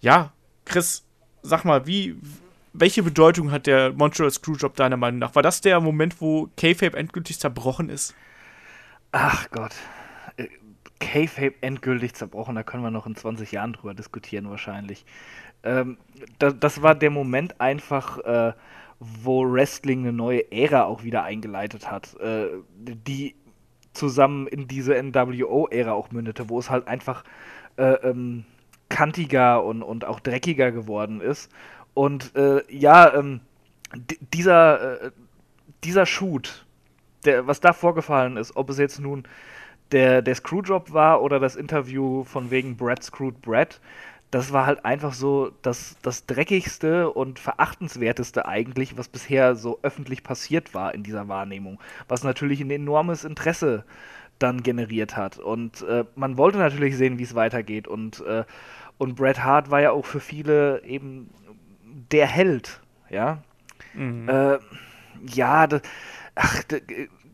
[0.00, 0.32] ja,
[0.64, 1.04] Chris,
[1.42, 2.16] sag mal, wie,
[2.72, 5.34] welche Bedeutung hat der Montreal Screwjob deiner Meinung nach?
[5.34, 8.14] War das der Moment, wo K-Fape endgültig zerbrochen ist?
[9.12, 9.74] Ach Gott.
[11.00, 15.04] K-Fape endgültig zerbrochen, da können wir noch in 20 Jahren drüber diskutieren wahrscheinlich.
[15.64, 15.98] Ähm,
[16.38, 18.54] da, das war der Moment einfach, äh,
[19.22, 23.34] wo Wrestling eine neue Ära auch wieder eingeleitet hat, äh, die
[23.92, 27.24] zusammen in diese NWO-Ära auch mündete, wo es halt einfach
[27.76, 28.44] äh, ähm,
[28.88, 31.50] kantiger und, und auch dreckiger geworden ist.
[31.94, 33.40] Und äh, ja, ähm,
[34.32, 35.10] dieser, äh,
[35.84, 36.66] dieser Shoot,
[37.24, 39.24] der, was da vorgefallen ist, ob es jetzt nun
[39.92, 43.80] der, der Screwjob war oder das Interview von wegen Brad Screwed Brad,
[44.34, 50.24] das war halt einfach so das, das dreckigste und verachtenswerteste eigentlich, was bisher so öffentlich
[50.24, 51.78] passiert war in dieser Wahrnehmung.
[52.08, 53.84] Was natürlich ein enormes Interesse
[54.40, 55.38] dann generiert hat.
[55.38, 57.86] Und äh, man wollte natürlich sehen, wie es weitergeht.
[57.86, 58.42] Und, äh,
[58.98, 61.30] und Bret Hart war ja auch für viele eben
[62.10, 62.80] der Held,
[63.10, 63.40] ja.
[63.94, 64.28] Mhm.
[64.28, 64.58] Äh,
[65.28, 65.82] ja, das,
[66.34, 66.64] ach,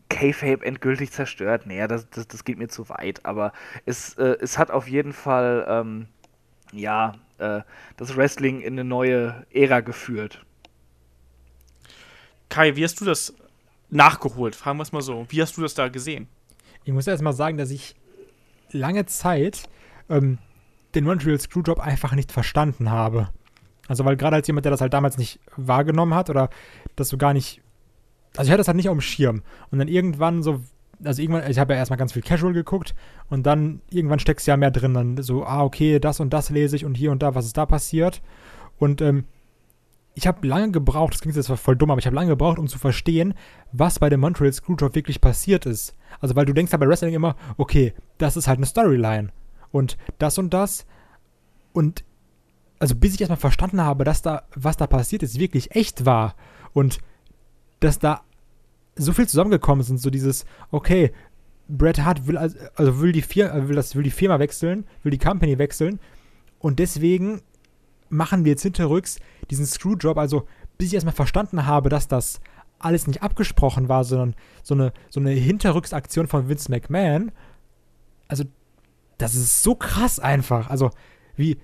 [0.07, 1.65] K-Fape endgültig zerstört.
[1.65, 3.25] Nee, das, das, das geht mir zu weit.
[3.25, 3.53] Aber
[3.87, 6.07] es, äh, es hat auf jeden Fall ähm,
[6.71, 7.61] ja, äh,
[7.97, 10.45] das Wrestling in eine neue Ära geführt.
[12.49, 13.33] Kai, wie hast du das
[13.89, 14.55] nachgeholt?
[14.55, 15.25] Fragen wir es mal so.
[15.29, 16.27] Wie hast du das da gesehen?
[16.83, 17.95] Ich muss erst mal sagen, dass ich
[18.71, 19.63] lange Zeit
[20.09, 20.37] ähm,
[20.95, 23.29] den Montreal Screwjob einfach nicht verstanden habe.
[23.87, 26.49] Also, weil gerade als jemand, der das halt damals nicht wahrgenommen hat oder
[26.95, 27.61] das so gar nicht.
[28.35, 29.43] Also, ich hatte das halt nicht auf dem Schirm.
[29.69, 30.61] Und dann irgendwann so
[31.03, 32.93] also irgendwann, ich habe ja erstmal ganz viel Casual geguckt
[33.29, 34.93] und dann irgendwann steckst du ja mehr drin.
[34.93, 37.57] Dann so, ah, okay, das und das lese ich und hier und da, was ist
[37.57, 38.21] da passiert.
[38.77, 39.25] Und ähm,
[40.13, 42.67] ich habe lange gebraucht, das klingt jetzt voll dumm, aber ich habe lange gebraucht, um
[42.67, 43.33] zu verstehen,
[43.71, 45.95] was bei dem Montreal Screwjob wirklich passiert ist.
[46.19, 49.29] Also, weil du denkst ja bei Wrestling immer, okay, das ist halt eine Storyline.
[49.71, 50.85] Und das und das.
[51.71, 52.03] Und
[52.79, 56.35] also bis ich erstmal verstanden habe, dass da, was da passiert ist, wirklich echt war.
[56.73, 56.99] Und
[57.79, 58.21] dass da
[59.03, 61.11] so viel zusammengekommen sind, so dieses, okay,
[61.67, 64.85] Bret Hart will also, also will die Firma, äh, will das, will die Firma wechseln,
[65.03, 65.99] will die Company wechseln
[66.59, 67.41] und deswegen
[68.09, 70.45] machen wir jetzt hinterrücks diesen Screwjob, also
[70.77, 72.41] bis ich erstmal verstanden habe, dass das
[72.79, 77.31] alles nicht abgesprochen war, sondern so eine, so eine Hinterrücksaktion von Vince McMahon,
[78.27, 78.43] also
[79.17, 80.89] das ist so krass einfach, also
[81.35, 81.57] wie,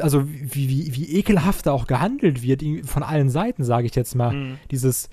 [0.00, 4.14] also wie, wie, wie ekelhaft da auch gehandelt wird, von allen Seiten, sage ich jetzt
[4.14, 4.34] mal.
[4.34, 4.58] Mhm.
[4.70, 5.08] Dieses,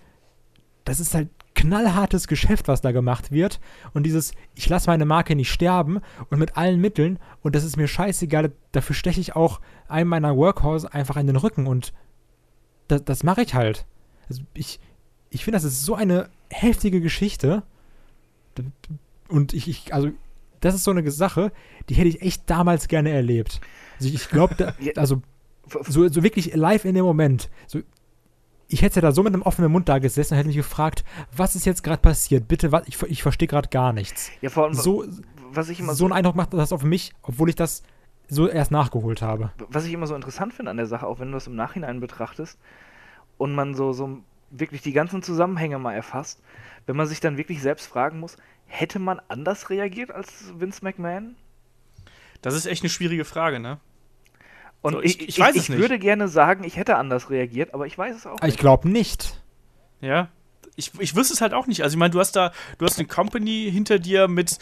[0.88, 3.59] das ist halt knallhartes Geschäft, was da gemacht wird.
[3.93, 7.77] Und dieses, ich lasse meine Marke nicht sterben und mit allen Mitteln, und das ist
[7.77, 11.93] mir scheißegal, dafür steche ich auch einem meiner Workhorse einfach in den Rücken und
[12.88, 13.85] das, das mache ich halt.
[14.29, 14.79] Also ich
[15.29, 17.63] ich finde, das ist so eine heftige Geschichte.
[19.27, 20.09] Und ich, ich, also,
[20.61, 21.51] das ist so eine Sache,
[21.89, 23.61] die hätte ich echt damals gerne erlebt.
[23.97, 25.21] Also ich, ich glaube, also
[25.88, 27.49] so, so wirklich live in dem Moment.
[27.67, 27.81] So,
[28.68, 31.03] ich hätte da so mit einem offenen Mund da gesessen und hätte mich gefragt,
[31.36, 32.47] was ist jetzt gerade passiert?
[32.47, 34.30] Bitte, was, ich, ich verstehe gerade gar nichts.
[34.41, 35.05] Ja, vor allem, so,
[35.51, 37.84] was ich immer so, so einen Eindruck macht das auf mich, obwohl ich das
[38.28, 39.51] so erst nachgeholt habe.
[39.70, 41.99] Was ich immer so interessant finde an der Sache, auch wenn du das im Nachhinein
[41.99, 42.59] betrachtest
[43.38, 46.41] und man so, so wirklich die ganzen Zusammenhänge mal erfasst,
[46.86, 51.36] wenn man sich dann wirklich selbst fragen muss, hätte man anders reagiert als Vince McMahon?
[52.41, 53.80] Das ist echt eine schwierige Frage, ne?
[54.82, 55.80] Und so, ich, ich, ich, weiß ich, es nicht.
[55.80, 58.53] würde gerne sagen, ich hätte anders reagiert, aber ich weiß es auch nicht.
[58.53, 59.41] Ich glaube nicht.
[60.01, 60.30] Ja.
[60.75, 61.82] Ich, ich wüsste es halt auch nicht.
[61.84, 64.59] Also ich meine, du hast da, du hast eine Company hinter dir mit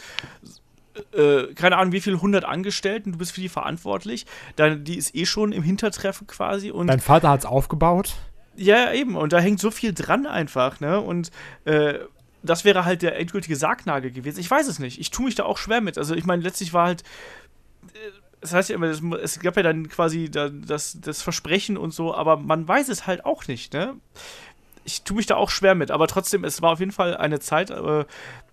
[1.12, 4.26] äh, keine Ahnung, wie viel 100 Angestellten, du bist für die verantwortlich.
[4.56, 6.70] Dann, die ist eh schon im Hintertreffen quasi.
[6.70, 8.14] Und Dein Vater hat es aufgebaut?
[8.56, 9.16] Ja, eben.
[9.16, 11.00] Und da hängt so viel dran einfach, ne?
[11.00, 11.30] Und
[11.64, 11.98] äh,
[12.42, 14.40] das wäre halt der endgültige Sargnagel gewesen.
[14.40, 15.00] Ich weiß es nicht.
[15.00, 15.98] Ich tue mich da auch schwer mit.
[15.98, 17.02] Also ich meine, letztlich war halt.
[17.92, 18.10] Äh,
[18.46, 22.36] das heißt ja immer, es gab ja dann quasi das, das Versprechen und so, aber
[22.36, 23.94] man weiß es halt auch nicht, ne?
[24.84, 27.40] Ich tue mich da auch schwer mit, aber trotzdem, es war auf jeden Fall eine
[27.40, 28.04] Zeit äh,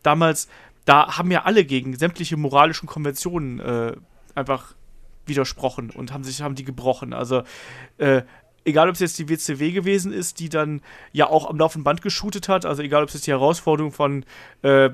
[0.02, 0.48] damals,
[0.86, 3.96] da haben ja alle gegen sämtliche moralischen Konventionen äh,
[4.34, 4.74] einfach
[5.28, 7.14] widersprochen und haben sich haben die gebrochen.
[7.14, 7.44] Also
[8.00, 8.24] äh,
[8.66, 12.01] egal ob es jetzt die WCW gewesen ist, die dann ja auch am laufenden Band
[12.01, 14.26] geshootet hat, also egal ob es jetzt die Herausforderung von,
[14.61, 14.89] äh,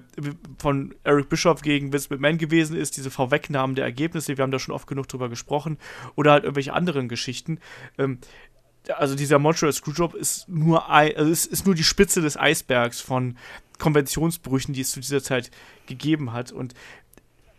[0.58, 4.60] von Eric Bischoff gegen Vince McMahon gewesen ist, diese Vorwegnahmen der Ergebnisse, wir haben da
[4.60, 5.78] schon oft genug drüber gesprochen,
[6.16, 7.60] oder halt irgendwelche anderen Geschichten.
[7.98, 8.20] Ähm,
[8.98, 13.38] also dieser Montreal Screwjob ist nur, also ist, ist nur die Spitze des Eisbergs von
[13.78, 15.52] Konventionsbrüchen, die es zu dieser Zeit
[15.86, 16.52] gegeben hat.
[16.52, 16.74] Und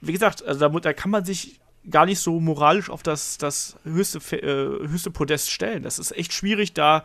[0.00, 3.76] wie gesagt, also da, da kann man sich gar nicht so moralisch auf das, das
[3.84, 5.82] höchste, äh, höchste Podest stellen.
[5.82, 7.04] Das ist echt schwierig, da,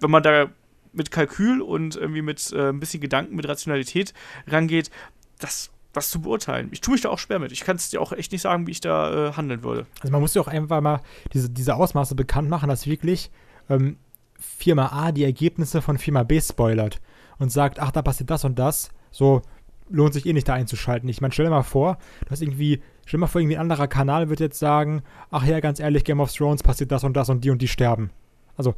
[0.00, 0.48] wenn man da
[0.92, 4.14] mit Kalkül und irgendwie mit äh, ein bisschen Gedanken, mit Rationalität
[4.46, 4.90] rangeht,
[5.38, 6.68] das, das zu beurteilen.
[6.72, 7.52] Ich tue mich da auch schwer mit.
[7.52, 9.86] Ich kann es dir auch echt nicht sagen, wie ich da äh, handeln würde.
[10.00, 11.00] Also man muss ja auch einfach mal
[11.34, 13.30] diese, diese Ausmaße bekannt machen, dass wirklich
[13.68, 13.98] ähm,
[14.38, 17.00] Firma A die Ergebnisse von Firma B spoilert
[17.38, 18.90] und sagt, ach, da passiert das und das.
[19.10, 19.42] So,
[19.88, 21.08] lohnt sich eh nicht da einzuschalten.
[21.08, 23.88] Ich meine, stell dir mal vor, du hast irgendwie, stell mal vor, irgendwie ein anderer
[23.88, 27.30] Kanal wird jetzt sagen, ach ja, ganz ehrlich, Game of Thrones passiert das und das
[27.30, 28.10] und die und die sterben.
[28.56, 28.74] Also,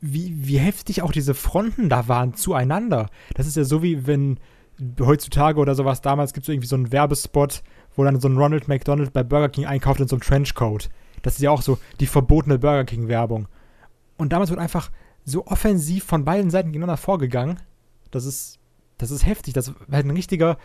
[0.00, 3.10] wie, wie heftig auch diese Fronten da waren zueinander.
[3.34, 4.38] Das ist ja so wie wenn
[5.00, 7.62] heutzutage oder sowas, damals gibt es irgendwie so einen Werbespot,
[7.96, 10.88] wo dann so ein Ronald McDonald bei Burger King einkauft in so einem Trenchcoat.
[11.22, 13.48] Das ist ja auch so die verbotene Burger King-Werbung.
[14.16, 14.90] Und damals wird einfach
[15.24, 17.58] so offensiv von beiden Seiten gegeneinander vorgegangen.
[18.12, 18.58] Das ist,
[18.98, 19.52] das ist heftig.
[19.52, 20.56] Das war ein richtiger,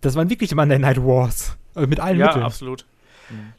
[0.00, 1.56] das waren wirklich Monday Night Wars.
[1.74, 2.44] Also mit allen ja, Mitteln.
[2.44, 2.86] absolut.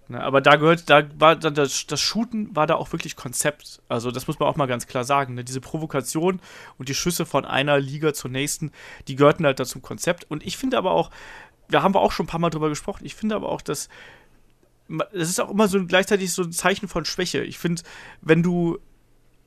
[0.08, 3.82] Ne, aber da gehört, da war dann das, das Shooten war da auch wirklich Konzept.
[3.88, 5.36] Also das muss man auch mal ganz klar sagen.
[5.36, 5.44] Ne?
[5.44, 6.42] Diese Provokation
[6.78, 8.72] und die Schüsse von einer Liga zur nächsten,
[9.08, 10.26] die gehörten halt da zum Konzept.
[10.30, 11.12] Und ich finde aber auch,
[11.70, 13.90] da haben wir auch schon ein paar Mal drüber gesprochen, ich finde aber auch, dass
[15.14, 17.44] das ist auch immer so gleichzeitig so ein Zeichen von Schwäche.
[17.44, 17.84] Ich finde,
[18.22, 18.80] wenn du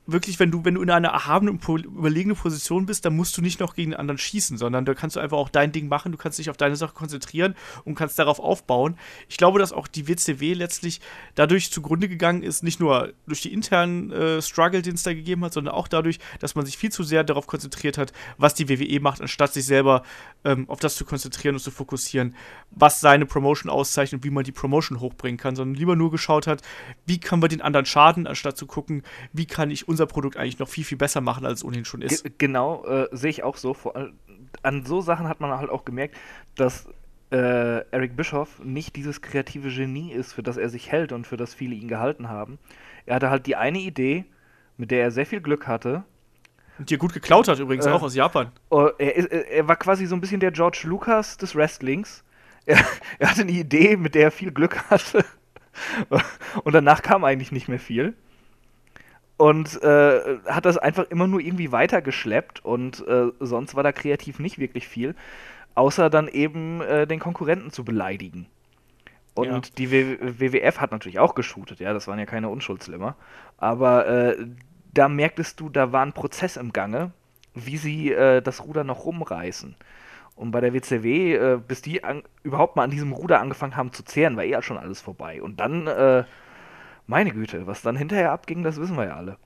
[0.05, 3.59] wirklich, wenn du, wenn du in einer erhabenen, überlegenen Position bist, dann musst du nicht
[3.59, 6.17] noch gegen den anderen schießen, sondern da kannst du einfach auch dein Ding machen, du
[6.17, 7.55] kannst dich auf deine Sache konzentrieren
[7.85, 8.97] und kannst darauf aufbauen.
[9.29, 10.99] Ich glaube, dass auch die WCW letztlich
[11.35, 15.43] dadurch zugrunde gegangen ist, nicht nur durch die internen äh, Struggle, den es da gegeben
[15.45, 18.67] hat, sondern auch dadurch, dass man sich viel zu sehr darauf konzentriert hat, was die
[18.67, 20.03] WWE macht, anstatt sich selber
[20.43, 22.35] ähm, auf das zu konzentrieren und zu fokussieren,
[22.71, 26.47] was seine Promotion auszeichnet und wie man die Promotion hochbringen kann, sondern lieber nur geschaut
[26.47, 26.61] hat,
[27.05, 30.59] wie können wir den anderen schaden, anstatt zu gucken, wie kann ich unser Produkt eigentlich
[30.59, 32.23] noch viel, viel besser machen, als es ohnehin schon ist.
[32.23, 33.73] Ge genau, äh, sehe ich auch so.
[33.73, 33.93] Vor,
[34.61, 36.15] an so Sachen hat man halt auch gemerkt,
[36.55, 36.87] dass
[37.31, 41.37] äh, Eric Bischoff nicht dieses kreative Genie ist, für das er sich hält und für
[41.37, 42.59] das viele ihn gehalten haben.
[43.05, 44.25] Er hatte halt die eine Idee,
[44.77, 46.03] mit der er sehr viel Glück hatte.
[46.79, 48.51] Und die er gut geklaut hat übrigens, Äh, auch aus Japan.
[48.69, 52.23] Oh, er, ist- er war quasi so ein bisschen der George Lucas des Wrestlings.
[52.65, 52.77] Er,
[53.19, 55.25] er hatte eine Idee, mit der er viel Glück hatte.
[56.63, 58.13] Und danach kam eigentlich nicht mehr viel.
[59.47, 64.39] Und äh, hat das einfach immer nur irgendwie weitergeschleppt und äh, sonst war da kreativ
[64.39, 65.15] nicht wirklich viel,
[65.75, 68.45] außer dann eben äh, den Konkurrenten zu beleidigen.
[69.35, 69.61] Und Ja.
[69.77, 73.15] die W- WWF hat natürlich auch geshootet, ja, das waren ja keine Unschuldslimmer.
[73.57, 74.37] Aber äh,
[74.93, 77.11] da merktest du, da war ein Prozess im Gange,
[77.53, 79.75] wie sie äh, das Ruder noch rumreißen.
[80.35, 83.91] Und bei der WCW, äh, bis die an, überhaupt mal an diesem Ruder angefangen haben
[83.93, 85.41] zu zehren, war eh schon alles vorbei.
[85.41, 86.23] Und dann, äh,
[87.07, 89.37] meine Güte, was dann hinterher abging, das wissen wir ja alle.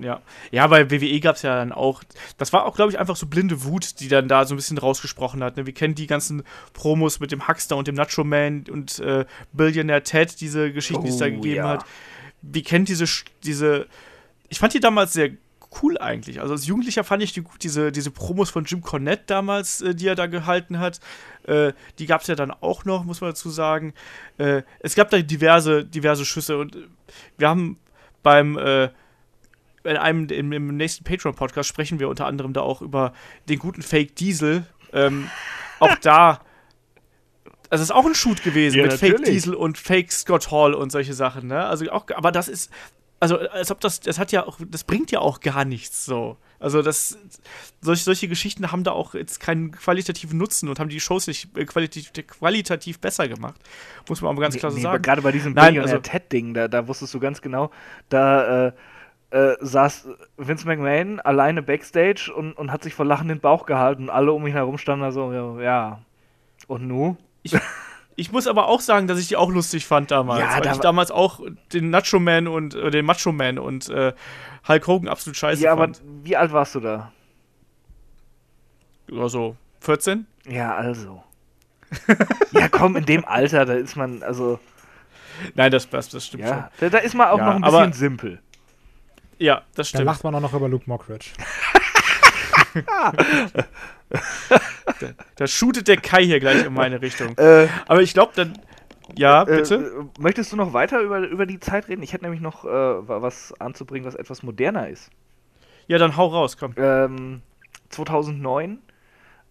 [0.00, 0.20] Ja.
[0.52, 2.04] ja, bei WWE gab es ja dann auch,
[2.36, 4.78] das war auch, glaube ich, einfach so blinde Wut, die dann da so ein bisschen
[4.78, 5.56] rausgesprochen hat.
[5.56, 5.66] Ne?
[5.66, 10.04] Wir kennen die ganzen Promos mit dem Huckster und dem Nacho Man und äh, Billionaire
[10.04, 11.68] Ted, diese Geschichten, die es da Oh, gegeben ja.
[11.68, 11.84] hat.
[12.42, 13.06] Wir kennen diese,
[13.42, 13.88] diese,
[14.48, 15.30] ich fand die damals sehr
[15.82, 16.40] cool eigentlich.
[16.40, 19.94] Also als Jugendlicher fand ich die gut, diese, diese Promos von Jim Cornette damals, äh,
[19.94, 21.00] die er da gehalten hat.
[21.44, 23.94] Äh, die gab es ja dann auch noch, muss man dazu sagen.
[24.38, 26.86] Äh, es gab da diverse, diverse Schüsse und äh,
[27.36, 27.78] wir haben
[28.22, 28.90] beim äh,
[29.84, 33.12] in einem im, im nächsten Patreon-Podcast sprechen wir unter anderem da auch über
[33.48, 34.66] den guten Fake Diesel.
[34.92, 35.30] Ähm,
[35.78, 36.40] auch da.
[37.70, 39.30] Also es ist auch ein Shoot gewesen Ja, mit Fake natürlich.
[39.30, 41.66] Diesel und Fake Scott Hall und solche Sachen, ne?
[41.66, 42.70] Also auch, aber das ist,
[43.20, 46.36] also als ob das, das hat ja auch, das bringt ja auch gar nichts so.
[46.60, 47.16] Also das,
[47.80, 51.56] solche, solche Geschichten haben da auch jetzt keinen qualitativen Nutzen und haben die Shows nicht
[51.56, 53.60] äh, qualitativ, qualitativ besser gemacht.
[54.08, 55.02] Muss man aber ganz klar so Nee, sagen.
[55.02, 57.70] Gerade bei diesem Nein, Billionaire also- Ted-Ding, da, da wusstest du ganz genau,
[58.08, 58.72] da äh,
[59.30, 64.04] äh, saß Vince McMahon alleine backstage und, und hat sich vor Lachen den Bauch gehalten
[64.04, 66.02] und alle um ihn herum standen da so, ja, ja.
[66.66, 67.16] Und nu?
[67.42, 67.54] Ich
[68.32, 70.40] muss aber auch sagen, dass ich die auch lustig fand damals.
[70.40, 71.40] Ja, weil da ich damals auch
[71.72, 74.12] den Nacho Man und äh, den Macho Man und äh,
[74.66, 76.02] Hulk Hogan absolut scheiße ja, aber fand.
[76.24, 77.12] wie alt warst du da?
[79.10, 80.26] Ja, so 14?
[80.48, 81.22] Ja, also.
[82.52, 84.58] ja, komm, in dem Alter, da ist man, also,
[85.54, 87.78] Nein, das, das, das stimmt ja, da, da ist man auch Ja, noch ein aber-
[87.86, 88.30] bisschen simpel.
[88.32, 88.40] schon.
[89.40, 90.04] Ja, das Da stimmt.
[90.06, 91.30] lacht man auch noch über Luke Mockridge.
[95.00, 97.36] Da, da shootet der Kai hier gleich in meine Richtung.
[97.36, 98.58] Äh, Aber ich glaube dann.
[99.16, 99.74] Ja, äh, bitte?
[99.76, 102.02] äh, möchtest du noch weiter über, über die Zeit reden?
[102.02, 105.10] Ich hätte nämlich noch äh, wa- was anzubringen, was etwas moderner ist.
[105.86, 106.72] ja, dann hau raus, komm.
[106.76, 107.42] ähm,
[107.90, 108.78] 2009,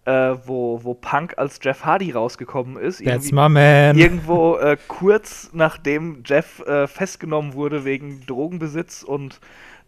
[0.04, 2.98] äh, wo, wo Punk als Jeff Hardy rausgekommen ist.
[3.04, 3.96] That's irgendwie- my man.
[3.98, 9.40] Irgendwo äh, kurz nachdem Jeff äh, festgenommen wurde wegen Drogenbesitz und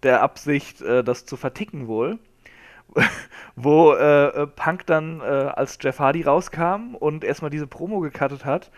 [0.03, 2.19] der Absicht, äh, das zu verticken wohl.
[3.57, 8.45] wo äh, äh, Punk dann äh, als Jeff Hardy rauskam und erstmal diese Promo gecuttet
[8.45, 8.71] hat,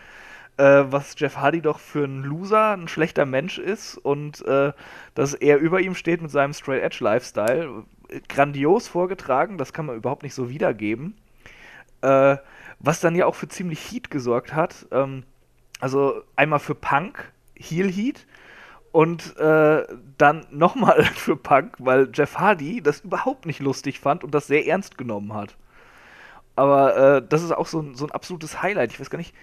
[0.57, 4.71] äh, was Jeff Hardy doch für ein Loser, ein schlechter Mensch ist und äh,
[5.15, 7.83] dass er über ihm steht mit seinem Straight Edge Lifestyle.
[8.29, 11.17] Grandios vorgetragen, das kann man überhaupt nicht so wiedergeben.
[12.01, 12.37] Äh,
[12.79, 14.85] was dann ja auch für ziemlich Heat gesorgt hat.
[14.91, 15.23] Ähm,
[15.79, 18.27] also einmal für Punk, Heel Heat
[18.93, 19.83] und äh,
[20.19, 24.65] dann nochmal für Punk, weil Jeff Hardy das überhaupt nicht lustig fand und das sehr
[24.67, 25.57] ernst genommen hat.
[26.55, 28.91] Aber äh, das ist auch so ein, so ein absolutes Highlight.
[28.91, 29.33] Ich weiß gar nicht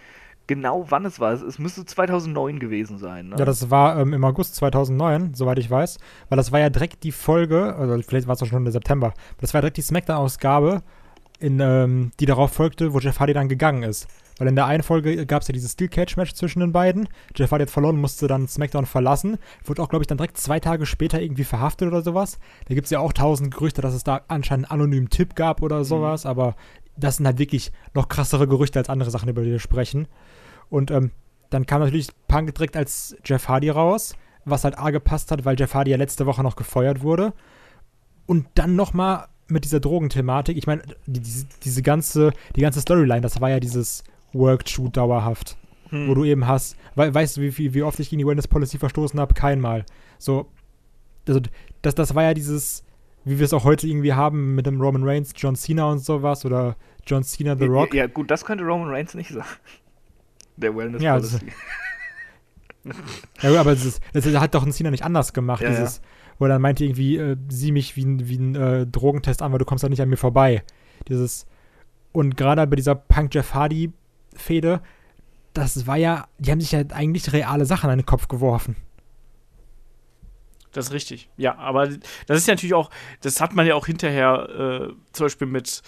[0.46, 1.32] genau, wann es war.
[1.32, 3.30] Es, es müsste 2009 gewesen sein.
[3.30, 3.36] Ne?
[3.40, 5.98] Ja, das war ähm, im August 2009, soweit ich weiß.
[6.28, 9.12] Weil das war ja direkt die Folge, also vielleicht war es auch schon im September,
[9.40, 10.82] das war direkt die Smackdown-Ausgabe,
[11.40, 14.06] in, ähm, die darauf folgte, wo Jeff Hardy dann gegangen ist.
[14.38, 17.08] Weil in der einen Folge gab es ja dieses Steel Cage Match zwischen den beiden.
[17.36, 19.38] Jeff Hardy hat verloren, musste dann SmackDown verlassen.
[19.64, 22.38] Wurde auch, glaube ich, dann direkt zwei Tage später irgendwie verhaftet oder sowas.
[22.66, 25.60] Da gibt es ja auch tausend Gerüchte, dass es da anscheinend einen anonymen Tipp gab
[25.60, 26.24] oder sowas.
[26.24, 26.30] Mhm.
[26.30, 26.56] Aber
[26.96, 30.08] das sind halt wirklich noch krassere Gerüchte als andere Sachen, über die wir sprechen.
[30.70, 31.10] Und ähm,
[31.50, 34.14] dann kam natürlich Punk direkt als Jeff Hardy raus,
[34.44, 37.34] was halt A gepasst hat, weil Jeff Hardy ja letzte Woche noch gefeuert wurde.
[38.26, 43.20] Und dann nochmal mit dieser Drogenthematik, ich meine, die, diese, diese ganze, die ganze Storyline,
[43.20, 45.56] das war ja dieses Work-Shoot dauerhaft.
[45.90, 46.08] Hm.
[46.08, 48.48] Wo du eben hast, we weißt du, wie, wie, wie oft ich gegen die Wellness
[48.48, 49.34] Policy verstoßen habe?
[49.34, 49.84] Keinmal.
[50.18, 50.46] So,
[51.26, 51.40] also,
[51.82, 52.84] das, das war ja dieses,
[53.24, 56.44] wie wir es auch heute irgendwie haben mit dem Roman Reigns, John Cena und sowas
[56.44, 57.94] oder John Cena The Rock.
[57.94, 59.48] Ja, ja gut, das könnte Roman Reigns nicht sagen.
[60.56, 61.38] Der Wellness ja, Policy.
[63.42, 66.02] ja, aber das, ist, das hat doch ein Cena nicht anders gemacht, ja, dieses, ja.
[66.40, 69.58] Wo er dann meinte irgendwie, äh, sieh mich wie, wie ein äh, Drogentest an, weil
[69.58, 70.64] du kommst da nicht an mir vorbei.
[71.06, 71.46] Dieses,
[72.12, 73.92] und gerade bei dieser Punk Jeff Hardy
[74.34, 74.80] Fehde,
[75.52, 78.76] das war ja, die haben sich ja eigentlich reale Sachen an den Kopf geworfen.
[80.72, 81.28] Das ist richtig.
[81.36, 81.88] Ja, aber
[82.26, 82.90] das ist ja natürlich auch,
[83.20, 84.48] das hat man ja auch hinterher
[84.88, 85.82] äh, zum Beispiel mit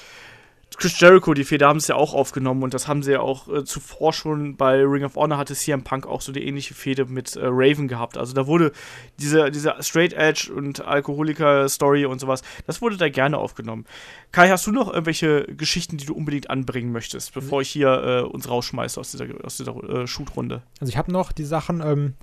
[0.79, 3.49] Chris Jericho, die Feder haben es ja auch aufgenommen und das haben sie ja auch
[3.49, 7.05] äh, zuvor schon bei Ring of Honor hatte CM Punk auch so die ähnliche Fehde
[7.05, 8.17] mit äh, Raven gehabt.
[8.17, 8.73] Also da wurde
[9.19, 13.85] diese, diese Straight Edge und Alkoholiker-Story und sowas, das wurde da gerne aufgenommen.
[14.31, 18.21] Kai, hast du noch irgendwelche Geschichten, die du unbedingt anbringen möchtest, bevor ich hier äh,
[18.23, 20.63] uns rausschmeiße aus dieser, aus dieser äh, Shoot-Runde?
[20.81, 22.15] Also ich habe noch die Sachen, ähm,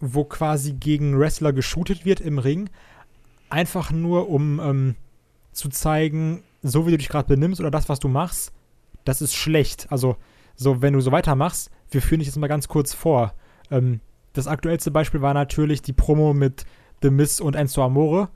[0.00, 2.70] wo quasi gegen Wrestler geshootet wird im Ring,
[3.48, 4.94] einfach nur um ähm,
[5.52, 8.52] zu zeigen, so wie du dich gerade benimmst oder das, was du machst,
[9.04, 9.86] das ist schlecht.
[9.90, 10.16] Also,
[10.56, 13.34] so, wenn du so weitermachst, wir führen dich jetzt mal ganz kurz vor.
[13.70, 14.00] Ähm,
[14.32, 16.64] das aktuellste Beispiel war natürlich die Promo mit
[17.02, 18.30] The Miss und Enzo Amore,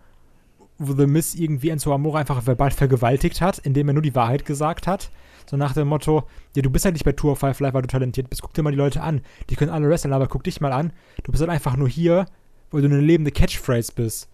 [0.77, 4.45] wo The Miss irgendwie Enzo Amore einfach verbal vergewaltigt hat, indem er nur die Wahrheit
[4.45, 5.11] gesagt hat.
[5.49, 6.25] So nach dem Motto,
[6.55, 8.43] ja, du bist halt nicht bei Tour of Five Live, weil du talentiert bist.
[8.43, 9.23] Guck dir mal die Leute an.
[9.49, 10.93] Die können alle wresteln, aber guck dich mal an.
[11.23, 12.27] Du bist halt einfach nur hier,
[12.71, 14.29] weil du eine lebende Catchphrase bist.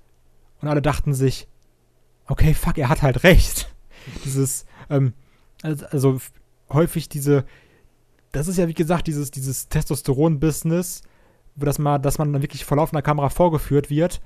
[0.60, 1.46] Und alle dachten sich,
[2.26, 3.73] okay, fuck, er hat halt recht
[4.24, 5.12] dieses, ähm,
[5.62, 6.18] also,
[6.70, 7.44] häufig diese,
[8.32, 11.02] das ist ja wie gesagt dieses, dieses Testosteron-Business,
[11.56, 14.20] dass man, dass man dann wirklich vor laufender Kamera vorgeführt wird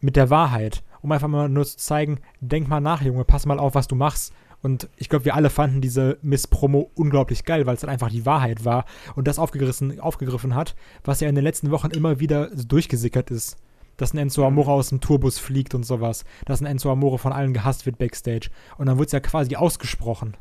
[0.00, 3.58] mit der Wahrheit, um einfach mal nur zu zeigen, denk mal nach, Junge, pass mal
[3.58, 4.32] auf, was du machst.
[4.62, 8.24] Und ich glaube, wir alle fanden diese Miss-Promo unglaublich geil, weil es dann einfach die
[8.24, 8.84] Wahrheit war
[9.16, 13.56] und das aufgegriffen, aufgegriffen hat, was ja in den letzten Wochen immer wieder durchgesickert ist
[13.96, 16.24] dass ein Enzo Amore aus dem Tourbus fliegt und sowas.
[16.44, 18.50] Dass ein Enzo Amore von allen gehasst wird backstage.
[18.78, 20.36] Und dann wird es ja quasi ausgesprochen.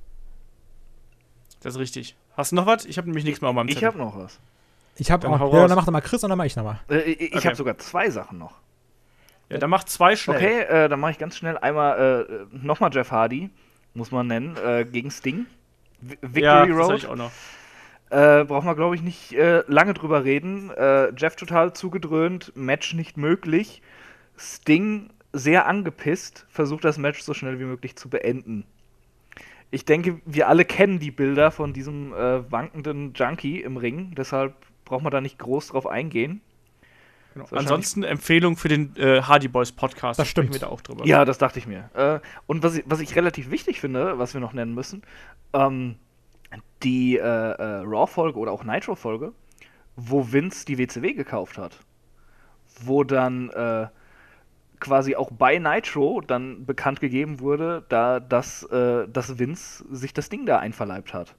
[1.61, 2.15] Das ist richtig.
[2.36, 2.86] Hast du noch was?
[2.86, 3.84] Ich habe nämlich nichts mehr auf meinem Zettel.
[3.84, 4.40] Ich habe noch was.
[4.95, 5.53] Ich habe auch.
[5.53, 6.80] Ja, dann macht mal Chris und dann mache ich nochmal.
[6.90, 7.48] Äh, ich okay.
[7.48, 8.53] habe sogar zwei Sachen noch.
[9.49, 10.38] Ja, dann mach zwei schnell.
[10.38, 13.49] Okay, äh, dann mache ich ganz schnell einmal äh, nochmal Jeff Hardy,
[13.94, 15.45] muss man nennen, äh, gegen Sting.
[16.02, 16.91] V Victory ja, Road.
[16.91, 17.32] Das ich auch noch.
[18.12, 20.70] Äh, braucht man, glaube ich, nicht äh, lange drüber reden.
[20.72, 23.82] Äh, Jeff total zugedröhnt, Match nicht möglich.
[24.38, 28.66] Sting sehr angepisst, versucht das Match so schnell wie möglich zu beenden.
[29.70, 34.56] Ich denke, wir alle kennen die Bilder von diesem äh, wankenden Junkie im Ring, deshalb
[34.84, 36.42] braucht man da nicht groß drauf eingehen.
[37.34, 37.46] Genau.
[37.52, 40.20] Ansonsten Empfehlung für den äh, Hardy Boys Podcast.
[40.20, 40.52] Das stimmt.
[40.52, 41.06] Wir da auch drüber.
[41.06, 41.90] Ja, das dachte ich mir.
[41.94, 45.02] Äh, und was ich, was ich relativ wichtig finde, was wir noch nennen müssen,
[45.54, 45.96] ähm,
[46.84, 49.34] die äh, äh, Raw-Folge oder auch Nitro-Folge,
[49.95, 51.80] wo Vince die WCW gekauft hat.
[52.84, 53.88] Wo dann äh,
[54.80, 60.30] quasi auch bei Nitro dann bekannt gegeben wurde, da dass, äh, dass Vince sich das
[60.30, 61.36] Ding da einverleibt hat.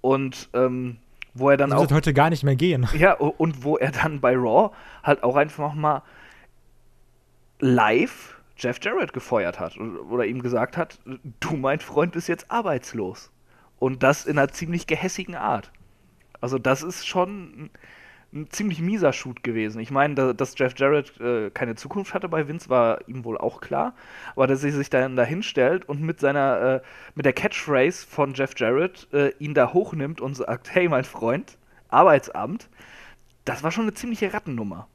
[0.00, 0.98] Und ähm,
[1.34, 1.82] wo er dann das auch.
[1.82, 2.88] wird heute gar nicht mehr gehen.
[2.96, 4.70] Ja, und wo er dann bei Raw
[5.02, 6.02] halt auch einfach mal
[7.58, 11.00] live Jeff Jarrett gefeuert hat oder ihm gesagt hat,
[11.40, 13.31] du mein Freund bist jetzt arbeitslos.
[13.82, 15.72] Und das in einer ziemlich gehässigen Art.
[16.40, 17.70] Also das ist schon ein,
[18.32, 19.80] ein ziemlich mieser Shoot gewesen.
[19.80, 23.36] Ich meine, da, dass Jeff Jarrett äh, keine Zukunft hatte bei Vince, war ihm wohl
[23.36, 23.96] auch klar.
[24.36, 26.80] Aber dass er sich dann da hinstellt und mit seiner, äh,
[27.16, 31.58] mit der Catchphrase von Jeff Jarrett äh, ihn da hochnimmt und sagt, hey mein Freund,
[31.88, 32.68] Arbeitsamt,
[33.44, 34.86] das war schon eine ziemliche Rattennummer.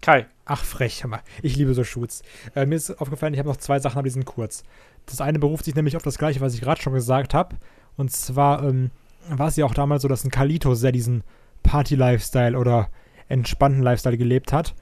[0.00, 0.26] Kai.
[0.44, 1.22] Ach, frech, Hammer.
[1.42, 2.22] Ich liebe so Shoots.
[2.54, 4.62] Äh, mir ist aufgefallen, ich habe noch zwei Sachen, aber die sind kurz.
[5.06, 7.56] Das eine beruft sich nämlich auf das Gleiche, was ich gerade schon gesagt habe.
[7.96, 8.90] Und zwar ähm,
[9.28, 11.22] war es ja auch damals so, dass ein Kalito sehr diesen
[11.62, 12.88] Party-Lifestyle oder
[13.28, 14.74] entspannten Lifestyle gelebt hat.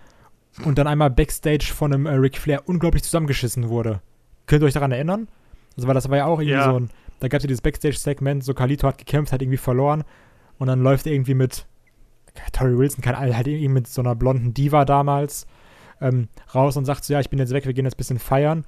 [0.65, 4.01] Und dann einmal Backstage von einem äh, Ric Flair unglaublich zusammengeschissen wurde.
[4.47, 5.29] Könnt ihr euch daran erinnern?
[5.77, 6.71] Also, weil das war ja auch irgendwie Ja.
[6.71, 6.91] so ein,
[7.21, 10.05] da gab es ja dieses Backstage-Segment, so Kalito hat gekämpft, hat irgendwie verloren
[10.59, 11.67] und dann läuft er irgendwie mit
[12.53, 15.47] Tori Wilson, keine Ahnung, halt irgendwie mit so einer blonden Diva damals
[16.01, 18.19] ähm, raus und sagt so, ja, ich bin jetzt weg, wir gehen jetzt ein bisschen
[18.19, 18.65] feiern.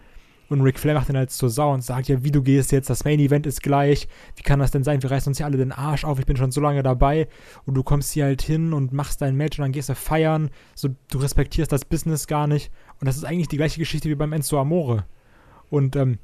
[0.55, 2.89] Und Ric Flair macht den halt zur Sau und sagt, ja, wie du gehst jetzt,
[2.89, 4.07] das Main Event ist gleich,
[4.37, 6.37] wie kann das denn sein, wir reißen uns hier alle den Arsch auf, ich bin
[6.37, 7.27] schon so lange dabei
[7.67, 10.51] und du kommst hier halt hin und machst dein Match und dann gehst du feiern,
[10.77, 12.71] so, du respektierst das Business gar nicht
[13.01, 15.05] und das ist eigentlich die gleiche Geschichte wie beim Enzo Amore.
[15.71, 16.19] Und ähm,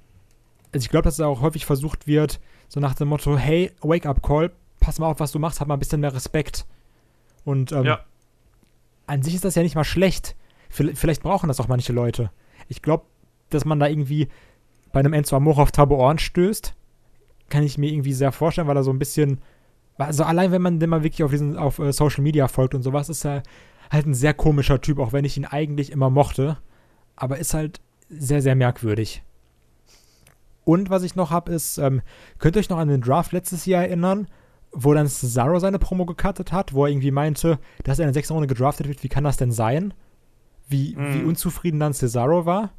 [0.73, 2.39] also ich glaube, dass da auch häufig versucht wird,
[2.69, 5.67] so nach dem Motto, hey, wake up call, pass mal auf, was du machst, hab
[5.67, 6.67] mal ein bisschen mehr Respekt.
[7.45, 8.05] Und ähm, Ja.
[9.07, 10.37] an sich ist das ja nicht mal schlecht.
[10.69, 12.31] Vielleicht brauchen das auch manche Leute.
[12.69, 13.07] Ich glaube,
[13.55, 14.29] dass man da irgendwie
[14.93, 16.75] bei einem Enzo Amore auf taube Ohren stößt,
[17.49, 19.41] kann ich mir irgendwie sehr vorstellen, weil er so ein bisschen,
[19.99, 22.83] also allein wenn man den mal wirklich auf diesen, auf äh, Social Media folgt und
[22.83, 23.43] sowas, ist er
[23.91, 26.59] halt ein sehr komischer Typ, auch wenn ich ihn eigentlich immer mochte.
[27.17, 29.23] Aber ist halt sehr, sehr merkwürdig.
[30.65, 32.03] Und was ich noch habe, ist, ähm,
[32.39, 34.29] könnt ihr euch noch an den Draft letztes Jahr erinnern,
[34.73, 38.15] wo dann Cesaro seine Promo gecuttet hat, wo er irgendwie meinte, dass er in der
[38.15, 39.95] sechsten Runde gedraftet wird, wie kann das denn sein?
[40.69, 41.15] Wie, Mhm.
[41.15, 42.71] wie unzufrieden dann Cesaro war?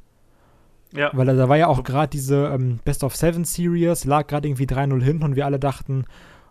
[0.94, 1.10] Ja.
[1.14, 4.66] Weil da war ja auch gerade diese ähm, Best of Seven Series, lag gerade irgendwie
[4.66, 6.06] 3-0 hinten und wir alle dachten,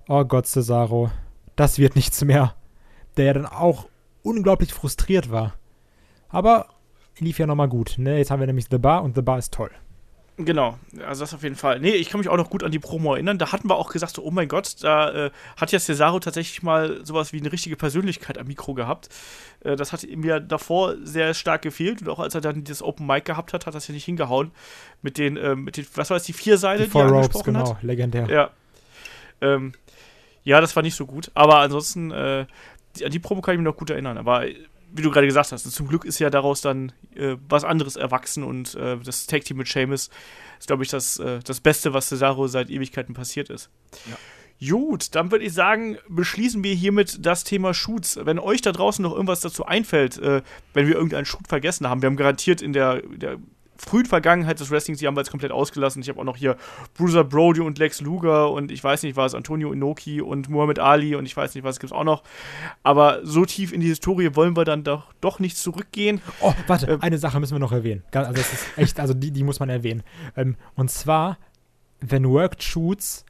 [0.09, 1.11] oh Gott, Cesaro,
[1.57, 2.55] das wird nichts mehr.
[3.17, 3.87] Der ja dann auch
[4.23, 5.55] unglaublich frustriert war.
[6.29, 6.67] Aber
[7.19, 7.97] lief ja nochmal gut.
[7.99, 8.19] Ne?
[8.19, 9.71] Jetzt haben wir nämlich The Bar und The Bar ist toll.
[10.45, 11.81] Genau, also das auf jeden Fall.
[11.81, 13.37] Nee, ich kann mich auch noch gut an die Promo erinnern.
[13.37, 16.63] Da hatten wir auch gesagt, so, oh mein Gott, da äh, hat ja Cesaro tatsächlich
[16.63, 19.09] mal sowas wie eine richtige Persönlichkeit am Mikro gehabt.
[19.65, 22.01] Äh, das hat ihm ja davor sehr stark gefehlt.
[22.03, 24.51] Und auch als er dann das Open Mic gehabt hat, hat das ja nicht hingehauen.
[25.03, 27.17] Mit den, ähm, mit den was war das, die vier Seile, Die die, er Ropes,
[27.17, 27.83] angesprochen genau, hat?
[27.83, 28.29] legendär.
[28.31, 28.51] Ja.
[29.41, 29.73] Ähm,
[30.45, 31.31] ja, das war nicht so gut.
[31.35, 32.47] Aber ansonsten, äh,
[32.97, 34.17] die, an die Promo kann ich mich noch gut erinnern.
[34.17, 34.57] Aber äh,
[34.93, 38.43] wie du gerade gesagt hast, zum Glück ist ja daraus dann äh, was anderes erwachsen
[38.43, 40.11] und äh, das Tag Team mit Sheamus
[40.59, 43.71] ist, glaube ich, das, äh, das Beste, was Cesaro seit Ewigkeiten passiert ist.
[44.67, 48.19] Gut, dann würde ich sagen, beschließen wir hiermit das Thema Shoots.
[48.23, 50.43] Wenn euch da draußen noch irgendwas dazu einfällt, äh,
[50.75, 53.39] wenn wir irgendeinen Shoot vergessen haben, wir haben garantiert in der, der
[53.81, 56.03] frühen Vergangenheit des Wrestlings, die haben wir jetzt komplett ausgelassen.
[56.03, 56.57] Ich habe auch noch hier
[56.95, 61.15] Bruiser Brody und Lex Luger und ich weiß nicht was, Antonio Inoki und Muhammad Ali
[61.15, 62.23] und ich weiß nicht was, gibt es auch noch.
[62.83, 66.21] Aber so tief in die Historie wollen wir dann doch, doch nicht zurückgehen.
[66.41, 68.03] Oh, warte, Ähm, eine Sache müssen wir noch erwähnen.
[68.13, 70.03] Also das ist echt, also die, die muss man erwähnen.
[70.37, 71.39] Ähm, und zwar,
[72.01, 73.25] wenn Worked Shoots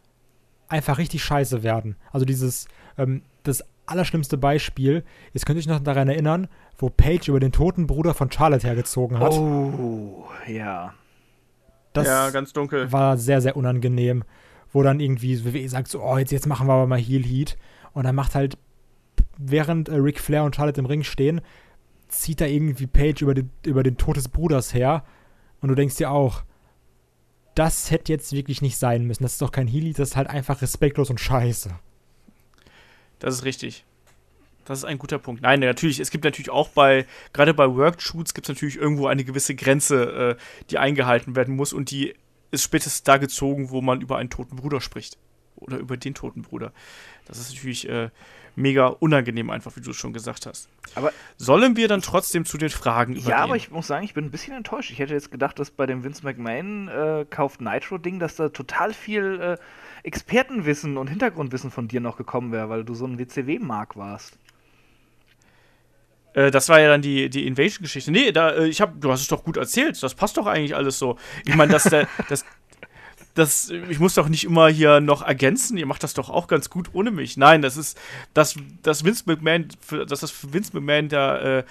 [0.68, 1.96] einfach richtig scheiße werden.
[2.12, 6.48] Also dieses, ähm, das allerschlimmste Beispiel, jetzt könnt ihr euch noch daran erinnern,
[6.78, 9.32] wo Paige über den toten Bruder von Charlotte hergezogen hat.
[9.32, 10.94] Oh, ja.
[11.92, 12.90] das ja, ganz dunkel.
[12.92, 14.24] war sehr, sehr unangenehm.
[14.72, 17.56] Wo dann irgendwie WWE sagt so, oh, jetzt, jetzt machen wir aber mal Heel Heat.
[17.92, 18.56] Und dann macht halt,
[19.36, 21.40] während äh, Ric Flair und Charlotte im Ring stehen,
[22.06, 25.04] zieht da irgendwie Paige über den, über den Tod des Bruders her.
[25.60, 26.44] Und du denkst dir auch,
[27.56, 29.24] das hätte jetzt wirklich nicht sein müssen.
[29.24, 31.70] Das ist doch kein Heel Heat, das ist halt einfach respektlos und scheiße.
[33.20, 33.84] Das ist richtig.
[34.64, 35.42] Das ist ein guter Punkt.
[35.42, 39.06] Nein, natürlich, es gibt natürlich auch bei, gerade bei Worked Shoots gibt es natürlich irgendwo
[39.06, 42.14] eine gewisse Grenze, äh, die eingehalten werden muss und die
[42.50, 45.16] ist spätestens da gezogen, wo man über einen toten Bruder spricht.
[45.56, 46.72] Oder über den toten Bruder.
[47.26, 48.10] Das ist natürlich äh,
[48.56, 50.68] mega unangenehm, einfach, wie du es schon gesagt hast.
[50.94, 53.30] Aber Sollen wir dann trotzdem zu den Fragen übergehen?
[53.30, 54.90] Ja, aber ich muss sagen, ich bin ein bisschen enttäuscht.
[54.90, 58.94] Ich hätte jetzt gedacht, dass bei dem Vince McMahon äh, kauft Nitro-Ding, dass da total
[58.94, 59.56] viel äh,
[60.02, 64.38] Expertenwissen und Hintergrundwissen von dir noch gekommen wäre, weil du so ein WCW-Mark warst.
[66.34, 68.10] Äh, das war ja dann die, die Invasion-Geschichte.
[68.10, 70.00] Nee, da, äh, ich hab, du hast es doch gut erzählt.
[70.02, 71.16] Das passt doch eigentlich alles so.
[71.44, 72.44] Ich meine, dass der, das,
[73.34, 75.76] das, ich muss doch nicht immer hier noch ergänzen.
[75.76, 77.36] Ihr macht das doch auch ganz gut ohne mich.
[77.36, 77.98] Nein, das ist,
[78.34, 79.68] dass, dass Vince McMahon,
[80.08, 81.64] dass das für Vince McMahon da äh,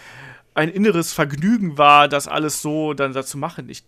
[0.53, 3.69] ein inneres Vergnügen war, das alles so dann dazu machen.
[3.69, 3.83] Ich,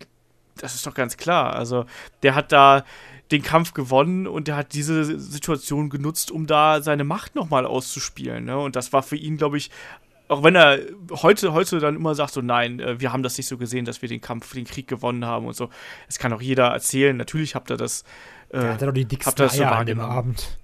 [0.56, 1.54] das ist doch ganz klar.
[1.54, 1.86] Also,
[2.22, 2.84] der hat da
[3.32, 8.44] den Kampf gewonnen und der hat diese Situation genutzt, um da seine Macht nochmal auszuspielen.
[8.44, 8.58] Ne?
[8.58, 9.70] Und das war für ihn, glaube ich,
[10.28, 10.78] auch wenn er
[11.10, 14.00] heute, heute dann immer sagt, so nein, äh, wir haben das nicht so gesehen, dass
[14.00, 15.68] wir den Kampf, den Krieg gewonnen haben und so.
[16.06, 17.16] Das kann auch jeder erzählen.
[17.16, 18.02] Natürlich habt ihr das.
[18.50, 20.00] Äh, Er hat ja doch die dicksten das so Eier an dem.
[20.00, 20.56] Abend.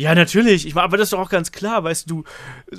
[0.00, 0.66] Ja, natürlich.
[0.66, 2.24] Ich, aber das ist doch auch ganz klar, weißt du,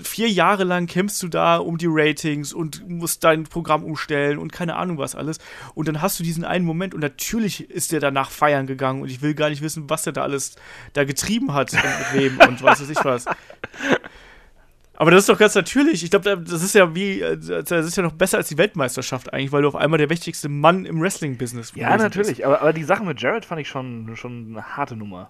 [0.01, 4.51] vier Jahre lang kämpfst du da um die Ratings und musst dein Programm umstellen und
[4.51, 5.37] keine Ahnung was alles.
[5.75, 9.11] Und dann hast du diesen einen Moment und natürlich ist der danach feiern gegangen und
[9.11, 10.55] ich will gar nicht wissen, was der da alles
[10.93, 13.25] da getrieben hat und mit wem und was weiß ich was.
[14.95, 16.03] Aber das ist doch ganz natürlich.
[16.03, 19.31] Ich glaube, das ist ja wie, äh, das ist ja noch besser als die Weltmeisterschaft
[19.31, 22.45] eigentlich, weil du auf einmal der wichtigste Mann im Wrestling-Business Ja, gewesen natürlich.
[22.47, 25.29] Aber, aber die Sache mit Jared fand ich schon, schon eine harte Nummer.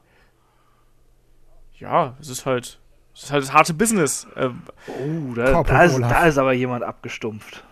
[1.81, 2.79] Ja, es ist halt,
[3.13, 4.27] es ist halt das harte Business.
[4.37, 7.63] Ähm, Oh, da, da, ist, da ist aber jemand abgestumpft.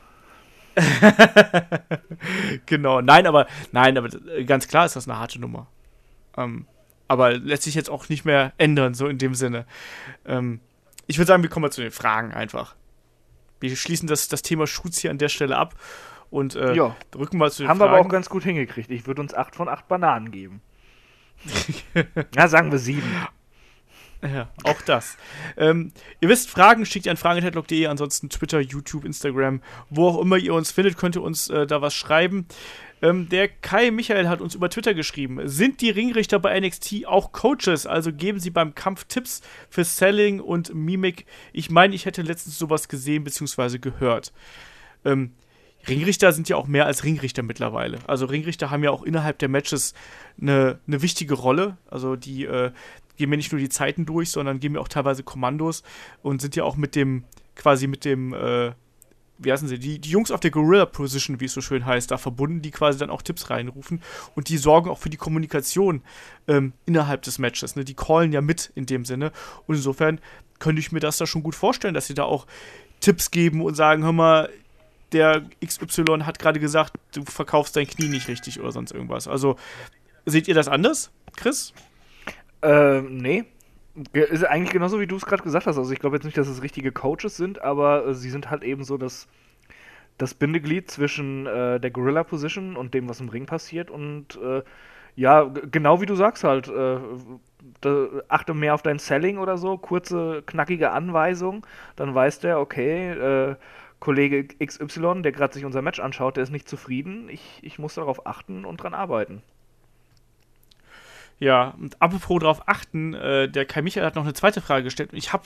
[2.65, 5.67] genau, nein, aber nein, aber äh, ganz klar ist das eine harte Nummer.
[6.37, 6.65] Ähm,
[7.07, 9.65] aber lässt sich jetzt auch nicht mehr ändern, so in dem Sinne.
[10.25, 10.59] Ähm,
[11.07, 12.75] ich würde sagen, wir kommen mal zu den Fragen einfach.
[13.59, 15.75] Wir schließen das, das Thema Shoots hier an der Stelle ab
[16.29, 16.95] und äh, Ja.
[17.11, 17.97] drücken mal zu den Haben wir Fragen.
[17.97, 18.89] aber auch ganz gut hingekriegt.
[18.91, 20.61] Ich würde uns 8 von 8 Bananen geben.
[22.35, 23.01] Na, sagen wir 7.
[24.33, 25.17] Ja, auch das.
[25.55, 30.37] ähm, ihr wisst, Fragen schickt ihr an fragen.headlock.de, ansonsten Twitter, YouTube, Instagram, wo auch immer
[30.37, 32.45] ihr uns findet, könnt ihr uns äh, da was schreiben.
[33.01, 35.39] Ähm, der Kai Michael hat uns über Twitter geschrieben.
[35.47, 37.85] Sind die Ringrichter bei NXT auch Coaches?
[37.85, 41.25] Also geben sie beim Kampf Tipps für Selling und Mimik?
[41.53, 43.77] Ich meine, ich hätte letztens sowas gesehen bzw.
[43.77, 44.33] gehört.
[45.05, 45.31] Ähm,
[45.87, 47.99] Ringrichter sind ja auch mehr als Ringrichter mittlerweile.
[48.05, 49.93] Also Ringrichter haben ja auch innerhalb der Matches
[50.39, 51.77] eine, eine wichtige Rolle.
[51.89, 52.71] Also die äh,
[53.19, 55.83] geben ja nicht nur die Zeiten durch, sondern geben ja auch teilweise Kommandos
[56.23, 57.25] und sind ja auch mit dem,
[57.55, 58.71] quasi mit dem, äh,
[59.37, 62.09] wie heißen sie, die, die Jungs auf der Gorilla Position, wie es so schön heißt,
[62.09, 64.01] da verbunden, die quasi dann auch Tipps reinrufen
[64.35, 66.01] und die sorgen auch für die Kommunikation
[66.47, 67.75] ähm, innerhalb des Matches.
[67.75, 67.83] Ne?
[67.83, 69.31] Die callen ja mit in dem Sinne
[69.67, 70.19] und insofern
[70.57, 72.47] könnte ich mir das da schon gut vorstellen, dass sie da auch
[73.01, 74.49] Tipps geben und sagen, hör mal,
[75.11, 79.27] der XY hat gerade gesagt, du verkaufst dein Knie nicht richtig oder sonst irgendwas.
[79.27, 79.57] Also,
[80.25, 81.73] seht ihr das anders, Chris?
[82.61, 83.45] Ähm, nee.
[84.13, 85.77] Ist eigentlich genauso, wie du es gerade gesagt hast.
[85.77, 88.63] Also ich glaube jetzt nicht, dass es richtige Coaches sind, aber äh, sie sind halt
[88.63, 89.27] eben so das,
[90.17, 93.91] das Bindeglied zwischen äh, der Gorilla Position und dem, was im Ring passiert.
[93.91, 94.63] Und äh,
[95.15, 96.97] ja, genau wie du sagst halt, äh,
[98.29, 101.65] achte mehr auf dein Selling oder so, kurze, knackige Anweisung,
[101.95, 103.55] dann weiß der, okay, äh,
[103.99, 107.27] Kollege XY, der gerade sich unser Match anschaut, der ist nicht zufrieden.
[107.29, 109.41] Ich, ich muss darauf achten und dran arbeiten.
[111.39, 115.13] Ja, und apropos darauf achten, äh, der Kai Michael hat noch eine zweite Frage gestellt.
[115.13, 115.43] Und ich habe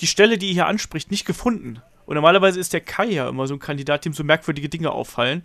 [0.00, 1.82] die Stelle, die ihr hier anspricht, nicht gefunden.
[2.06, 5.42] Und normalerweise ist der Kai ja immer so ein Kandidat, dem so merkwürdige Dinge auffallen.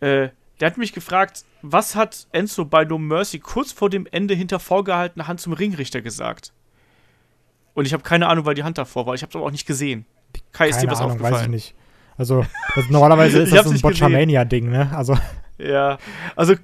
[0.00, 0.28] Äh,
[0.60, 4.60] der hat mich gefragt, was hat Enzo bei No Mercy kurz vor dem Ende hinter
[4.60, 6.52] vorgehaltener Hand zum Ringrichter gesagt?
[7.74, 9.14] Und ich habe keine Ahnung, weil die Hand davor war.
[9.14, 10.04] Ich habe es aber auch nicht gesehen.
[10.52, 11.50] Kai, ist dir Keine was Ahnung, weiß ich aufgefallen?
[11.50, 11.74] nicht.
[12.16, 12.44] Also,
[12.90, 13.80] normalerweise ist das so ein.
[13.80, 14.90] Botchamania-Ding, ne?
[14.94, 15.16] Also,
[15.58, 15.98] Ja,
[16.36, 16.54] also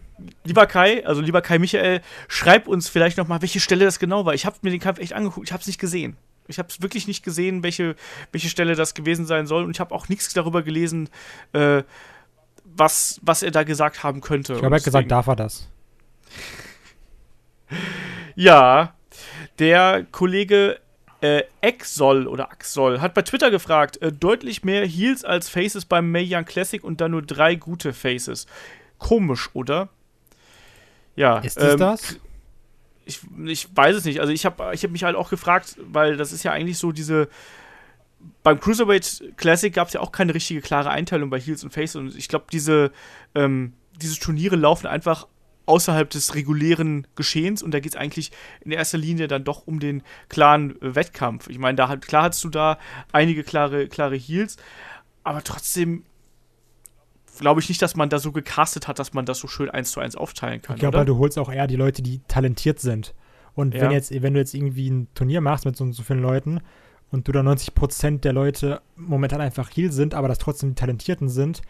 [0.45, 4.25] lieber Kai, also lieber Kai Michael, schreib uns vielleicht noch mal, welche Stelle das genau
[4.25, 4.35] war.
[4.35, 6.17] Ich habe mir den Kampf echt angeguckt, ich habe es nicht gesehen.
[6.47, 7.97] Ich habe es wirklich nicht gesehen, welche,
[8.31, 9.65] welche Stelle das gewesen sein soll.
[9.65, 11.09] Und ich habe auch nichts darüber gelesen,
[11.53, 11.83] äh,
[12.65, 14.55] was, was er da gesagt haben könnte.
[14.55, 15.69] ich Und hat gesagt, darf er das.
[18.37, 18.95] Ja,
[19.61, 20.81] der Kollege
[21.21, 26.11] äh, Exol oder Axol hat bei Twitter gefragt, äh, deutlich mehr Heels als Faces beim
[26.11, 28.47] Mae Young Classic und dann nur drei gute Faces.
[28.99, 29.89] Komisch, oder?
[31.17, 31.39] Ja.
[31.39, 32.17] Ist es ähm, das?
[33.07, 34.21] ich, ich weiß es nicht.
[34.21, 36.93] Also ich habe ich hab mich halt auch gefragt, weil das ist ja eigentlich so
[36.93, 37.29] diese.
[38.43, 41.95] Beim Cruiserweight Classic gab es ja auch keine richtige klare Einteilung bei Heels und Face
[41.95, 42.91] und ich glaube, diese,
[43.35, 45.27] ähm, diese Turniere laufen einfach
[45.67, 49.79] außerhalb des regulären Geschehens und da geht es eigentlich in erster Linie dann doch um
[49.79, 51.49] den klaren äh, Wettkampf.
[51.49, 52.79] Ich meine, da hat, klar hast du da
[53.13, 54.57] einige klare, klare Heels,
[55.23, 56.05] aber trotzdem
[57.39, 59.91] glaube ich nicht, dass man da so gecastet hat, dass man das so schön eins
[59.91, 60.77] zu eins aufteilen kann.
[60.77, 63.15] Ich glaube, du holst auch eher die Leute, die talentiert sind.
[63.55, 63.83] Und Ja.
[63.83, 66.61] wenn jetzt, wenn du jetzt irgendwie ein Turnier machst mit so, so vielen Leuten
[67.11, 71.29] und du da 90% der Leute momentan einfach Heal sind, aber das trotzdem die Talentierten
[71.29, 71.63] sind,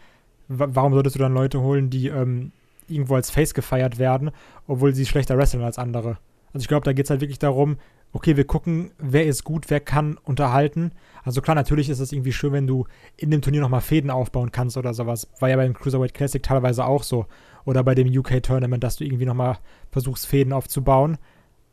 [0.47, 2.51] wa warum solltest du dann Leute holen, die ähm,
[2.87, 4.31] irgendwo als Face gefeiert werden,
[4.67, 6.17] obwohl sie schlechter wresteln als andere?
[6.53, 7.77] Also ich glaube, da geht es halt wirklich darum,
[8.15, 10.93] okay, wir gucken, wer ist gut, wer kann unterhalten.
[11.25, 12.87] Also klar, natürlich ist es irgendwie schön, wenn du
[13.17, 15.27] in dem Turnier nochmal Fäden aufbauen kannst oder sowas.
[15.41, 17.25] War ja beim Cruiserweight Classic teilweise auch so.
[17.65, 19.57] Oder bei dem UK-Tournament, dass du irgendwie nochmal
[19.91, 21.17] versuchst, Fäden aufzubauen.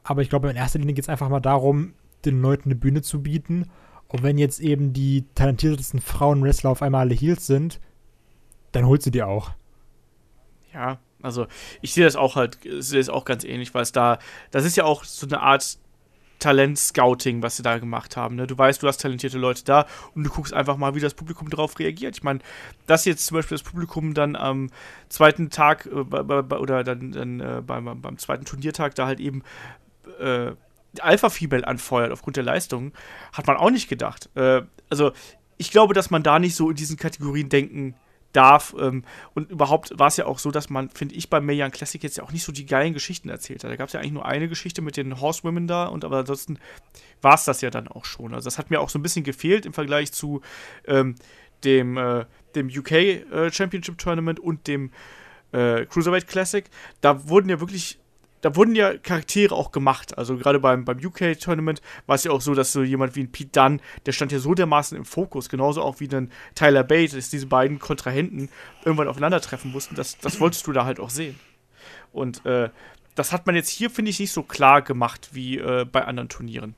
[0.02, 1.94] Aber ich glaube, in erster Linie geht es einfach mal darum,
[2.24, 3.70] den Leuten eine Bühne zu bieten.
[4.09, 7.78] Und wenn jetzt eben die talentiertesten Frauen-Wrestler auf einmal alle Heels sind,
[8.73, 9.52] dann holst du die auch.
[10.74, 11.47] Ja, also
[11.82, 14.19] ich sehe das auch halt, sehe das auch ganz ähnlich, weil es da,
[14.51, 15.78] das ist ja auch so eine Art
[16.43, 18.35] Talent-Scouting, was sie da gemacht haben.
[18.35, 18.48] Ne?
[18.48, 21.48] Du weißt, du hast talentierte Leute da und du guckst einfach mal, wie das Publikum
[21.51, 22.16] darauf reagiert.
[22.16, 22.40] Ich meine,
[22.89, 24.70] dass jetzt zum Beispiel das Publikum dann am
[25.09, 29.43] zweiten Tag äh, oder dann, dann äh, beim, beim zweiten Turniertag da halt eben
[30.19, 30.52] äh,
[30.98, 32.93] Alpha-Female anfeuert aufgrund der Leistung,
[33.32, 34.28] hat man auch nicht gedacht.
[34.35, 35.12] Äh, also
[35.59, 37.94] ich glaube, dass man da nicht so in diesen Kategorien denken
[38.32, 38.74] darf.
[38.78, 39.04] Ähm,
[39.34, 42.16] und überhaupt war es ja auch so, dass man, finde ich, beim Mayan Classic jetzt
[42.16, 43.70] ja auch nicht so die geilen Geschichten erzählt hat.
[43.70, 46.59] Da gab es ja eigentlich nur eine Geschichte mit den Horsewomen da und aber ansonsten
[47.20, 48.34] war es das ja dann auch schon.
[48.34, 50.40] Also das hat mir auch so ein bisschen gefehlt im Vergleich zu
[50.86, 51.14] ähm,
[51.64, 54.90] dem, äh, dem UK äh, Championship Tournament und dem
[55.52, 56.64] äh, Cruiserweight Classic.
[57.00, 57.98] Da wurden ja wirklich
[58.43, 60.19] da wurden ja Charaktere auch gemacht.
[60.19, 63.32] Also gerade beim, beim UK-Tournament war es ja auch so, dass so jemand wie ein
[63.32, 67.16] Pete Dunn, der stand ja so dermaßen im Fokus, genauso auch wie ein Tyler Bate,
[67.16, 68.51] dass diese beiden Kontrahenten
[68.85, 69.94] irgendwann aufeinandertreffen mussten.
[69.94, 71.39] Das, das wolltest du da halt auch sehen.
[72.12, 72.69] Und äh,
[73.14, 76.28] das hat man jetzt hier, finde ich, nicht so klar gemacht wie äh, bei anderen
[76.28, 76.74] Turnieren.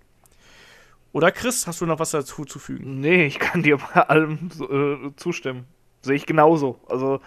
[1.12, 3.00] Oder Chris, hast du noch was dazu zu fügen?
[3.00, 5.64] Nee, ich kann dir bei allem äh, zustimmen.
[6.02, 6.80] Sehe ich genauso.
[6.88, 7.20] Also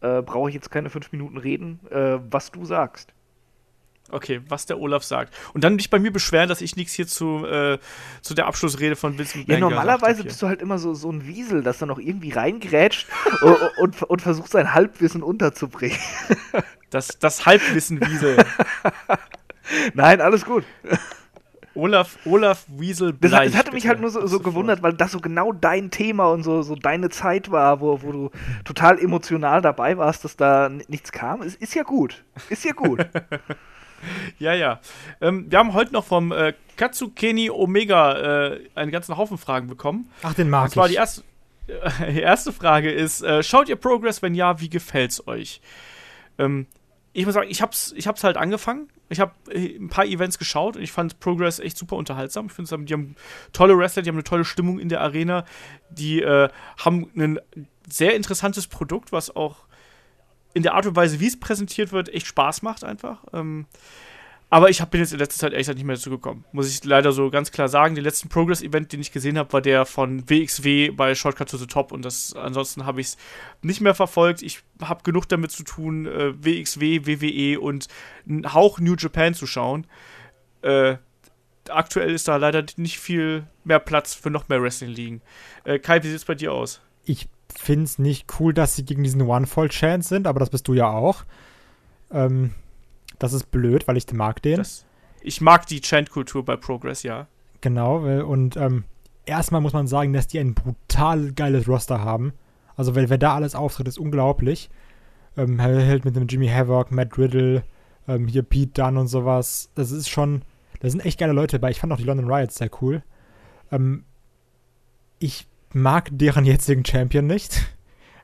[0.00, 3.12] äh, brauche ich jetzt keine fünf Minuten reden, äh, was du sagst.
[4.10, 5.34] Okay, was der Olaf sagt.
[5.52, 7.78] Und dann dich bei mir beschweren, dass ich nichts hier zu, äh,
[8.22, 11.62] zu der Abschlussrede von Vincent Ja, normalerweise bist du halt immer so, so ein Wiesel,
[11.62, 13.08] das dann noch irgendwie reingrätscht
[13.42, 15.98] und, und, und, versucht sein Halbwissen unterzubringen.
[16.90, 18.44] Das, das Halbwissen-Wiesel.
[19.94, 20.64] Nein, alles gut.
[21.76, 25.20] Olaf, Olaf Wiesel Das, das hatte mich halt nur so, so gewundert, weil das so
[25.20, 28.30] genau dein Thema und so, so deine Zeit war, wo, wo du
[28.64, 31.42] total emotional dabei warst, dass da nichts kam.
[31.42, 32.24] Es ist ja gut.
[32.48, 33.06] Ist ja gut.
[34.38, 34.80] ja, ja.
[35.20, 40.10] Ähm, wir haben heute noch vom äh, Katsukeni Omega äh, einen ganzen Haufen Fragen bekommen.
[40.22, 40.92] Ach, den mag und zwar ich.
[40.92, 41.22] Die erste,
[41.66, 44.22] äh, die erste Frage ist: äh, Schaut ihr Progress?
[44.22, 45.60] Wenn ja, wie gefällt's euch?
[46.38, 46.66] Ähm,
[47.12, 48.88] ich muss sagen, ich hab's, ich hab's halt angefangen.
[49.08, 52.46] Ich habe äh, ein paar Events geschaut und ich fand Progress echt super unterhaltsam.
[52.46, 53.16] Ich finde, die haben
[53.52, 55.44] tolle Wrestler, die haben eine tolle Stimmung in der Arena.
[55.88, 57.40] Die äh, haben ein
[57.88, 59.66] sehr interessantes Produkt, was auch
[60.56, 63.22] in der Art und Weise, wie es präsentiert wird, echt Spaß macht einfach.
[63.34, 63.66] Ähm,
[64.48, 66.46] aber ich bin jetzt in letzter Zeit echt nicht mehr dazu gekommen.
[66.50, 67.94] Muss ich leider so ganz klar sagen.
[67.94, 71.66] Den letzten Progress-Event, den ich gesehen habe, war der von WXW bei Shortcut to the
[71.66, 71.92] Top.
[71.92, 73.16] Und das ansonsten habe ich es
[73.60, 74.40] nicht mehr verfolgt.
[74.40, 77.88] Ich habe genug damit zu tun, äh, WXW, WWE und
[78.26, 79.86] einen Hauch New Japan zu schauen.
[80.62, 80.96] Äh,
[81.68, 85.20] aktuell ist da leider nicht viel mehr Platz für noch mehr Wrestling-Ligen.
[85.64, 86.80] Äh, Kai, wie sieht es bei dir aus?
[87.04, 90.74] Ich finde es nicht cool, dass sie gegen diesen One-Fall-Chance sind, aber das bist du
[90.74, 91.24] ja auch.
[92.10, 92.52] Ähm,
[93.18, 94.58] das ist blöd, weil ich mag den.
[94.58, 94.84] Das,
[95.20, 97.26] ich mag die Chant-Kultur bei Progress, ja.
[97.60, 98.84] Genau, und ähm,
[99.24, 102.32] erstmal muss man sagen, dass die ein brutal geiles Roster haben.
[102.76, 104.70] Also, wer, wer da alles auftritt, ist unglaublich.
[105.36, 107.62] Ähm, hält mit einem Jimmy Havoc, Matt Riddle,
[108.08, 109.70] ähm, hier Pete Dunn und sowas.
[109.74, 110.42] Das ist schon,
[110.80, 111.70] da sind echt geile Leute dabei.
[111.70, 113.02] Ich fand auch die London Riots sehr cool.
[113.72, 114.04] Ähm,
[115.18, 117.66] ich mag deren jetzigen Champion nicht,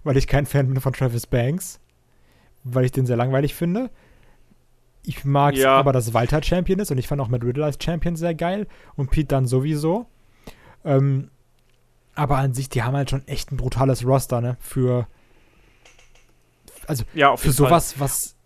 [0.05, 1.81] weil ich kein Fan bin von Travis Banks,
[2.65, 3.91] weil ich den sehr langweilig finde.
[5.05, 5.75] Ich mag ja.
[5.77, 8.69] aber, dass Walter Champion ist und ich fand auch Matt Riddle als Champion sehr geil
[8.95, 10.07] und Pete dann sowieso.
[10.85, 11.31] Ähm,
[12.15, 14.57] aber an sich, die haben halt schon echt ein brutales Roster, ne?
[14.61, 15.07] Für.
[16.87, 18.01] Also, ja, für sowas, Fall.
[18.03, 18.37] was.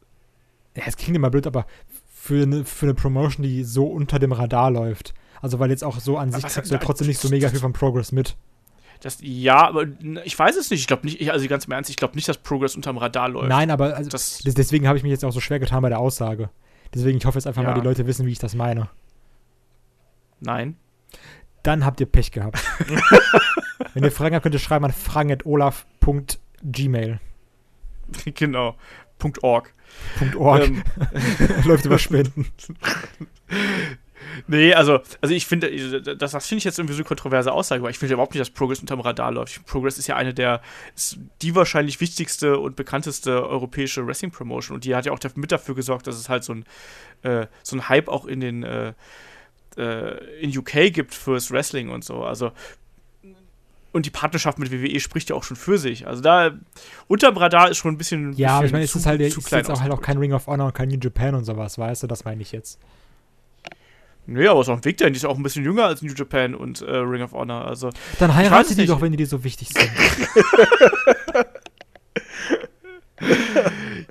[0.77, 1.67] Ja, es klingt immer blöd, aber
[2.13, 5.15] für eine, für eine Promotion, die so unter dem Radar läuft.
[5.43, 7.73] Also, weil jetzt auch so an sich kriegst du trotzdem nicht so mega viel von
[7.73, 8.37] Progress mit.
[9.01, 9.85] Das, ja, aber
[10.25, 10.81] ich weiß es nicht.
[10.81, 13.49] Ich glaube nicht, also ganz im Ernst, ich glaube nicht, dass Progress unterm Radar läuft.
[13.49, 15.99] Nein, aber also, das, deswegen habe ich mich jetzt auch so schwer getan bei der
[15.99, 16.51] Aussage.
[16.95, 17.71] Deswegen, ich hoffe jetzt einfach ja.
[17.71, 18.89] mal, die Leute wissen, wie ich das meine.
[20.41, 20.77] Nein.
[21.63, 22.63] Dann habt ihr Pech gehabt.
[23.95, 27.21] Wenn ihr Fragen habt, könnt ihr schreiben an fragen.olaf.gmail.
[28.35, 28.77] Genau.
[29.43, 29.75] .org.
[30.37, 30.63] .org.
[30.63, 30.85] Ähm.
[31.65, 32.47] Läuft über Spenden.
[34.47, 35.71] Nee, also, also ich finde,
[36.17, 38.41] das, das finde ich jetzt irgendwie so eine kontroverse Aussage, weil ich finde überhaupt nicht,
[38.41, 39.65] dass Progress unterm Radar läuft.
[39.67, 40.61] Progress ist ja eine der,
[41.43, 46.07] die wahrscheinlich wichtigste und bekannteste europäische Wrestling-Promotion und die hat ja auch mit dafür gesorgt,
[46.07, 46.65] dass es halt so ein,
[47.23, 48.93] äh, so ein Hype auch in den, äh,
[49.77, 52.25] äh, in UK gibt fürs Wrestling und so.
[52.25, 52.53] Also,
[53.97, 56.07] und die Partnerschaft mit WWE spricht ja auch schon für sich.
[56.07, 56.51] Also da
[57.09, 58.35] unterm Radar ist schon ein bisschen.
[58.35, 60.35] Ja, aber ich meine, es ist halt zu ist jetzt auch halt auch kein Ring
[60.35, 62.07] of Honor und kein New Japan und sowas, weißt du?
[62.07, 62.79] Das meine ich jetzt.
[64.27, 66.13] Nee, aber es ist auch ein Weg, der ist auch ein bisschen jünger als New
[66.13, 67.65] Japan und äh, Ring of Honor.
[67.65, 69.89] Also, Dann heirate die doch, wenn die dir so wichtig sind.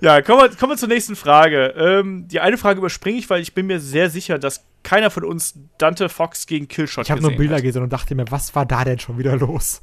[0.01, 1.73] ja, kommen wir, kommen wir zur nächsten Frage.
[1.77, 5.25] Ähm, die eine Frage überspringe ich, weil ich bin mir sehr sicher, dass keiner von
[5.25, 7.63] uns Dante Fox gegen Killshot Ich habe nur Bilder hat.
[7.63, 9.81] gesehen und dachte mir, was war da denn schon wieder los?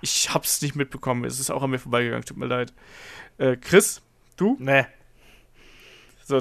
[0.00, 1.24] Ich hab's nicht mitbekommen.
[1.24, 2.24] Es ist auch an mir vorbeigegangen.
[2.24, 2.72] Tut mir leid.
[3.38, 4.02] Äh, Chris,
[4.36, 4.56] du?
[4.60, 4.86] Nee.
[6.24, 6.40] So,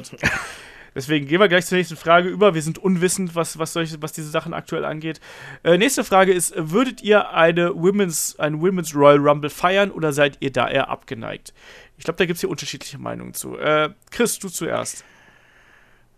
[0.96, 2.56] Deswegen gehen wir gleich zur nächsten Frage über.
[2.56, 5.20] Wir sind unwissend, was, was, solche, was diese Sachen aktuell angeht.
[5.64, 10.38] Äh, nächste Frage ist: Würdet ihr eine Women's, einen Women's Royal Rumble feiern oder seid
[10.40, 11.54] ihr da eher abgeneigt?
[11.98, 13.58] Ich glaube, da gibt es hier unterschiedliche Meinungen zu.
[13.58, 15.04] Äh, Chris, du zuerst.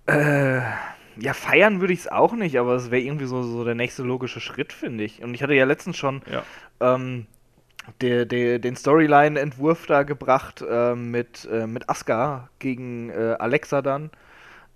[0.06, 0.62] Äh,
[1.20, 4.04] ja, feiern würde ich es auch nicht, aber es wäre irgendwie so, so der nächste
[4.04, 5.24] logische Schritt, finde ich.
[5.24, 6.44] Und ich hatte ja letztens schon ja.
[6.80, 7.26] ähm,
[8.02, 14.12] der, der, den Storyline-Entwurf da gebracht äh, mit, äh, mit Asuka gegen äh, Alexa dann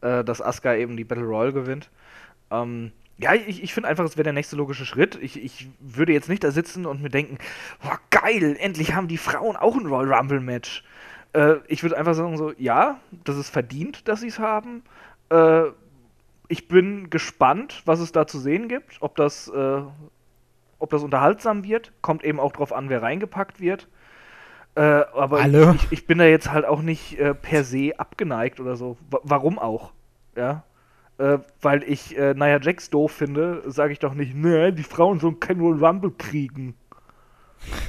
[0.01, 1.89] äh, dass Asuka eben die Battle Royale gewinnt.
[2.51, 5.17] Ähm, ja, ich, ich finde einfach, es wäre der nächste logische Schritt.
[5.21, 7.37] Ich, ich würde jetzt nicht da sitzen und mir denken,
[7.81, 10.83] boah, geil, endlich haben die Frauen auch ein Royal Rumble-Match.
[11.33, 14.83] Äh, ich würde einfach sagen, so, ja, das ist verdient, dass sie es haben.
[15.29, 15.65] Äh,
[16.47, 19.81] ich bin gespannt, was es da zu sehen gibt, ob das, äh,
[20.79, 21.93] ob das unterhaltsam wird.
[22.01, 23.87] Kommt eben auch drauf an, wer reingepackt wird.
[24.75, 25.75] Äh, aber Alle.
[25.75, 28.97] Ich, ich bin da jetzt halt auch nicht äh, per se abgeneigt oder so.
[29.09, 29.91] Wa warum auch?
[30.35, 30.63] Ja.
[31.17, 35.19] Äh, weil ich äh, Nia Jax doof finde, sage ich doch nicht, ne, die Frauen
[35.19, 36.75] sollen kein Royal Rumble kriegen.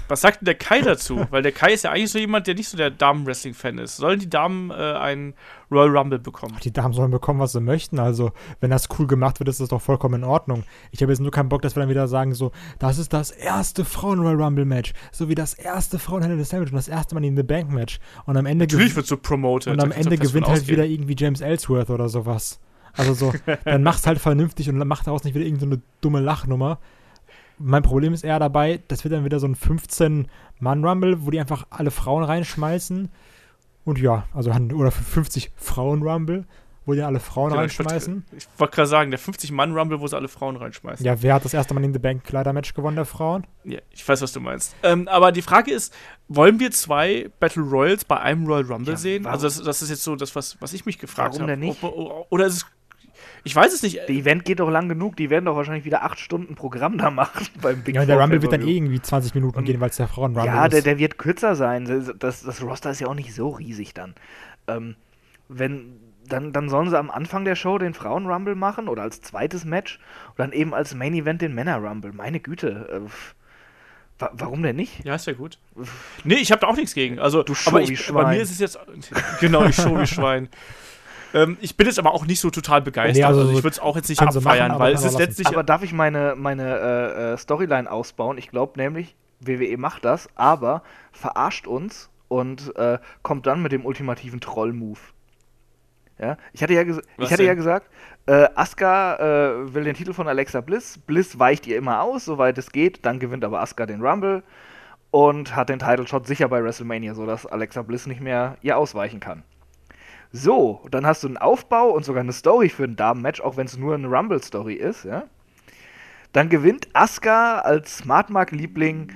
[0.08, 1.26] Was sagt denn der Kai dazu?
[1.30, 3.96] Weil der Kai ist ja eigentlich so jemand, der nicht so der Damen-Wrestling-Fan ist.
[3.96, 5.34] Sollen die Damen äh, einen
[5.70, 6.56] Royal Rumble bekommen?
[6.62, 7.98] Die Damen sollen bekommen, was sie möchten.
[7.98, 10.64] Also, wenn das cool gemacht wird, ist das doch vollkommen in Ordnung.
[10.90, 13.30] Ich habe jetzt nur keinen Bock, dass wir dann wieder sagen, so, das ist das
[13.30, 14.92] erste Frauen-Royal Rumble-Match.
[15.10, 17.98] So wie das erste the Sandwich und das erste Money in the Bank-Match.
[18.26, 19.72] Und am Ende, Natürlich wird so promoted.
[19.72, 20.78] und am Ende gewinnt halt ausgehen.
[20.78, 22.60] wieder irgendwie James Ellsworth oder sowas.
[22.94, 23.32] Also so,
[23.64, 26.78] dann mach's halt vernünftig und mach daraus nicht wieder irgendeine dumme Lachnummer.
[27.58, 31.66] Mein Problem ist eher dabei, das wird dann wieder so ein 15-Mann-Rumble, wo die einfach
[31.70, 33.08] alle Frauen reinschmeißen.
[33.84, 36.44] Und ja, also oder 50 Frauen-Rumble,
[36.86, 38.24] wo die dann alle Frauen Genau, ich reinschmeißen.
[38.36, 41.04] Ich wollte gerade sagen, der 50-Mann-Rumble, wo sie alle Frauen reinschmeißen.
[41.04, 43.46] Ja, wer hat das erste Mal in the Bank Kleidermatch gewonnen, der Frauen?
[43.64, 44.74] Ja, ich weiß, was du meinst.
[44.82, 45.92] Ähm, aber die Frage ist,
[46.28, 49.24] wollen wir zwei Battle Royals bei einem Royal Rumble Ja, sehen?
[49.24, 51.52] warum- Also das, das ist jetzt so das, was, was ich mich gefragt Warum habe.
[51.52, 51.82] denn nicht?
[51.82, 52.66] Oder ist es...
[53.44, 53.98] Ich weiß es nicht.
[53.98, 57.10] Das Event geht doch lang genug, die werden doch wahrscheinlich wieder acht Stunden Programm da
[57.10, 59.80] machen beim Big Ja, und der Rumble wird dann eh irgendwie 20 Minuten Und- gehen,
[59.80, 60.86] weil es der Frauen-Rumble Ja, der, ist.
[60.86, 61.84] der wird kürzer sein.
[62.18, 64.14] Das, das Roster ist ja auch nicht so riesig dann.
[64.68, 64.94] Ähm,
[65.48, 65.96] wenn,
[66.28, 69.98] dann, dann sollen sie am Anfang der Show den Frauen-Rumble machen oder als zweites Match
[70.30, 72.12] und dann eben als Main-Event den Männer-Rumble.
[72.12, 72.88] Meine Güte.
[73.08, 73.10] Äh,
[74.20, 75.04] wa warum denn nicht?
[75.04, 75.58] Ja, ist ja gut.
[76.22, 77.18] Nee, ich habe da auch nichts gegen.
[77.18, 78.36] Also, Du aber Show wie ich, bei Schwein.
[78.36, 78.78] mir ist es jetzt.
[79.40, 80.48] Genau, ich show wie Schwein.
[81.34, 83.16] Ähm, ich bin jetzt aber auch nicht so total begeistert.
[83.16, 85.04] Nee, also also, so ich würde es auch jetzt nicht machen, abfeiern, aber weil es
[85.04, 85.48] ist letztlich.
[85.48, 88.38] Aber darf ich meine, meine äh, äh, Storyline ausbauen?
[88.38, 90.82] Ich glaube nämlich, WWE macht das, aber
[91.12, 95.00] verarscht uns und äh, kommt dann mit dem ultimativen Troll-Move.
[96.18, 96.36] Ja?
[96.52, 97.90] Ich hatte ja, Was ich hatte ja gesagt,
[98.26, 100.98] äh, Asuka äh, will den Titel von Alexa Bliss.
[100.98, 103.04] Bliss weicht ihr immer aus, soweit es geht.
[103.04, 104.42] Dann gewinnt aber Asuka den Rumble
[105.10, 109.20] und hat den Title Shot sicher bei WrestleMania, sodass Alexa Bliss nicht mehr ihr ausweichen
[109.20, 109.42] kann.
[110.32, 113.66] So, dann hast du einen Aufbau und sogar eine Story für ein Damen-Match, auch wenn
[113.66, 115.24] es nur eine Rumble-Story ist, ja.
[116.32, 119.12] Dann gewinnt Asuka als Smartmark-Liebling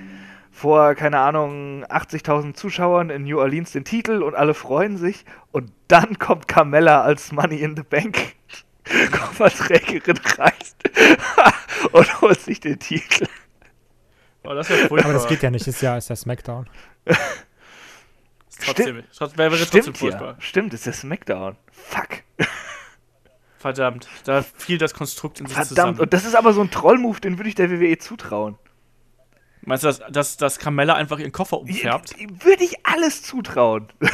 [0.51, 5.25] vor, keine Ahnung, 80.000 Zuschauern in New Orleans den Titel und alle freuen sich.
[5.51, 8.35] Und dann kommt Carmella als Money in the Bank
[9.11, 10.53] Kofferträgerin rein
[11.91, 13.25] und holt sich den Titel.
[14.43, 16.69] Oh, das aber das geht ja nicht, ist ja, ist ja Smackdown.
[18.63, 20.31] Trotzdem, trotz, wäre trotzdem Stimmt furchtbar.
[20.33, 20.35] ja.
[20.41, 21.55] Stimmt, ist der Smackdown.
[21.71, 22.23] Fuck.
[23.57, 25.69] Verdammt, da fiel das Konstrukt in sich Verdammt.
[25.69, 25.99] zusammen.
[25.99, 28.57] Und das ist aber so ein Troll-Move, den würde ich der WWE zutrauen.
[29.61, 32.15] Meinst du, dass, dass, dass Carmella einfach ihren Koffer umfärbt?
[32.45, 33.87] Würde ich alles zutrauen.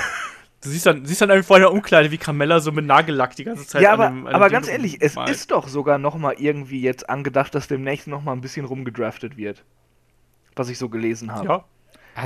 [0.64, 3.44] Du siehst dann, siehst dann irgendwie vor der Umkleide, wie Carmella so mit Nagellack die
[3.44, 5.30] ganze Zeit ja, an aber, dem, an dem aber Ding ganz ehrlich, es malt.
[5.30, 9.36] ist doch sogar noch mal irgendwie jetzt angedacht, dass demnächst noch mal ein bisschen rumgedraftet
[9.36, 9.66] wird.
[10.56, 11.46] Was ich so gelesen habe.
[11.46, 11.66] Ja,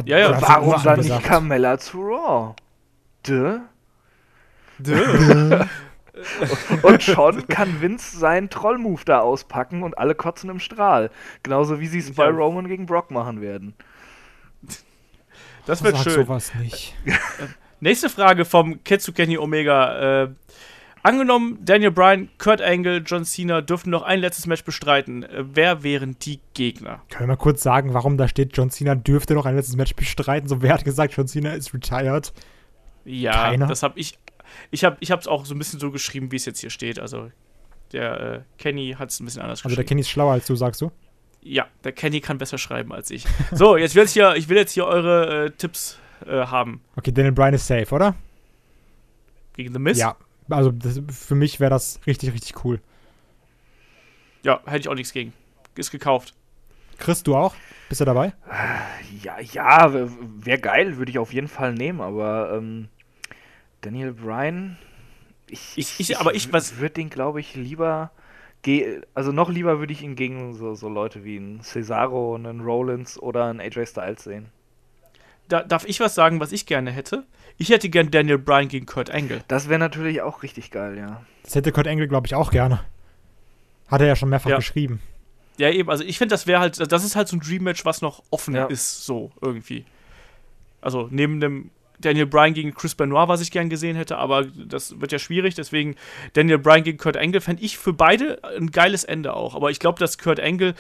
[0.06, 1.24] Ja, ja, hast Warum dann nicht.
[1.24, 2.56] Carmella zu Raw?
[3.24, 3.60] Duh.
[4.80, 5.64] Dö.
[6.82, 11.12] Und schon kann Vince seinen Troll-Move da auspacken und alle kotzen im Strahl.
[11.44, 12.32] Genauso wie sie es bei Ja.
[12.32, 13.76] Roman gegen Brock machen werden.
[15.68, 16.14] das wird Sag schön.
[16.26, 16.96] sowas nicht.
[17.80, 20.24] Nächste Frage vom Kenny Omega.
[20.24, 20.30] Äh,
[21.03, 25.24] angenommen, Daniel Bryan, Kurt Angle, John Cena dürften noch ein letztes Match bestreiten.
[25.24, 27.02] Äh, wer wären die Gegner?
[27.10, 29.95] Können wir mal kurz sagen, warum da steht, John Cena dürfte noch ein letztes Match
[29.95, 30.48] bestreiten?
[30.48, 32.34] So, wer hat gesagt, John Cena ist retired?
[33.06, 33.68] Ja, Keiner?
[33.68, 34.18] das habe ich.
[34.72, 36.99] Ich habe ich es auch so ein bisschen so geschrieben, wie es jetzt hier steht.
[36.99, 37.32] Also,
[37.91, 39.88] der äh, Kenny hat es ein bisschen anders Also der geschrieben.
[39.90, 40.91] Kenny ist schlauer als du, sagst du?
[41.41, 43.26] ja, der Kenny kann besser schreiben als ich.
[43.52, 46.82] So, jetzt will ich hier, ich will jetzt hier eure äh, Tipps äh, haben.
[46.95, 48.15] Okay, Daniel Bryan ist safe, oder?
[49.56, 49.98] Gegen The Miz?
[49.98, 50.15] Ja.
[50.49, 52.80] Also das, für mich wäre das richtig, richtig cool.
[54.44, 55.34] Ja, hätte ich auch nichts gegen.
[55.76, 56.34] Ist gekauft.
[56.98, 57.53] Chris, du auch?
[57.90, 58.34] Bist du dabei?
[59.22, 62.88] Ja, ja, wäre geil, würde ich auf jeden Fall nehmen, aber ähm,
[63.82, 64.78] Daniel Bryan,
[65.49, 68.11] ich, Ich- ich- aber ich- was- würde den, glaube ich, lieber,
[68.64, 72.61] ge also noch lieber würde ich ihn gegen so, so Leute wie einen Cesaro, einen
[72.61, 74.48] Rollins oder einen AJ Styles sehen.
[75.48, 77.24] Da, darf ich was sagen, was ich gerne hätte?
[77.57, 79.41] Ich hätte gern Daniel Bryan gegen Kurt Angle.
[79.48, 81.22] Das wäre natürlich auch richtig geil, ja.
[81.44, 82.82] Das hätte Kurt Angle, glaube ich, auch gerne.
[83.88, 84.57] Hat er ja schon mehrfach Ja.
[84.57, 85.02] geschrieben.
[85.57, 88.02] Ja, eben, also ich finde, das wäre halt, das ist halt so ein Dream-Match, was
[88.02, 88.65] noch offen Ja.
[88.65, 89.86] ist, so irgendwie.
[90.82, 94.99] Also neben dem Daniel Bryan gegen Chris Benoit, was ich gern gesehen hätte, aber das
[95.02, 95.95] wird ja schwierig, deswegen
[96.34, 99.56] Daniel Bryan gegen Kurt Angle fände ich für beide ein geiles Ende auch.
[99.56, 100.76] Aber ich glaube, dass Kurt Angle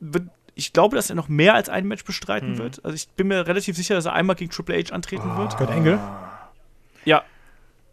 [0.00, 0.28] wird,
[0.58, 2.58] ich glaube, dass er noch mehr als ein Match bestreiten Mhm.
[2.58, 2.84] wird.
[2.84, 5.56] Also ich bin mir relativ sicher, dass er einmal gegen Triple H antreten wird.
[5.56, 5.98] Kurt Angle?
[7.04, 7.22] Ja.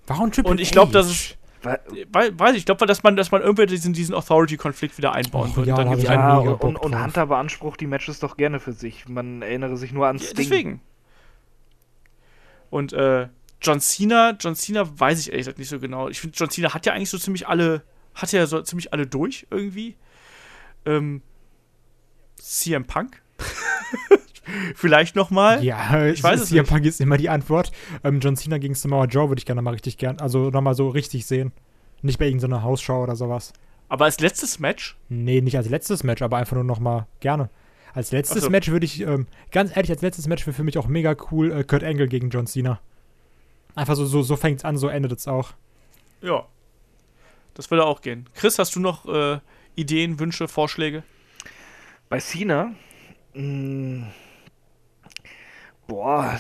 [0.08, 0.94] Warum Triple Und ich glaube, H?
[0.94, 1.80] dass es- Weil-
[2.12, 5.50] Wei- Weiß ich, ich glaube, dass man, dass man irgendwie diesen, diesen Authority-Konflikt wieder einbauen
[5.52, 5.70] Och, würde.
[5.70, 7.02] ja, Dann einen Ja, und, und, und.
[7.04, 9.08] Hunter beansprucht die Matches doch gerne für sich.
[9.10, 10.36] Man erinnere sich nur an Ja, Sting.
[10.38, 10.82] deswegen.
[12.70, 13.30] Und äh,
[13.62, 16.10] John Cena, John Cena weiß ich ehrlich gesagt nicht so genau.
[16.10, 17.82] Ich finde, John Cena hat ja eigentlich so ziemlich alle,
[18.14, 19.96] hat ja so ziemlich alle durch irgendwie.
[20.86, 21.22] Ähm,
[22.46, 23.22] CM Punk?
[24.76, 25.64] Vielleicht noch mal.
[25.64, 26.70] Ja, Ich weiß es CM nicht.
[26.70, 27.72] Punk ist immer die Antwort.
[28.04, 30.90] Ähm, John Cena gegen Samoa Joe würde ich gerne mal richtig gern, also nochmal so
[30.90, 31.52] richtig sehen.
[32.02, 33.54] Nicht bei irgendeiner Hausschau oder sowas.
[33.90, 37.50] Aber als letztes Match, Nee, nicht als letztes Match, aber einfach nur nochmal gerne.
[37.94, 38.50] Als letztes so.
[38.50, 41.52] Match würde ich, ähm, ganz ehrlich, als letztes Match wäre für mich auch mega cool
[41.52, 42.80] äh, Kurt Angle gegen John Cena.
[43.74, 45.54] Einfach so, so, so fängt es an, so endet es auch.
[46.22, 46.46] ja.
[47.54, 48.28] Das würde auch gehen.
[48.36, 49.40] Chris, hast du noch äh,
[49.76, 51.04] Ideen, Wünsche, Vorschläge?
[52.10, 52.72] Bei Cena,
[53.34, 54.08] mh,
[55.88, 56.40] boah,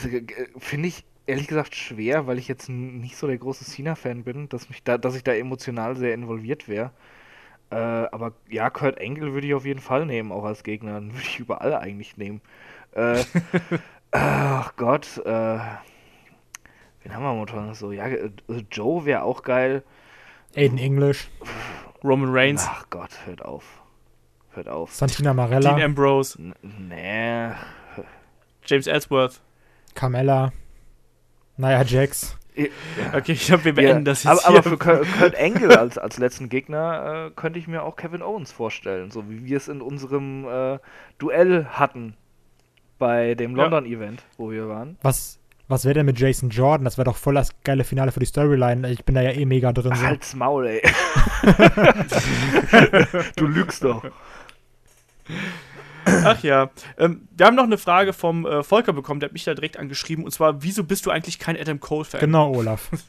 [0.57, 4.69] finde ich ehrlich gesagt schwer, weil ich jetzt nicht so der große Cena-Fan bin, dass,
[4.69, 6.91] mich da, dass ich da emotional sehr involviert wäre.
[7.71, 10.99] Äh, aber ja, Kurt Angle würde ich auf jeden Fall nehmen, auch als Gegner.
[10.99, 12.41] Den würde ich überall eigentlich nehmen.
[12.91, 13.23] Äh,
[14.11, 15.59] ach Gott, äh,
[17.03, 17.91] wen haben wir momentan noch so?
[17.91, 18.29] Ja, äh,
[18.71, 19.83] Joe wäre auch geil.
[20.55, 21.29] Aiden English,
[22.03, 23.81] Roman Reigns, Ach Gott, hört auf.
[24.55, 24.93] Hört auf.
[24.93, 26.53] Santina Dean Marella, Ambrose, N
[26.89, 27.51] nee.
[28.65, 29.41] James Ellsworth.
[29.93, 30.51] Carmella,
[31.57, 32.37] Nia Jax.
[33.13, 36.17] Okay, ich glaube, wir Ja, beenden das jetzt aber, aber für Kurt, Angle als, als
[36.17, 39.81] letzten Gegner äh, könnte ich mir auch Kevin Owens vorstellen, so wie wir es in
[39.81, 40.79] unserem äh,
[41.17, 42.15] Duell hatten
[42.97, 43.63] bei dem Ja.
[43.63, 44.97] London-Event, wo wir waren.
[45.01, 45.37] Was,
[45.67, 46.85] was wäre denn mit Jason Jordan?
[46.85, 48.89] Das wäre doch voll das geile Finale für die Storyline.
[48.89, 49.93] Ich bin da ja eh mega drin.
[49.93, 50.01] So.
[50.01, 50.81] halt's Maul, ey.
[53.35, 54.01] du lügst doch.
[56.05, 56.69] Ach ja.
[56.97, 59.77] Ähm, wir haben noch eine Frage vom äh, Volker bekommen, der hat mich da direkt
[59.77, 60.23] angeschrieben.
[60.23, 62.19] Und zwar, wieso bist du eigentlich kein Adam Cole-Fan?
[62.19, 62.89] Genau, Olaf.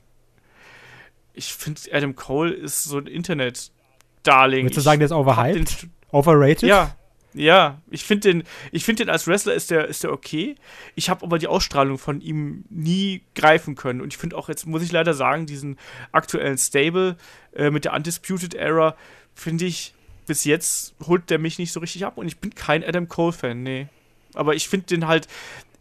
[1.39, 4.65] Ich finde, Adam Cole ist so ein Internet-Darling.
[4.65, 5.83] Würdest du Ich sagen, der ist overhyped?
[5.83, 6.63] den- Overrated?
[6.67, 6.97] Ja,
[7.35, 7.83] ja.
[7.91, 10.55] Ich finde den, ich finde den als Wrestler ist der, ist der okay.
[10.95, 14.01] Ich habe aber die Ausstrahlung von ihm nie greifen können.
[14.01, 15.77] Und ich finde auch jetzt, muss ich leider sagen, diesen
[16.13, 17.17] aktuellen Stable
[17.55, 18.97] äh, mit der Undisputed Era,
[19.35, 19.93] finde ich,
[20.27, 22.19] bis jetzt holt der mich nicht so richtig ab.
[22.19, 23.89] Und ich bin kein Adam Cole-Fan, nee.
[24.35, 25.29] Aber ich finde den halt,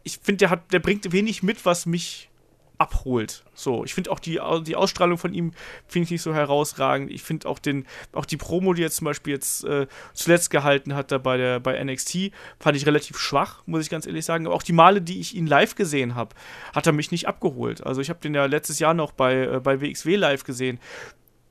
[0.04, 2.30] ich finde, der hat, der bringt wenig mit, was mich
[2.78, 3.44] abholt.
[3.54, 5.54] So, ich finde auch die, die Ausstrahlung von ihm
[5.88, 7.12] finde ich nicht so herausragend.
[7.12, 10.94] Ich finde auch den, auch die Promo, die er zum Beispiel jetzt äh, zuletzt gehalten
[10.94, 14.46] hat, da bei der bei NXT, fand ich relativ schwach, muss ich ganz ehrlich sagen.
[14.46, 16.36] Aber auch die Male, die ich ihn live gesehen habe,
[16.74, 17.86] hat er mich nicht abgeholt.
[17.86, 20.80] Also ich habe den ja letztes Jahr noch bei, äh, bei WXW live gesehen.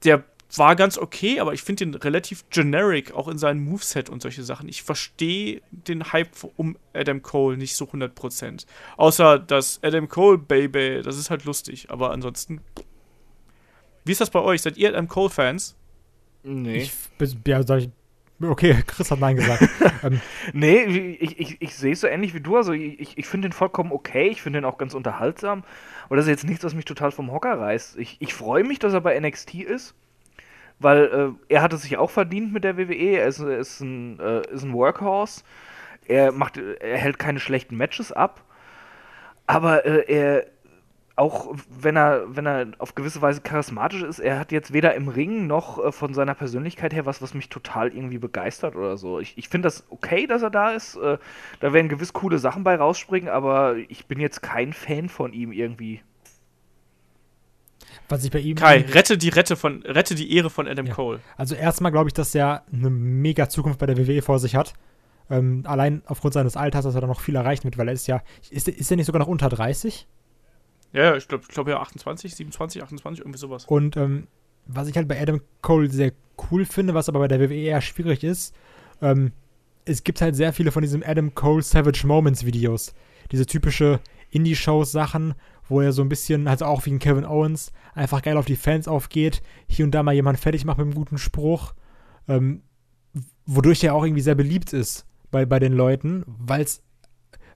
[0.05, 0.25] Der
[0.59, 4.43] war ganz okay, aber ich finde den relativ generic, auch in seinem Moveset und solche
[4.43, 4.69] Sachen.
[4.69, 8.67] Ich verstehe den Hype um Adam Cole nicht so 100%.
[8.97, 12.61] Außer das Adam Cole Baby, das ist halt lustig, aber ansonsten.
[14.05, 14.61] Wie ist das bei euch?
[14.63, 15.77] Seid ihr Adam Cole-Fans?
[16.43, 16.83] Nee.
[16.83, 16.93] Ich,
[17.47, 17.89] ja, sag ich,
[18.43, 19.63] okay, Chris hat Nein gesagt.
[20.03, 20.21] ähm,
[20.53, 22.57] Nee, ich, ich, ich sehe es so ähnlich wie du.
[22.57, 24.29] Also ich, ich- ich finde den vollkommen okay.
[24.29, 25.65] Ich finde den auch ganz unterhaltsam.
[26.05, 27.97] Aber das ist jetzt nichts, was mich total vom Hocker reißt.
[27.97, 29.95] Ich, ich freue mich, dass er bei NXT ist.
[30.79, 33.19] Weil äh, er hat es sich auch verdient mit der WWE.
[33.19, 35.43] Er ist, ist, ein, äh, ist ein Workhorse.
[36.07, 38.43] Er, macht, er hält keine schlechten Matches ab.
[39.47, 40.47] Aber äh, er,
[41.17, 45.09] auch wenn er, wenn er auf gewisse Weise charismatisch ist, er hat jetzt weder im
[45.09, 49.21] Ring noch äh, von seiner Persönlichkeit her was, was mich total irgendwie begeistert oder so.
[49.21, 50.97] Ich, ich finde das okay, dass er da ist.
[50.97, 51.19] Äh,
[51.61, 55.53] da werden gewiss coole Sachen bei rausspringen, aber ich bin jetzt kein Fan von ihm
[55.53, 56.03] irgendwie.
[58.09, 58.57] Was ich bei ihm.
[58.57, 60.95] Kai, rette die Rette von, rette die Ehre von Adam Ja.
[60.95, 61.21] Cole.
[61.37, 64.75] Also erstmal glaube ich, dass er eine mega Zukunft bei der WWE vor sich hat.
[65.31, 68.07] Ähm, allein aufgrund seines Alters, dass er da noch viel erreicht mit, weil er ist
[68.07, 70.07] ja, ist, ist er nicht sogar noch unter 30?
[70.93, 73.65] Ja, ich glaube ich glaub ja 28, 27, 28, irgendwie sowas.
[73.65, 74.27] Und ähm,
[74.67, 76.13] was ich halt bei Adam Cole sehr
[76.51, 78.55] cool finde, was aber bei der WWE eher schwierig ist,
[79.03, 79.33] ähm,
[79.87, 82.95] es gibt halt sehr viele von diesen Adam Cole Savage Moments Videos.
[83.33, 84.01] Diese typische
[84.31, 85.35] Indie-Shows-Sachen,
[85.69, 88.57] wo er so ein bisschen, also auch wie ein Kevin Owens, einfach geil auf die
[88.57, 91.75] Fans aufgeht, hier und da mal jemand fertig macht mit einem guten Spruch,
[92.29, 92.63] ähm,
[93.47, 96.83] wodurch er auch irgendwie sehr beliebt ist bei, bei den Leuten, weil es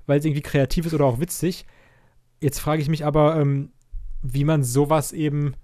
[0.06, 1.66] irgendwie kreativ ist oder auch witzig.
[2.40, 3.72] Jetzt frage ich mich aber, ähm,
[4.22, 5.55] wie man sowas eben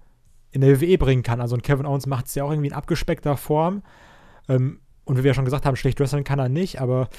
[0.51, 1.41] in der WWE bringen kann.
[1.41, 3.83] Also ein Kevin Owens macht es ja auch irgendwie in abgespeckter Form.
[4.47, 7.09] Ähm, und wie wir ja schon gesagt haben, schlecht wresteln kann er nicht, aber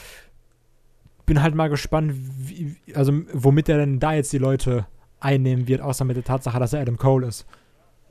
[1.27, 4.87] bin halt mal gespannt, wie, also womit er denn da jetzt die Leute
[5.21, 7.47] einnehmen wird, außer mit der Tatsache, dass er Adam Cole ist.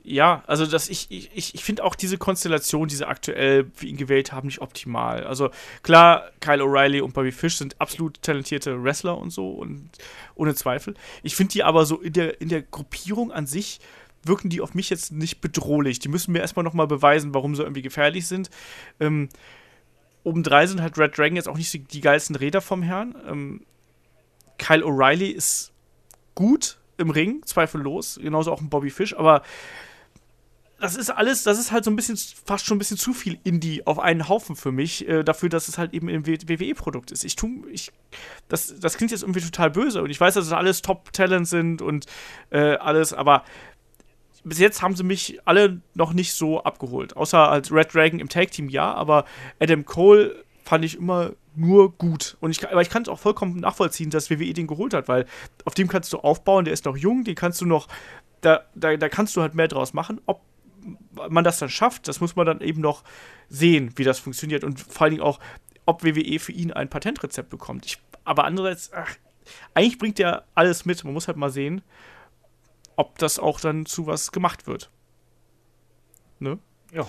[0.08, 3.96] ja, also dass ich, ich, ich finde auch diese Konstellation, die sie aktuell für ihn
[3.96, 5.24] gewählt haben, nicht optimal.
[5.24, 5.50] Also
[5.82, 9.90] klar, Kyle O'Reilly und Bobby Fish sind absolut talentierte Wrestler und so und
[10.36, 10.94] ohne Zweifel.
[11.24, 13.80] Ich finde die aber so in der, in der Gruppierung an sich
[14.22, 15.98] wirken die auf mich jetzt nicht bedrohlich.
[15.98, 18.48] Die müssen mir erstmal nochmal beweisen, warum sie irgendwie gefährlich sind.
[19.00, 19.28] Ähm,
[20.22, 23.16] obendrein sind halt Red Dragon jetzt auch nicht die, die geilsten Räder vom Herrn.
[23.28, 23.66] Ähm,
[24.58, 25.72] Kyle O'Reilly ist
[26.36, 28.18] gut im Ring, zweifellos.
[28.22, 29.42] Genauso auch ein Bobby Fish, aber
[30.78, 33.38] das ist alles, das ist halt so ein bisschen, fast schon ein bisschen zu viel
[33.44, 37.24] Indie auf einen Haufen für mich, äh, dafür, dass es halt eben ein WWE-Produkt ist.
[37.24, 37.92] Ich tu, ich,
[38.48, 41.48] das, das klingt jetzt irgendwie total böse und ich weiß, dass es das alles Top-Talent
[41.48, 42.06] sind und
[42.50, 43.44] äh, alles, aber
[44.44, 47.16] bis jetzt haben sie mich alle noch nicht so abgeholt.
[47.16, 49.24] Außer als Red Dragon im Tag-Team ja, aber
[49.58, 52.36] Adam Cole fand ich immer nur gut.
[52.40, 55.26] Und ich, aber ich kann es auch vollkommen nachvollziehen, dass WWE den geholt hat, weil
[55.64, 57.88] auf dem kannst du aufbauen, der ist noch jung, den kannst du noch,
[58.40, 60.20] da, da, da kannst du halt mehr draus machen.
[60.26, 60.42] Ob
[61.30, 63.02] man das dann schafft, das muss man dann eben noch
[63.48, 64.64] sehen, wie das funktioniert.
[64.64, 65.40] Und vor allen Dingen auch,
[65.86, 67.86] ob WWE für ihn ein Patentrezept bekommt.
[67.86, 69.14] Ich, aber andererseits, ach,
[69.74, 71.04] eigentlich bringt er alles mit.
[71.04, 71.82] Man muss halt mal sehen
[72.96, 74.90] ob das auch dann zu was gemacht wird.
[76.38, 76.58] Ne?
[76.92, 77.06] Ja.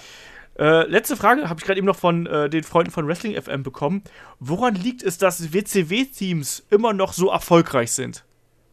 [0.58, 3.62] Äh, letzte Frage habe ich gerade eben noch von äh, den Freunden von Wrestling FM
[3.62, 4.04] bekommen.
[4.40, 8.26] Woran liegt es, dass WCW-Teams immer noch so erfolgreich sind?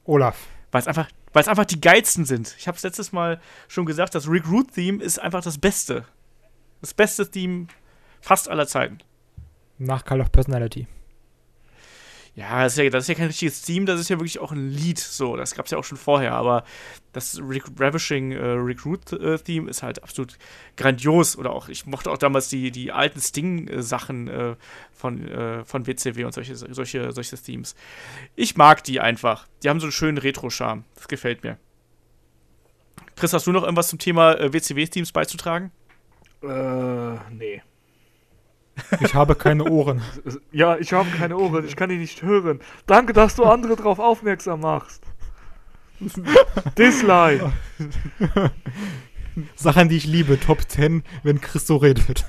[0.04, 0.46] Olaf.
[0.72, 2.54] Weil es einfach, einfach die geilsten sind.
[2.58, 6.04] Ich habe es letztes Mal schon gesagt, das Recruit-Theme ist einfach das Beste.
[6.80, 7.66] Das beste Theme
[8.20, 8.98] fast aller Zeiten.
[9.78, 10.86] Nach Call of Personality.
[12.36, 14.50] Ja das, ist ja, das ist ja kein richtiges Theme, das ist ja wirklich auch
[14.50, 14.98] ein Lied.
[14.98, 16.64] So, das gab es ja auch schon vorher, aber
[17.12, 20.36] das Re Ravishing äh, Recruit-Theme äh, ist halt absolut
[20.76, 21.38] grandios.
[21.38, 24.56] Oder auch, ich mochte auch damals die, die alten Sting-Sachen äh,
[24.92, 27.76] von, äh, von WCW und solche, solche, solche Themes.
[28.34, 29.46] Ich mag die einfach.
[29.62, 30.84] Die haben so einen schönen Retro-Charme.
[30.96, 31.56] Das gefällt mir.
[33.14, 35.70] Chris, hast du noch irgendwas zum Thema äh, WCW-Themes beizutragen?
[36.42, 37.62] Äh, nee.
[39.00, 40.02] Ich habe keine Ohren.
[40.52, 42.60] Ja, ich habe keine Ohren, ich kann die nicht hören.
[42.86, 45.02] Danke, dass du andere darauf aufmerksam machst.
[46.78, 47.52] Dislike.
[49.56, 52.26] Sachen, die ich liebe, Top 10, wenn Christo redet.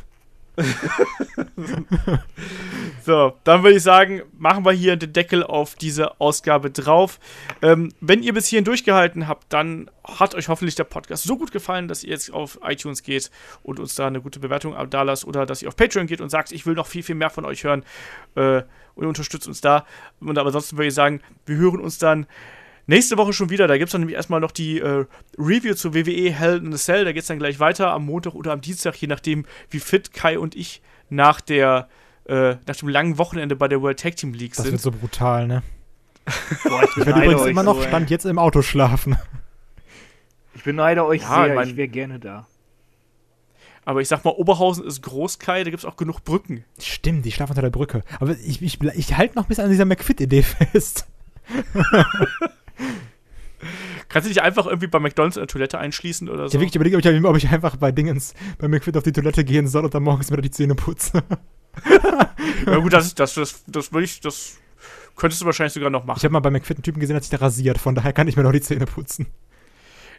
[3.03, 7.19] So, dann würde ich sagen, machen wir hier den Deckel auf diese Ausgabe drauf.
[7.61, 11.52] Ähm, wenn ihr bis hierhin durchgehalten habt, dann hat euch hoffentlich der Podcast so gut
[11.52, 13.32] gefallen, dass ihr jetzt auf iTunes geht
[13.64, 16.30] und uns da eine gute Bewertung da lasst oder dass ihr auf Patreon geht und
[16.30, 17.84] sagt, ich will noch viel, viel mehr von euch hören
[18.36, 18.64] äh,
[18.95, 19.86] und unterstützt uns da.
[20.19, 22.27] Und aber ansonsten würde ich sagen, wir hören uns dann
[22.88, 25.06] Nächste Woche schon wieder, da gibt es dann nämlich erstmal noch die äh,
[25.38, 27.03] Review zu WWE Hell in a Cell.
[27.03, 30.14] Da geht es dann gleich weiter am Montag oder am Dienstag, je nachdem, wie fit
[30.14, 31.88] Kai und ich nach der
[32.26, 34.66] äh, nach dem langen Wochenende bei der World Tag Team League sind.
[34.66, 35.64] Das wird so brutal, ne?
[36.64, 39.18] Boah, ich, ich werde übrigens immer noch so, Stand jetzt im Auto schlafen.
[40.56, 42.48] Ich beneide euch ja, sehr, ich, ich wäre gerne da.
[43.84, 46.66] Aber ich sag mal, Oberhausen ist groß, Kai, da gibt es auch genug Brücken.
[46.80, 48.02] Stimmt, die schlafen unter der Brücke.
[48.20, 51.06] Aber ich, ich, ich halte noch ein bisschen an dieser McFit-Idee fest.
[54.10, 56.45] Kannst du dich einfach irgendwie bei McDonalds in der Toilette einschließen oder so?
[56.47, 59.11] Ich habe wirklich überlegt, ob ich, ob ich, einfach bei Dingens bei McFit auf die
[59.11, 61.23] Toilette gehen soll und dann morgens wieder die Zähne putze.
[62.65, 64.57] ja gut, das, das, das, das würde ich, das
[65.15, 66.18] könntest du wahrscheinlich sogar noch machen.
[66.18, 68.14] Ich habe mal bei McFit einen Typen gesehen, der hat sich da rasiert, von daher
[68.14, 69.27] kann ich mir noch die Zähne putzen.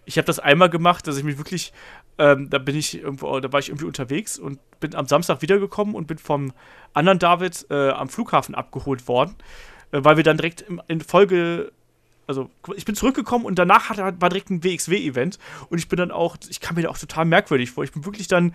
[0.08, 1.72] Ich habe das einmal gemacht, dass ich mich wirklich,
[2.18, 5.94] ähm, da bin ich irgendwo, da war ich irgendwie unterwegs und bin am Samstag wiedergekommen
[5.96, 6.52] und bin vom
[6.94, 9.34] anderen David äh, am Flughafen abgeholt worden,
[9.90, 11.72] äh, weil wir dann direkt in Folge
[12.26, 15.38] also ich bin zurückgekommen und danach hat, war direkt ein WXW-Event
[15.68, 17.84] und ich bin dann auch, ich kam mir da auch total merkwürdig vor.
[17.84, 18.54] Ich bin wirklich dann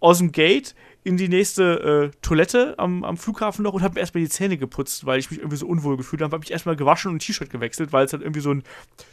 [0.00, 0.74] aus dem Gate
[1.04, 4.58] in die nächste äh, Toilette am, am, Flughafen noch und habe mir erstmal die Zähne
[4.58, 6.34] geputzt, weil ich mich irgendwie so unwohl gefühlt habe.
[6.34, 8.64] Habe ich erstmal gewaschen und ein T-Shirt gewechselt, weil es dann irgendwie so ein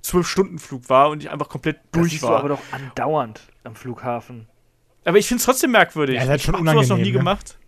[0.04, 2.32] 12-Stunden-Flug war und ich einfach komplett das durch war.
[2.32, 4.48] Das aber doch andauernd am Flughafen.
[5.06, 6.16] Aber ich finde es trotzdem merkwürdig.
[6.16, 7.12] Ja, das ist schon ich habe sowas noch nie ne?
[7.12, 7.60] gemacht.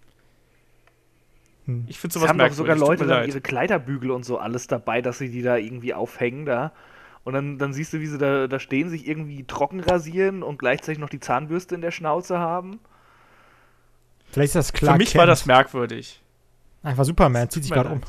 [1.65, 1.85] Hm.
[1.87, 2.57] Ich finde sowas haben merkwürdig.
[2.57, 6.45] sogar Leute dann ihre Kleiderbügel und so alles dabei, dass sie die da irgendwie aufhängen
[6.45, 6.71] da.
[7.23, 10.59] Und dann, dann siehst du, wie sie da, da stehen, sich irgendwie trocken rasieren und
[10.59, 12.79] gleichzeitig noch die Zahnbürste in der Schnauze haben.
[14.31, 14.93] Vielleicht ist das klar.
[14.93, 15.19] Für mich Kent.
[15.19, 16.21] war das merkwürdig.
[16.83, 18.01] Einfach Superman, zieht sich gerade um.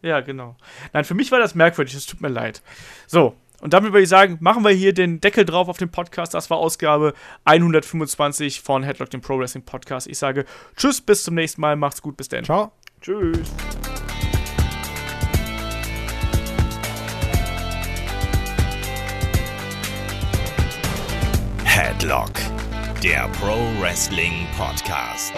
[0.00, 0.56] Ja, genau.
[0.92, 2.62] Nein, für mich war das merkwürdig, es tut mir leid.
[3.06, 6.34] So, und damit würde ich sagen, machen wir hier den Deckel drauf auf den Podcast.
[6.34, 7.14] Das war Ausgabe
[7.44, 10.08] 125 von Headlock, dem Pro Wrestling Podcast.
[10.08, 10.44] Ich sage
[10.76, 11.76] Tschüss, bis zum nächsten Mal.
[11.76, 12.44] Macht's gut, bis dann.
[12.44, 12.72] Ciao.
[13.00, 13.38] Tschüss.
[21.64, 22.32] Headlock,
[23.02, 25.32] der Pro Wrestling Podcast.